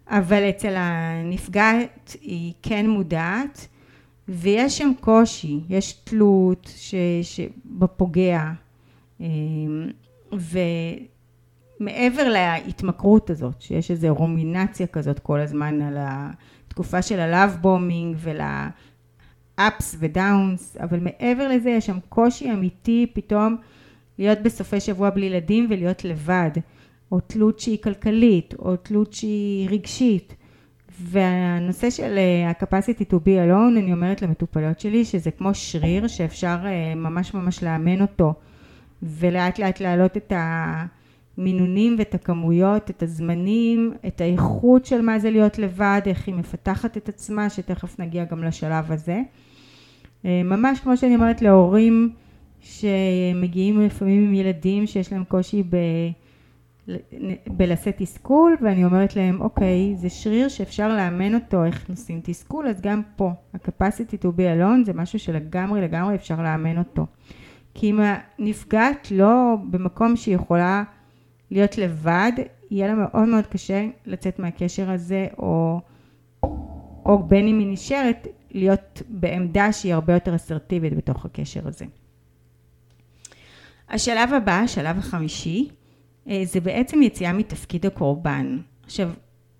אבל 0.08 0.48
אצל 0.48 0.74
הנפגעת 0.76 2.16
היא 2.20 2.52
כן 2.62 2.90
מודעת 2.90 3.68
ויש 4.28 4.78
שם 4.78 4.92
קושי, 5.00 5.60
יש 5.68 5.92
תלות 5.92 6.70
ש, 6.76 6.94
שבפוגע 7.22 8.50
אמ, 9.20 9.90
ומעבר 11.80 12.28
להתמכרות 12.28 13.30
הזאת 13.30 13.62
שיש 13.62 13.90
איזו 13.90 14.14
rumination 14.14 14.86
כזאת 14.86 15.18
כל 15.18 15.40
הזמן 15.40 15.82
על 15.82 15.96
התקופה 15.98 17.02
של 17.02 17.20
ה 17.20 17.28
love 17.28 17.58
bombing 17.60 18.16
ול 18.20 18.90
ups 18.90 19.96
ו 19.98 20.11
downs 20.11 20.76
אבל 20.80 21.00
מעבר 21.00 21.48
לזה 21.48 21.70
יש 21.70 21.86
שם 21.86 21.98
קושי 22.08 22.50
אמיתי 22.52 23.06
פתאום 23.14 23.56
להיות 24.18 24.38
בסופי 24.38 24.80
שבוע 24.80 25.10
בלי 25.10 25.26
ילדים 25.26 25.66
ולהיות 25.70 26.04
לבד 26.04 26.50
או 27.12 27.20
תלות 27.20 27.58
שהיא 27.58 27.78
כלכלית, 27.82 28.54
או 28.58 28.76
תלות 28.76 29.12
שהיא 29.12 29.68
רגשית. 29.70 30.36
והנושא 31.00 31.90
של 31.90 32.18
אה, 32.18 32.50
ה-capacity 32.50 33.04
to 33.10 33.14
be 33.14 33.48
alone, 33.48 33.78
אני 33.78 33.92
אומרת 33.92 34.22
למטופלות 34.22 34.80
שלי, 34.80 35.04
שזה 35.04 35.30
כמו 35.30 35.54
שריר 35.54 36.08
שאפשר 36.08 36.58
אה, 36.64 36.94
ממש 36.94 37.34
ממש 37.34 37.62
לאמן 37.62 38.00
אותו, 38.00 38.34
ולאט 39.02 39.58
לאט 39.58 39.80
להעלות 39.80 40.16
את 40.16 40.32
המינונים 41.38 41.96
ואת 41.98 42.14
הכמויות, 42.14 42.90
את 42.90 43.02
הזמנים, 43.02 43.92
את 44.06 44.20
האיכות 44.20 44.86
של 44.86 45.00
מה 45.00 45.18
זה 45.18 45.30
להיות 45.30 45.58
לבד, 45.58 46.00
איך 46.06 46.26
היא 46.26 46.34
מפתחת 46.34 46.96
את 46.96 47.08
עצמה, 47.08 47.50
שתכף 47.50 48.00
נגיע 48.00 48.24
גם 48.24 48.44
לשלב 48.44 48.92
הזה. 48.92 49.22
אה, 50.24 50.42
ממש 50.44 50.80
כמו 50.80 50.96
שאני 50.96 51.14
אומרת 51.14 51.42
להורים 51.42 52.12
שמגיעים 52.60 53.80
לפעמים 53.80 54.24
עם 54.28 54.34
ילדים 54.34 54.86
שיש 54.86 55.12
להם 55.12 55.24
קושי 55.24 55.62
ב... 55.62 55.76
בלשאת 57.46 57.94
תסכול 57.98 58.56
ואני 58.62 58.84
אומרת 58.84 59.16
להם 59.16 59.40
אוקיי 59.40 59.96
זה 59.96 60.10
שריר 60.10 60.48
שאפשר 60.48 60.88
לאמן 60.88 61.34
אותו 61.34 61.64
איך 61.64 61.90
נושאים 61.90 62.20
תסכול 62.24 62.68
אז 62.68 62.80
גם 62.80 63.02
פה 63.16 63.32
ה-capacity 63.54 64.16
to 64.22 64.26
be 64.26 64.40
alone 64.58 64.84
זה 64.84 64.92
משהו 64.94 65.18
שלגמרי 65.18 65.80
לגמרי 65.80 66.14
אפשר 66.14 66.42
לאמן 66.42 66.78
אותו 66.78 67.06
כי 67.74 67.90
אם 67.90 68.00
הנפגעת 68.02 69.08
לא 69.10 69.56
במקום 69.70 70.16
שהיא 70.16 70.34
יכולה 70.34 70.82
להיות 71.54 71.78
לבד 71.78 72.32
יהיה 72.70 72.86
לה 72.86 72.94
מאוד 72.94 73.28
מאוד 73.28 73.46
קשה 73.46 73.86
לצאת 74.06 74.38
מהקשר 74.38 74.90
הזה 74.90 75.26
או, 75.38 75.80
או 77.06 77.22
בין 77.28 77.48
אם 77.48 77.58
היא 77.58 77.68
נשארת 77.72 78.26
להיות 78.50 79.02
בעמדה 79.08 79.72
שהיא 79.72 79.94
הרבה 79.94 80.14
יותר 80.14 80.34
אסרטיבית 80.34 80.96
בתוך 80.96 81.24
הקשר 81.24 81.68
הזה. 81.68 81.84
השלב 83.88 84.32
הבא, 84.32 84.52
השלב 84.52 84.98
החמישי, 84.98 85.68
אה, 86.28 86.42
זה 86.44 86.60
בעצם 86.60 87.02
יציאה 87.02 87.32
מתפקיד 87.32 87.86
הקורבן. 87.86 88.58
עכשיו, 88.84 89.10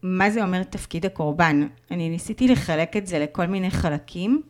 מה 0.02 0.30
זה 0.30 0.44
אומר 0.44 0.62
תפקיד 0.62 1.06
הקורבן? 1.06 1.66
אני 1.90 2.08
ניסיתי 2.08 2.48
לחלק 2.48 2.96
את 2.96 3.06
זה 3.06 3.18
לכל 3.18 3.46
מיני 3.46 3.70
חלקים, 3.70 4.42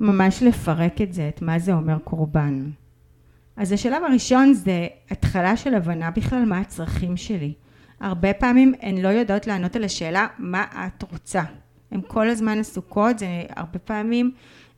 ממש 0.00 0.42
לפרק 0.42 1.00
את 1.00 1.12
זה, 1.12 1.28
את 1.28 1.42
מה 1.42 1.58
זה 1.58 1.74
אומר 1.74 1.98
קורבן. 1.98 2.70
אז 3.60 3.72
השלב 3.72 4.02
הראשון 4.04 4.54
זה 4.54 4.86
התחלה 5.10 5.56
של 5.56 5.74
הבנה 5.74 6.10
בכלל 6.10 6.44
מה 6.44 6.58
הצרכים 6.58 7.16
שלי. 7.16 7.54
הרבה 8.00 8.34
פעמים 8.34 8.74
הן 8.80 8.98
לא 8.98 9.08
יודעות 9.08 9.46
לענות 9.46 9.76
על 9.76 9.84
השאלה 9.84 10.26
מה 10.38 10.64
את 10.64 11.02
רוצה. 11.12 11.42
הן 11.90 12.00
כל 12.06 12.30
הזמן 12.30 12.58
עסוקות, 12.58 13.18
זה 13.18 13.26
הרבה 13.56 13.78
פעמים 13.78 14.32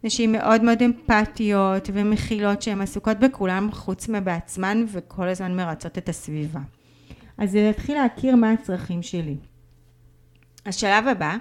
נשים 0.05 0.33
מאוד 0.33 0.65
מאוד 0.65 0.83
אמפתיות 0.83 1.91
ומכילות 1.93 2.63
שהן 2.63 2.81
עסוקות 2.81 3.19
בכולם 3.19 3.73
חוץ 3.73 4.09
מבעצמן 4.09 4.85
וכל 4.89 5.29
הזמן 5.29 5.57
מרצות 5.57 5.99
את 5.99 6.09
הסביבה. 6.09 6.61
אז 7.39 7.51
זה 7.51 7.63
להתחיל 7.63 7.95
להכיר 7.95 8.37
מה 8.37 8.53
הצרכים 8.53 9.03
שלי. 9.03 9.37
השלב 10.67 11.09
הבא 11.09 11.37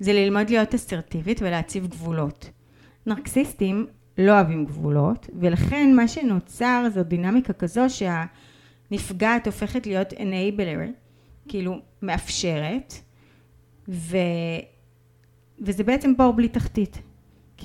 זה 0.00 0.12
ללמוד 0.12 0.50
להיות 0.50 0.74
אסרטיבית 0.74 1.42
ולהציב 1.42 1.86
גבולות. 1.86 2.50
נרקסיסטים 3.06 3.86
לא 4.18 4.32
אוהבים 4.32 4.64
גבולות 4.64 5.30
ולכן 5.40 5.94
מה 5.96 6.08
שנוצר 6.08 6.86
זו 6.94 7.02
דינמיקה 7.02 7.52
כזו 7.52 7.82
שהנפגעת 7.88 9.46
הופכת 9.46 9.86
להיות 9.86 10.12
enabler, 10.12 10.90
כאילו 11.48 11.80
מאפשרת 12.02 12.94
ו... 13.88 14.16
וזה 15.60 15.84
בעצם 15.84 16.16
בור 16.16 16.32
בלי 16.32 16.48
תחתית. 16.48 16.98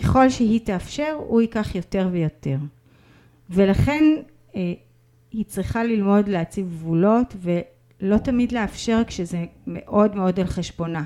ככל 0.01 0.29
שהיא 0.29 0.59
תאפשר, 0.59 1.17
הוא 1.17 1.41
ייקח 1.41 1.75
יותר 1.75 2.09
ויותר. 2.11 2.57
ולכן 3.49 4.03
אה, 4.55 4.73
היא 5.31 5.45
צריכה 5.45 5.83
ללמוד 5.83 6.29
להציב 6.29 6.69
גבולות 6.69 7.35
ולא 7.41 8.17
תמיד 8.17 8.51
לאפשר 8.51 9.01
כשזה 9.07 9.45
מאוד 9.67 10.15
מאוד 10.15 10.39
על 10.39 10.47
חשבונה. 10.47 11.03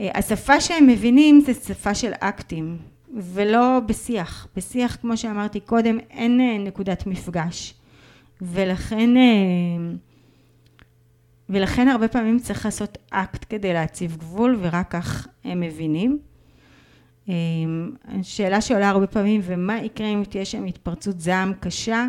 אה, 0.00 0.10
השפה 0.14 0.60
שהם 0.60 0.86
מבינים 0.86 1.40
זה 1.40 1.54
שפה 1.54 1.94
של 1.94 2.12
אקטים 2.20 2.78
ולא 3.12 3.80
בשיח. 3.86 4.46
בשיח 4.56 4.96
כמו 5.00 5.16
שאמרתי 5.16 5.60
קודם 5.60 5.98
אין 6.10 6.40
אה, 6.40 6.58
נקודת 6.58 7.06
מפגש 7.06 7.74
ולכן 8.40 9.10
ולכן 11.48 11.88
הרבה 11.88 12.08
פעמים 12.08 12.38
צריך 12.38 12.64
לעשות 12.64 12.98
אקט 13.10 13.46
כדי 13.48 13.72
להציב 13.72 14.16
גבול 14.16 14.58
ורק 14.60 14.90
כך 14.90 15.26
הם 15.44 15.60
מבינים. 15.60 16.18
אמ, 17.28 17.92
שאלה 18.22 18.60
שעולה 18.60 18.88
הרבה 18.88 19.06
פעמים, 19.06 19.40
ומה 19.44 19.78
יקרה 19.78 20.06
אם 20.06 20.22
תהיה 20.28 20.44
שם 20.44 20.64
התפרצות 20.64 21.20
זעם 21.20 21.52
קשה? 21.60 22.06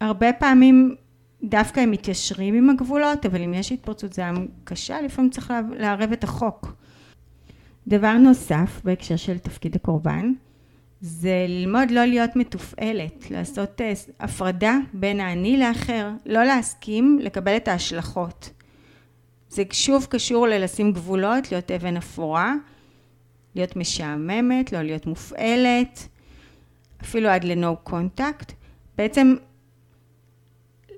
הרבה 0.00 0.32
פעמים 0.32 0.94
דווקא 1.42 1.80
הם 1.80 1.90
מתיישרים 1.90 2.54
עם 2.54 2.70
הגבולות, 2.70 3.26
אבל 3.26 3.42
אם 3.42 3.54
יש 3.54 3.72
התפרצות 3.72 4.12
זעם 4.12 4.46
קשה, 4.64 5.00
לפעמים 5.00 5.30
צריך 5.30 5.54
לערב 5.78 6.12
את 6.12 6.24
החוק. 6.24 6.72
דבר 7.88 8.12
נוסף 8.12 8.80
בהקשר 8.84 9.16
של 9.16 9.38
תפקיד 9.38 9.76
הקורבן, 9.76 10.32
זה 11.00 11.46
ללמוד 11.48 11.90
לא 11.90 12.04
להיות 12.04 12.36
מתופעלת, 12.36 13.30
לעשות 13.30 13.80
אה, 13.80 13.92
הפרדה 14.20 14.78
בין 14.92 15.20
האני 15.20 15.56
לאחר, 15.56 16.10
לא 16.26 16.44
להסכים 16.44 17.18
לקבל 17.22 17.56
את 17.56 17.68
ההשלכות. 17.68 18.50
זה 19.48 19.62
שוב 19.72 20.06
קשור 20.10 20.46
ללשים 20.46 20.92
גבולות, 20.92 21.52
להיות 21.52 21.70
אבן 21.70 21.96
אפורה, 21.96 22.54
להיות 23.54 23.76
משעממת, 23.76 24.72
לא 24.72 24.82
להיות 24.82 25.06
מופעלת, 25.06 26.08
אפילו 27.02 27.28
עד 27.28 27.44
ל-no 27.44 27.90
contact. 27.90 28.52
בעצם 28.98 29.34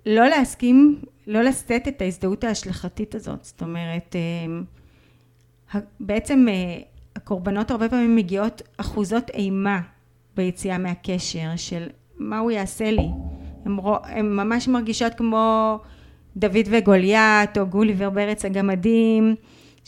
לא 0.07 0.26
להסכים, 0.28 1.01
לא 1.26 1.43
לשאת 1.43 1.89
את 1.89 2.03
ההזדהות 2.03 2.45
ההשלכתית 2.45 3.14
הזאת. 3.14 3.45
זאת 3.45 3.62
אומרת, 3.62 4.16
אה, 4.16 4.61
בעצם 6.00 6.46
אה, 6.48 6.80
הקורבנות 7.16 7.70
הרבה 7.70 7.88
פעמים 7.88 8.16
מגיעות 8.16 8.62
אחוזות 8.76 9.30
אימה 9.30 9.80
ביציאה 10.36 10.78
מהקשר 10.78 11.48
של 11.56 11.86
מה 12.18 12.38
הוא 12.38 12.50
יעשה 12.50 12.90
לי. 12.90 13.08
הן 14.04 14.36
ממש 14.36 14.68
מרגישות 14.68 15.14
כמו 15.14 15.78
דוד 16.36 16.66
וגוליית 16.70 17.58
או 17.58 17.66
גוליבר 17.66 18.10
בארץ 18.10 18.44
הגמדים. 18.44 19.34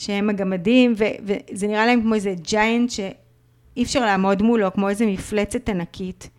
שהם 0.01 0.31
הגמדים, 0.31 0.95
ו- 0.97 1.35
וזה 1.53 1.67
נראה 1.67 1.87
להם 1.87 2.03
כמו 2.03 2.15
איזה 2.15 2.35
ג'יינט 2.43 2.91
שאי 2.91 3.83
אפשר 3.83 4.01
לעמוד 4.01 4.43
מולו, 4.43 4.73
כמו 4.73 4.89
איזה 4.89 5.07
מפלצת 5.07 5.69
ענקית. 5.69 6.31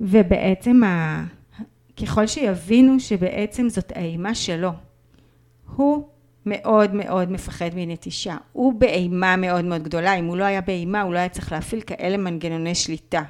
ובעצם 0.00 0.84
ה... 0.84 1.24
ככל 2.02 2.26
שיבינו 2.26 3.00
שבעצם 3.00 3.68
זאת 3.68 3.92
האימה 3.96 4.34
שלו, 4.34 4.70
הוא 5.76 6.08
מאוד 6.46 6.94
מאוד 6.94 7.30
מפחד 7.30 7.70
מנטישה. 7.74 8.36
הוא 8.52 8.74
באימה 8.74 9.36
מאוד 9.36 9.64
מאוד 9.64 9.82
גדולה. 9.82 10.14
אם 10.14 10.24
הוא 10.24 10.36
לא 10.36 10.44
היה 10.44 10.60
באימה, 10.60 11.02
הוא 11.02 11.14
לא 11.14 11.18
היה 11.18 11.28
צריך 11.28 11.52
להפעיל 11.52 11.80
כאלה 11.80 12.16
מנגנוני 12.16 12.74
שליטה. 12.74 13.22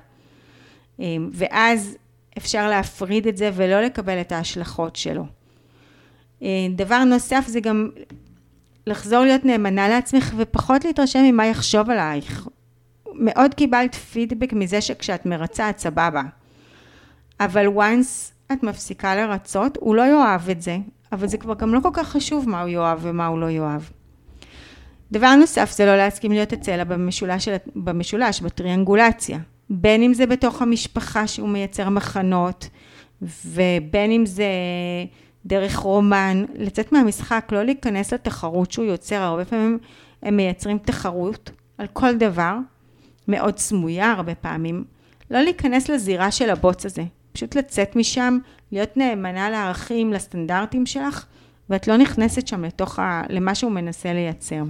אמ, 0.99 1.31
ואז 1.33 1.97
אפשר 2.39 2.69
להפריד 2.69 3.27
את 3.27 3.37
זה 3.37 3.51
ולא 3.55 3.81
לקבל 3.81 4.21
את 4.21 4.33
ההשלכות 4.33 4.97
שלו. 4.97 5.27
אמ, 6.43 6.73
דבר 6.77 7.05
נוסף 7.05 7.45
זה 7.47 7.61
גם 7.61 7.91
לחזור 8.87 9.25
להיות 9.25 9.45
נאמנה 9.45 9.89
לעצמך 9.89 10.35
ופחות 10.37 10.85
להתרשם 10.85 11.23
ממה 11.23 11.47
יחשוב 11.47 11.91
עלייך. 11.91 12.49
מאוד 13.15 13.55
קיבלת 13.55 13.95
פידבק 13.95 14.53
מזה 14.53 14.81
שכשאת 14.81 15.27
מרצה 15.27 15.71
את 15.71 15.79
סבבה. 15.79 16.23
אבל 17.41 17.67
once 17.67 18.53
את 18.53 18.63
מפסיקה 18.63 19.17
לרצות, 19.17 19.79
הוא 19.81 19.97
לא 19.97 20.03
יאהב 20.03 20.51
את 20.51 20.63
זה, 20.63 20.79
אבל 21.17 21.27
זה 21.27 21.37
כבר 21.37 21.55
גם 21.55 21.75
לא 21.75 21.81
כל 21.81 21.91
כך 21.93 22.09
חשוב 22.09 22.49
מה 22.49 22.61
הוא 22.61 22.69
יאהב 22.69 22.99
ומה 23.03 23.27
הוא 23.27 23.39
לא 23.39 23.51
יאהב. 23.51 23.83
דבר 25.13 25.35
נוסף 25.35 25.73
זה 25.77 25.87
לא 25.87 25.97
להסכים 25.97 26.33
להיות 26.33 26.53
הצלע 26.53 26.85
במשולש, 26.85 27.49
במשולש, 27.77 28.41
בטריאנגולציה. 28.41 29.39
בין 29.71 30.03
אם 30.03 30.15
זה 30.15 30.27
בתוך 30.27 30.63
המשפחה 30.63 31.27
שהוא 31.27 31.49
מייצר 31.49 31.89
מחנות, 31.89 32.69
ובין 33.23 34.11
אם 34.11 34.27
זה 34.27 34.47
דרך 35.47 35.77
רומן, 35.77 36.45
לצאת 36.55 36.93
מהמשחק, 36.93 37.49
לא 37.53 37.63
להיכנס 37.63 38.13
לתחרות 38.13 38.71
שהוא 38.71 38.85
יוצר, 38.85 39.17
הרבה 39.17 39.45
פעמים 39.45 39.79
הם 40.23 40.37
מייצרים 40.37 40.79
תחרות 40.79 41.51
על 41.79 41.87
כל 41.93 42.17
דבר, 42.17 42.57
מאוד 43.29 43.59
סמויה 43.59 44.13
הרבה 44.13 44.35
פעמים, 44.35 44.85
לא 45.31 45.41
להיכנס 45.41 45.89
לזירה 45.89 46.31
של 46.31 46.51
הבוץ 46.51 46.87
הזה, 46.87 47.03
פשוט 47.33 47.57
לצאת 47.57 47.97
משם, 47.97 48.39
להיות 48.73 48.97
נאמנה 48.97 49.51
לערכים, 49.51 50.13
לסטנדרטים 50.13 50.87
שלך, 50.87 51.27
ואת 51.71 51.89
לא 51.89 51.97
נכנסת 51.97 52.47
שם 52.47 52.65
לתוך 52.65 52.99
ה... 52.99 53.23
למה 53.29 53.55
שהוא 53.55 53.73
מנסה 53.73 54.13
לייצר. 54.13 54.63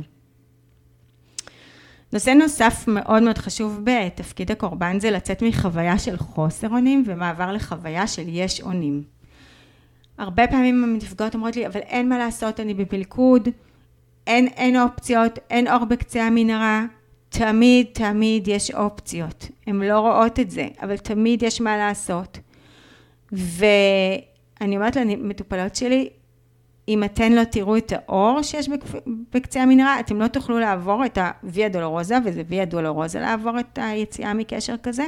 נושא 2.13 2.31
נוסף 2.31 2.85
מאוד 2.89 3.23
מאוד 3.23 3.39
חשוב 3.39 3.81
בתפקיד 3.85 4.51
הקורבן 4.51 5.01
זה 5.01 5.11
לצאת 5.11 5.43
מחוויה 5.43 5.99
של 5.99 6.17
חוסר 6.17 6.69
אונים 6.69 7.03
ומעבר 7.07 7.53
לחוויה 7.53 8.07
של 8.07 8.23
יש 8.27 8.61
אונים. 8.61 9.03
הרבה 10.19 10.47
פעמים 10.47 10.85
הנפגעות 10.85 11.35
אומרות 11.35 11.57
לי, 11.57 11.67
אבל 11.67 11.81
אין 11.81 12.09
מה 12.09 12.19
לעשות, 12.19 12.61
אני 12.61 12.75
בפלכוד, 12.75 13.49
אין, 14.27 14.47
אין 14.47 14.77
אופציות, 14.77 15.39
אין 15.51 15.69
אור 15.69 15.85
בקצה 15.85 16.27
המנהרה, 16.27 16.85
תמיד 17.29 17.87
תמיד 17.93 18.49
יש 18.49 18.71
אופציות. 18.71 19.49
הן 19.67 19.83
לא 19.83 19.99
רואות 19.99 20.41
את 20.41 20.51
זה, 20.51 20.69
אבל 20.83 20.97
תמיד 20.97 21.43
יש 21.43 21.61
מה 21.61 21.77
לעשות. 21.77 22.39
ואני 23.37 24.77
אומרת 24.77 24.97
למטופלות 24.97 25.77
שלי, 25.77 26.09
אם 26.89 27.05
אתן 27.05 27.33
לא 27.33 27.45
תראו 27.45 27.77
את 27.77 27.93
האור 27.97 28.43
שיש 28.43 28.69
בקצה 29.35 29.63
המנהרה, 29.63 30.01
אתם 30.01 30.21
לא 30.21 30.27
תוכלו 30.27 30.59
לעבור 30.59 31.05
את 31.05 31.19
הוויה 31.43 31.69
דולורוזה, 31.69 32.17
וזה 32.25 32.43
ויה 32.49 32.65
דולורוזה 32.65 33.21
לעבור 33.21 33.61
את 33.61 33.79
היציאה 33.83 34.35
מקשר 34.35 34.75
כזה, 34.83 35.05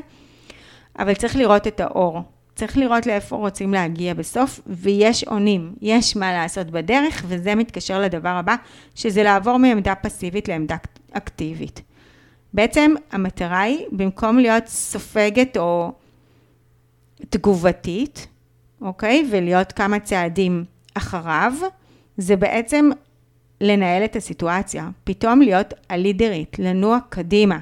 אבל 0.98 1.14
צריך 1.14 1.36
לראות 1.36 1.66
את 1.66 1.80
האור. 1.80 2.22
צריך 2.54 2.76
לראות 2.78 3.06
לאיפה 3.06 3.36
רוצים 3.36 3.74
להגיע 3.74 4.14
בסוף, 4.14 4.60
ויש 4.66 5.24
אונים, 5.24 5.74
יש 5.80 6.16
מה 6.16 6.32
לעשות 6.32 6.70
בדרך, 6.70 7.24
וזה 7.28 7.54
מתקשר 7.54 8.00
לדבר 8.00 8.28
הבא, 8.28 8.54
שזה 8.94 9.22
לעבור 9.22 9.56
מעמדה 9.56 9.94
פסיבית 9.94 10.48
לעמדה 10.48 10.76
אקטיבית. 11.12 11.82
בעצם 12.54 12.94
המטרה 13.12 13.60
היא, 13.60 13.86
במקום 13.92 14.38
להיות 14.38 14.66
סופגת 14.66 15.56
או 15.56 15.92
תגובתית, 17.30 18.26
אוקיי? 18.80 19.26
ולהיות 19.30 19.72
כמה 19.72 20.00
צעדים 20.00 20.64
אחריו, 20.94 21.52
זה 22.16 22.36
בעצם 22.36 22.90
לנהל 23.60 24.04
את 24.04 24.16
הסיטואציה. 24.16 24.90
פתאום 25.04 25.40
להיות 25.40 25.74
הלידרית, 25.88 26.58
לנוע 26.58 26.98
קדימה, 27.08 27.58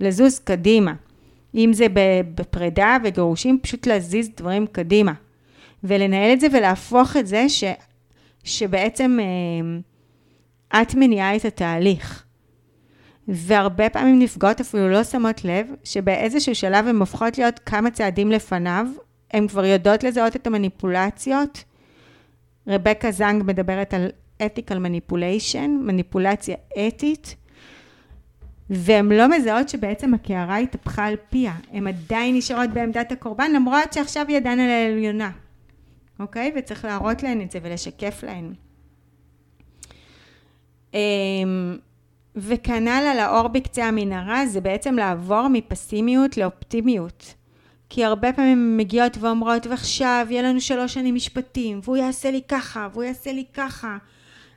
לזוז 0.00 0.38
קדימה. 0.38 0.94
אם 1.54 1.70
זה 1.72 1.86
בפרידה 2.34 2.96
וגירושים, 3.04 3.58
פשוט 3.62 3.86
להזיז 3.86 4.30
דברים 4.36 4.66
קדימה. 4.66 5.12
ולנהל 5.84 6.32
את 6.32 6.40
זה 6.40 6.46
ולהפוך 6.52 7.16
את 7.16 7.26
זה 7.26 7.48
ש, 7.48 7.64
שבעצם 8.44 9.18
אה, 10.72 10.82
את 10.82 10.94
מניעה 10.94 11.36
את 11.36 11.44
התהליך. 11.44 12.24
והרבה 13.28 13.90
פעמים 13.90 14.18
נפגעות 14.18 14.60
אפילו 14.60 14.88
לא 14.88 15.04
שמות 15.04 15.44
לב 15.44 15.66
שבאיזשהו 15.84 16.54
שלב 16.54 16.86
הן 16.86 16.96
הופכות 16.96 17.38
להיות 17.38 17.58
כמה 17.66 17.90
צעדים 17.90 18.30
לפניו, 18.30 18.86
הן 19.30 19.48
כבר 19.48 19.64
יודעות 19.64 20.04
לזהות 20.04 20.36
את 20.36 20.46
המניפולציות. 20.46 21.64
רבקה 22.66 23.10
זנג 23.10 23.42
מדברת 23.42 23.94
על 23.94 24.08
ethical 24.42 24.76
manipulation, 24.76 25.68
מניפולציה 25.68 26.56
אתית, 26.86 27.36
והן 28.70 29.12
לא 29.12 29.28
מזהות 29.28 29.68
שבעצם 29.68 30.14
הקערה 30.14 30.56
התהפכה 30.56 31.06
על 31.06 31.14
פיה, 31.30 31.54
הן 31.72 31.86
עדיין 31.86 32.36
נשארות 32.36 32.70
בעמדת 32.70 33.12
הקורבן 33.12 33.52
למרות 33.52 33.92
שעכשיו 33.92 34.26
ידן 34.28 34.60
על 34.60 34.70
העליונה, 34.70 35.30
אוקיי? 36.20 36.52
וצריך 36.56 36.84
להראות 36.84 37.22
להן 37.22 37.40
את 37.40 37.50
זה 37.50 37.58
ולשקף 37.62 38.24
להן. 38.24 38.52
וכנ"ל 42.40 42.88
על 42.88 43.18
האור 43.18 43.48
בקצה 43.48 43.84
המנהרה 43.84 44.46
זה 44.46 44.60
בעצם 44.60 44.94
לעבור 44.94 45.48
מפסימיות 45.48 46.36
לאופטימיות. 46.36 47.34
כי 47.90 48.04
הרבה 48.04 48.32
פעמים 48.32 48.76
מגיעות 48.76 49.16
ואומרות, 49.20 49.66
ועכשיו 49.66 50.26
יהיה 50.30 50.42
לנו 50.42 50.60
שלוש 50.60 50.94
שנים 50.94 51.14
משפטים, 51.14 51.80
והוא 51.84 51.96
יעשה 51.96 52.30
לי 52.30 52.40
ככה, 52.48 52.88
והוא 52.92 53.04
יעשה 53.04 53.32
לי 53.32 53.44
ככה. 53.54 53.96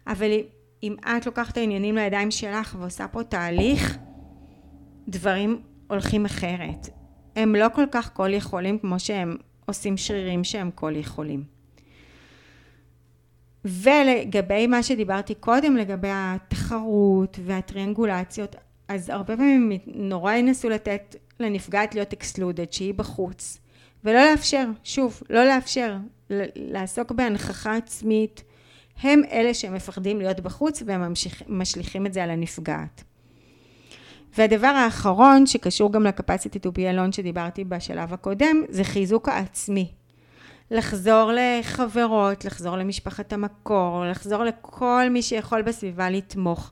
אבל 0.08 0.30
אם 0.84 0.96
את 1.00 1.26
לוקחת 1.26 1.52
את 1.52 1.58
העניינים 1.58 1.96
לידיים 1.96 2.32
שלך 2.32 2.76
ועושה 2.80 3.08
פה 3.08 3.24
תהליך, 3.24 3.98
דברים 5.08 5.62
הולכים 5.88 6.26
אחרת. 6.26 6.90
הם 7.36 7.56
לא 7.56 7.68
כל 7.74 7.86
כך 7.92 8.14
כל 8.14 8.34
יכולים 8.34 8.80
כמו 8.80 9.00
שהם 9.00 9.38
עושים 9.66 9.98
שרירים 9.98 10.44
שהם 10.44 10.72
כל 10.76 10.96
יכולים. 10.96 11.61
ולגבי 13.66 14.68
מה 14.68 14.84
שדיברתי 14.84 15.36
קודם, 15.36 15.78
לגבי 15.78 16.10
התחרות 16.12 17.40
והטריאנגולציות, 17.46 18.56
אז 18.88 19.10
הרבה 19.10 19.38
פעמים 19.38 19.72
נורא 19.86 20.34
ינסו 20.34 20.70
לתת 20.70 21.16
לנפגעת 21.40 21.96
להיות 21.96 22.14
אקסלודד, 22.14 22.74
שהיא 22.74 22.94
בחוץ, 22.94 23.58
ולא 24.04 24.32
לאפשר, 24.32 24.66
שוב, 24.84 25.22
לא 25.30 25.46
לאפשר, 25.46 25.96
לעסוק 26.56 27.12
בהנכחה 27.12 27.76
עצמית, 27.76 28.44
הם 29.02 29.22
אלה 29.32 29.54
שמפחדים 29.54 30.18
להיות 30.18 30.40
בחוץ 30.40 30.84
והם 30.86 31.14
משליכים 31.48 32.06
את 32.06 32.14
זה 32.14 32.24
על 32.24 32.30
הנפגעת. 32.30 33.04
והדבר 34.38 34.68
האחרון 34.68 35.46
שקשור 35.46 35.92
גם 35.92 36.04
לקפסיטי 36.04 36.60
טו 36.60 36.72
בי 36.72 36.90
אלון 36.90 37.12
שדיברתי 37.12 37.64
בשלב 37.64 38.14
הקודם, 38.14 38.64
זה 38.70 38.84
חיזוק 38.84 39.30
העצמי. 39.30 39.92
לחזור 40.72 41.32
לחברות, 41.36 42.46
לחזור 42.46 42.78
למשפחת 42.78 43.34
המקור, 43.34 44.06
לחזור 44.06 44.44
לכל 44.44 45.08
מי 45.10 45.22
שיכול 45.22 45.62
בסביבה 45.62 46.10
לתמוך. 46.10 46.72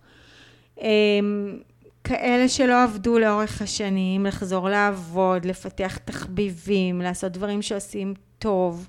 אמ, 0.82 1.60
כאלה 2.04 2.50
שלא 2.50 2.84
עבדו 2.84 3.20
לאורך 3.20 3.62
השנים, 3.62 4.26
לחזור 4.26 4.70
לעבוד, 4.70 5.46
לפתח 5.46 5.98
תחביבים, 5.98 7.02
לעשות 7.02 7.32
דברים 7.32 7.62
שעושים 7.62 8.14
טוב. 8.40 8.88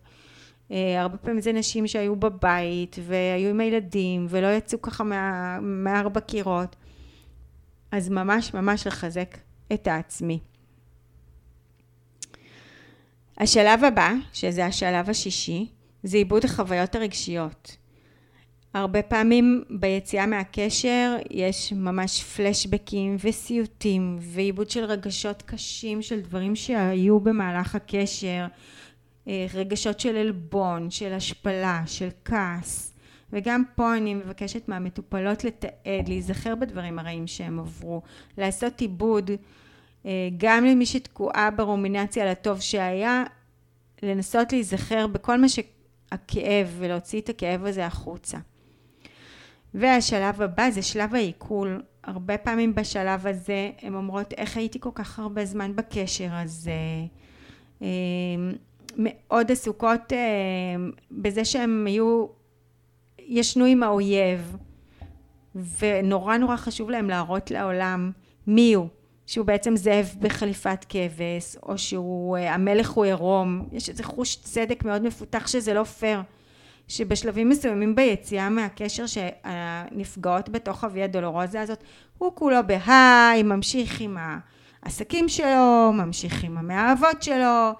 אה, 0.71 1.01
הרבה 1.01 1.17
פעמים 1.17 1.41
זה 1.41 1.53
נשים 1.53 1.87
שהיו 1.87 2.17
בבית 2.17 2.97
והיו 3.07 3.51
עם 3.51 3.61
הילדים 3.61 4.27
ולא 4.29 4.47
יצאו 4.47 4.83
ככה 4.83 5.05
מה, 5.05 5.59
מארבע 5.61 6.21
קירות. 6.21 6.77
אז 7.93 8.09
ממש 8.09 8.55
ממש 8.55 8.87
לחזק 8.87 9.39
את 9.73 9.87
העצמי. 9.87 10.39
השלב 13.41 13.85
הבא, 13.85 14.13
שזה 14.33 14.67
השלב 14.67 15.11
השישי, 15.11 15.67
זה 16.03 16.17
עיבוד 16.17 16.45
החוויות 16.45 16.95
הרגשיות. 16.95 17.77
הרבה 18.75 19.03
פעמים 19.03 19.65
ביציאה 19.71 20.27
מהקשר 20.27 21.17
יש 21.31 21.73
ממש 21.73 22.23
פלשבקים 22.25 23.17
וסיוטים 23.25 24.19
ועיבוד 24.21 24.71
של 24.71 24.85
רגשות 24.85 25.43
קשים 25.43 26.03
של 26.03 26.21
דברים 26.21 26.57
שהיו 26.57 27.21
במהלך 27.21 27.75
הקשר, 27.75 28.47
אה, 29.29 29.47
רגשות 29.55 30.01
של 30.01 30.17
עלבון, 30.17 30.91
של 30.91 31.13
השפלה, 31.13 31.83
של 31.87 32.09
כעס. 32.25 32.95
וגם 33.33 33.63
פה 33.75 33.97
אני 33.97 34.15
מבקשת 34.15 34.69
מהמטופלות 34.69 35.45
לתעד, 35.45 36.09
להיזכר 36.09 36.55
בדברים 36.55 36.99
הרעים 36.99 37.27
שהם 37.27 37.59
עברו, 37.59 38.03
לעשות 38.39 38.81
עיבוד 38.81 39.31
גם 40.37 40.65
למי 40.65 40.87
שתקועה 40.87 41.51
ברומינציה 41.51 42.31
לטוב 42.31 42.61
שהיה, 42.61 43.25
לנסות 44.03 44.53
להיזכר 44.53 45.07
בכל 45.07 45.41
מה 45.41 45.47
שהכאב 45.49 46.75
ולהוציא 46.79 47.21
את 47.21 47.29
הכאב 47.29 47.65
הזה 47.65 47.87
החוצה. 47.87 48.39
והשלב 49.75 50.43
הבא 50.43 50.71
זה 50.71 50.83
שלב 50.83 51.15
העיכול. 51.15 51.83
הרבה 52.05 52.39
פעמים 52.39 52.75
בשלב 52.75 53.27
הזה 53.27 53.71
הן 53.83 53.95
אומרות 53.95 54.33
איך 54.33 54.57
הייתי 54.57 54.81
כל 54.81 54.91
כך 54.95 55.19
הרבה 55.19 55.45
זמן 55.45 55.77
בקשר 55.77 56.29
הזה. 56.33 56.73
אה, 57.83 57.89
מאוד 58.97 59.53
עסוקות 59.53 60.13
אה, 60.13 60.19
בזה 61.11 61.45
שהן 61.45 61.87
היו, 61.87 62.27
ישנו 63.19 63.65
עם 63.65 63.83
האויב, 63.83 64.57
ונורא 65.79 66.37
נורא 66.37 66.57
חשוב 66.57 66.91
להם 66.91 67.11
להראות 67.11 67.51
לעולם 67.51 68.11
מי 68.47 68.75
הוא. 68.75 68.89
שהוא 69.31 69.47
בעצם 69.47 69.77
זאב 69.77 70.15
בחליפת 70.21 70.85
כבש, 70.89 71.57
או 71.63 71.79
שהוא, 71.79 72.37
אה, 72.37 72.55
המלך 72.55 72.91
הוא 72.91 73.05
עירום. 73.05 73.69
יש 73.73 73.89
איזה 73.89 74.05
חוש 74.05 74.37
צדק 74.37 74.85
מאוד 74.85 75.03
מפותח 75.03 75.47
שזה 75.47 75.75
לא 75.75 75.85
פייר. 75.85 76.21
שבשלבים 76.89 77.49
מסוימים 77.49 77.95
ביציאה 77.95 78.49
מהקשר 78.49 79.07
שהנפגעות 79.07 80.49
בתוך 80.49 80.85
הוויה 80.85 81.07
דולורוזה 81.07 81.61
הזאת, 81.61 81.85
הוא 82.19 82.33
כולו 82.35 82.57
בהיי, 82.67 83.43
ממשיך 83.43 84.01
עם 84.01 84.17
העסקים 84.83 85.29
שלו, 85.29 85.93
ממשיך 85.93 86.45
עם 86.45 86.59
המאהבות 86.59 87.23
שלו, 87.23 87.73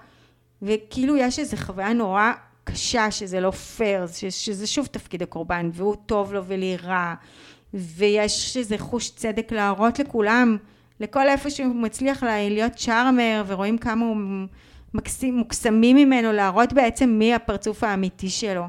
וכאילו 0.61 1.17
יש 1.17 1.39
איזו 1.39 1.57
חוויה 1.57 1.93
נורא 1.93 2.31
קשה 2.63 3.11
שזה 3.11 3.39
לא 3.39 3.51
פייר, 3.51 4.05
שזה 4.29 4.67
שוב 4.67 4.85
תפקיד 4.85 5.21
הקורבן, 5.21 5.69
והוא 5.73 5.95
טוב 6.05 6.33
לו 6.33 6.45
ולי 6.45 6.77
רע, 6.83 7.13
ויש 7.73 8.57
איזה 8.57 8.77
חוש 8.77 9.09
צדק 9.09 9.51
להראות 9.51 9.99
לכולם, 9.99 10.57
לכל 11.01 11.29
איפה 11.29 11.49
שהוא 11.49 11.75
מצליח 11.75 12.23
להיות 12.23 12.73
צ'ארמר, 12.73 13.43
ורואים 13.47 13.77
כמה 13.77 14.05
הוא 14.05 14.17
מקסים, 14.93 15.37
מוקסמים 15.37 15.97
ממנו, 15.97 16.31
להראות 16.31 16.73
בעצם 16.73 17.09
מי 17.09 17.33
הפרצוף 17.33 17.83
האמיתי 17.83 18.29
שלו. 18.29 18.65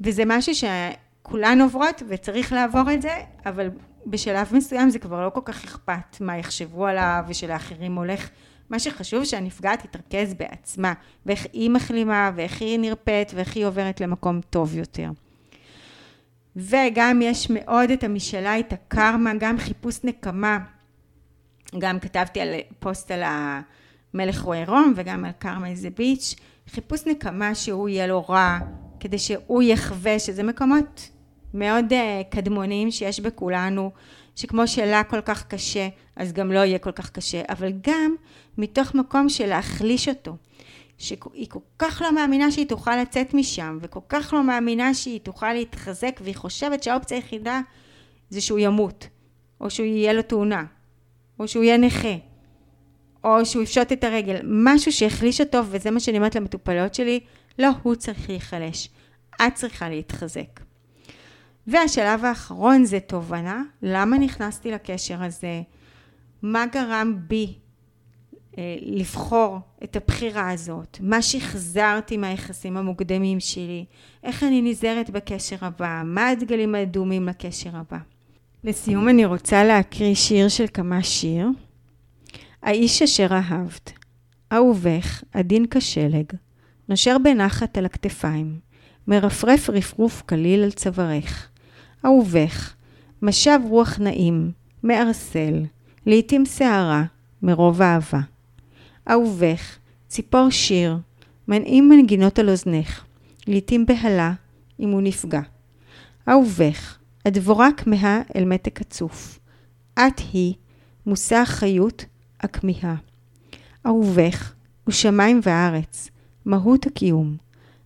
וזה 0.00 0.22
משהו 0.26 0.52
שכולן 0.54 1.60
עוברות 1.60 2.02
וצריך 2.08 2.52
לעבור 2.52 2.92
את 2.94 3.02
זה, 3.02 3.14
אבל 3.46 3.70
בשלב 4.06 4.48
מסוים 4.52 4.90
זה 4.90 4.98
כבר 4.98 5.24
לא 5.24 5.30
כל 5.30 5.40
כך 5.44 5.64
אכפת 5.64 6.20
מה 6.20 6.38
יחשבו 6.38 6.86
עליו 6.86 7.24
ושלאחרים 7.28 7.96
הולך. 7.96 8.28
מה 8.70 8.78
שחשוב 8.78 9.24
שהנפגעת 9.24 9.86
תתרכז 9.86 10.34
בעצמה, 10.34 10.92
ואיך 11.26 11.46
היא 11.52 11.70
מחלימה, 11.70 12.30
ואיך 12.34 12.60
היא 12.60 12.78
נרפאת, 12.78 13.32
ואיך 13.34 13.56
היא 13.56 13.66
עוברת 13.66 14.00
למקום 14.00 14.40
טוב 14.50 14.76
יותר. 14.76 15.10
וגם 16.56 17.20
יש 17.22 17.50
מאוד 17.50 17.90
את 17.90 18.04
המשאלה, 18.04 18.58
את 18.58 18.72
הקרמה, 18.72 19.32
גם 19.38 19.58
חיפוש 19.58 20.04
נקמה. 20.04 20.58
גם 21.78 22.00
כתבתי 22.00 22.40
על 22.40 22.54
פוסט 22.78 23.10
על 23.10 23.22
המלך 23.24 24.40
רואה 24.40 24.64
רום 24.66 24.92
וגם 24.96 25.24
על 25.24 25.30
קרמה 25.38 25.68
איזה 25.68 25.90
ביץ'. 25.90 26.34
חיפוש 26.68 27.06
נקמה 27.06 27.54
שהוא 27.54 27.88
יהיה 27.88 28.06
לו 28.06 28.24
רע, 28.28 28.58
כדי 29.00 29.18
שהוא 29.18 29.62
יחווה, 29.62 30.18
שזה 30.18 30.42
מקומות 30.42 31.08
מאוד 31.54 31.92
uh, 31.92 31.94
קדמוניים 32.30 32.90
שיש 32.90 33.20
בכולנו, 33.20 33.90
שכמו 34.36 34.66
שלה 34.66 35.04
כל 35.04 35.20
כך 35.20 35.46
קשה, 35.46 35.88
אז 36.16 36.32
גם 36.32 36.52
לא 36.52 36.58
יהיה 36.58 36.78
כל 36.78 36.92
כך 36.92 37.10
קשה, 37.10 37.42
אבל 37.48 37.72
גם 37.80 38.14
מתוך 38.58 38.94
מקום 38.94 39.28
של 39.28 39.46
להחליש 39.46 40.08
אותו. 40.08 40.36
שהיא 40.98 41.48
כל 41.48 41.58
כך 41.78 42.02
לא 42.04 42.14
מאמינה 42.14 42.50
שהיא 42.50 42.66
תוכל 42.66 42.96
לצאת 42.96 43.34
משם, 43.34 43.78
וכל 43.82 44.00
כך 44.08 44.32
לא 44.32 44.44
מאמינה 44.44 44.94
שהיא 44.94 45.20
תוכל 45.20 45.52
להתחזק, 45.52 46.20
והיא 46.22 46.34
חושבת 46.34 46.82
שהאופציה 46.82 47.16
היחידה 47.16 47.60
זה 48.30 48.40
שהוא 48.40 48.58
ימות, 48.58 49.08
או 49.60 49.70
שהוא 49.70 49.86
יהיה 49.86 50.12
לו 50.12 50.22
תאונה, 50.22 50.64
או 51.38 51.48
שהוא 51.48 51.64
יהיה 51.64 51.76
נכה, 51.76 52.14
או 53.24 53.46
שהוא 53.46 53.62
יפשוט 53.62 53.92
את 53.92 54.04
הרגל, 54.04 54.36
משהו 54.44 54.92
שיחליש 54.92 55.40
אותו, 55.40 55.58
וזה 55.70 55.90
מה 55.90 56.00
שאני 56.00 56.16
אומרת 56.18 56.34
למטופלות 56.34 56.94
שלי, 56.94 57.20
לא 57.58 57.68
הוא 57.82 57.94
צריך 57.94 58.28
להיחלש, 58.28 58.88
את 59.46 59.54
צריכה 59.54 59.88
להתחזק. 59.88 60.60
והשלב 61.66 62.24
האחרון 62.24 62.84
זה 62.84 63.00
תובנה, 63.00 63.62
למה 63.82 64.18
נכנסתי 64.18 64.70
לקשר 64.70 65.22
הזה, 65.22 65.62
מה 66.42 66.66
גרם 66.66 67.16
בי 67.28 67.54
אה, 68.58 68.76
לבחור 68.82 69.58
את 69.84 69.96
הבחירה 69.96 70.50
הזאת, 70.50 70.98
מה 71.00 71.22
שחזרתי 71.22 72.16
מהיחסים 72.16 72.76
המוקדמים 72.76 73.40
שלי, 73.40 73.84
איך 74.22 74.42
אני 74.42 74.62
נזהרת 74.62 75.10
בקשר 75.10 75.56
הבא, 75.60 76.02
מה 76.04 76.28
הדגלים 76.28 76.74
האדומים 76.74 77.28
לקשר 77.28 77.76
הבא. 77.76 77.98
לסיום 78.64 79.08
אני 79.08 79.24
רוצה 79.24 79.64
להקריא 79.64 80.14
שיר 80.14 80.48
של 80.48 80.64
כמה 80.74 81.02
שיר. 81.02 81.48
האיש 82.62 83.02
אשר 83.02 83.26
אהבת, 83.30 83.92
אהובך, 84.52 85.22
עדין 85.32 85.66
כשלג, 85.70 86.24
נושר 86.88 87.16
בנחת 87.24 87.78
על 87.78 87.86
הכתפיים, 87.86 88.58
מרפרף 89.06 89.70
רפרוף 89.70 90.22
קליל 90.26 90.62
על 90.62 90.70
צווארך. 90.70 91.48
אהובך, 92.04 92.74
משב 93.22 93.58
רוח 93.68 93.98
נעים, 93.98 94.52
מערסל, 94.82 95.64
לעתים 96.06 96.46
שערה, 96.46 97.04
מרוב 97.42 97.82
אהבה. 97.82 98.20
אהובך, 99.10 99.78
ציפור 100.08 100.50
שיר, 100.50 100.96
מנעים 101.48 101.88
מנגינות 101.88 102.38
על 102.38 102.50
אוזנך, 102.50 103.04
לעתים 103.46 103.86
בהלה, 103.86 104.32
אם 104.80 104.90
הוא 104.90 105.00
נפגע. 105.02 105.40
אהובך, 106.28 106.97
הדבורה 107.28 107.68
כמהה 107.76 108.20
אל 108.36 108.44
מתק 108.44 108.80
הצוף. 108.80 109.38
את 109.94 110.20
היא, 110.32 110.54
מושא 111.06 111.36
החיות, 111.36 112.04
הכמיהה. 112.40 112.94
אהובך 113.86 114.54
הוא 114.84 114.92
שמיים 114.92 115.40
וארץ, 115.42 116.10
מהות 116.44 116.86
הקיום. 116.86 117.36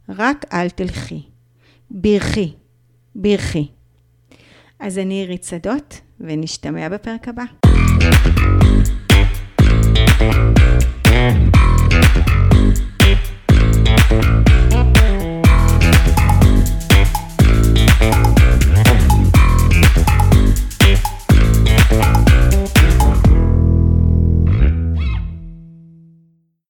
רק 0.09 0.45
אל 0.53 0.71
תלכי. 0.71 1.23
ברכי, 1.91 2.53
ברכי. 3.15 3.69
אז 4.81 4.99
אני 4.99 5.15
עירית 5.15 5.45
שדות, 5.45 6.01
ונשתמע 6.21 6.89
בפרק 6.89 7.29
הבא. 7.29 7.45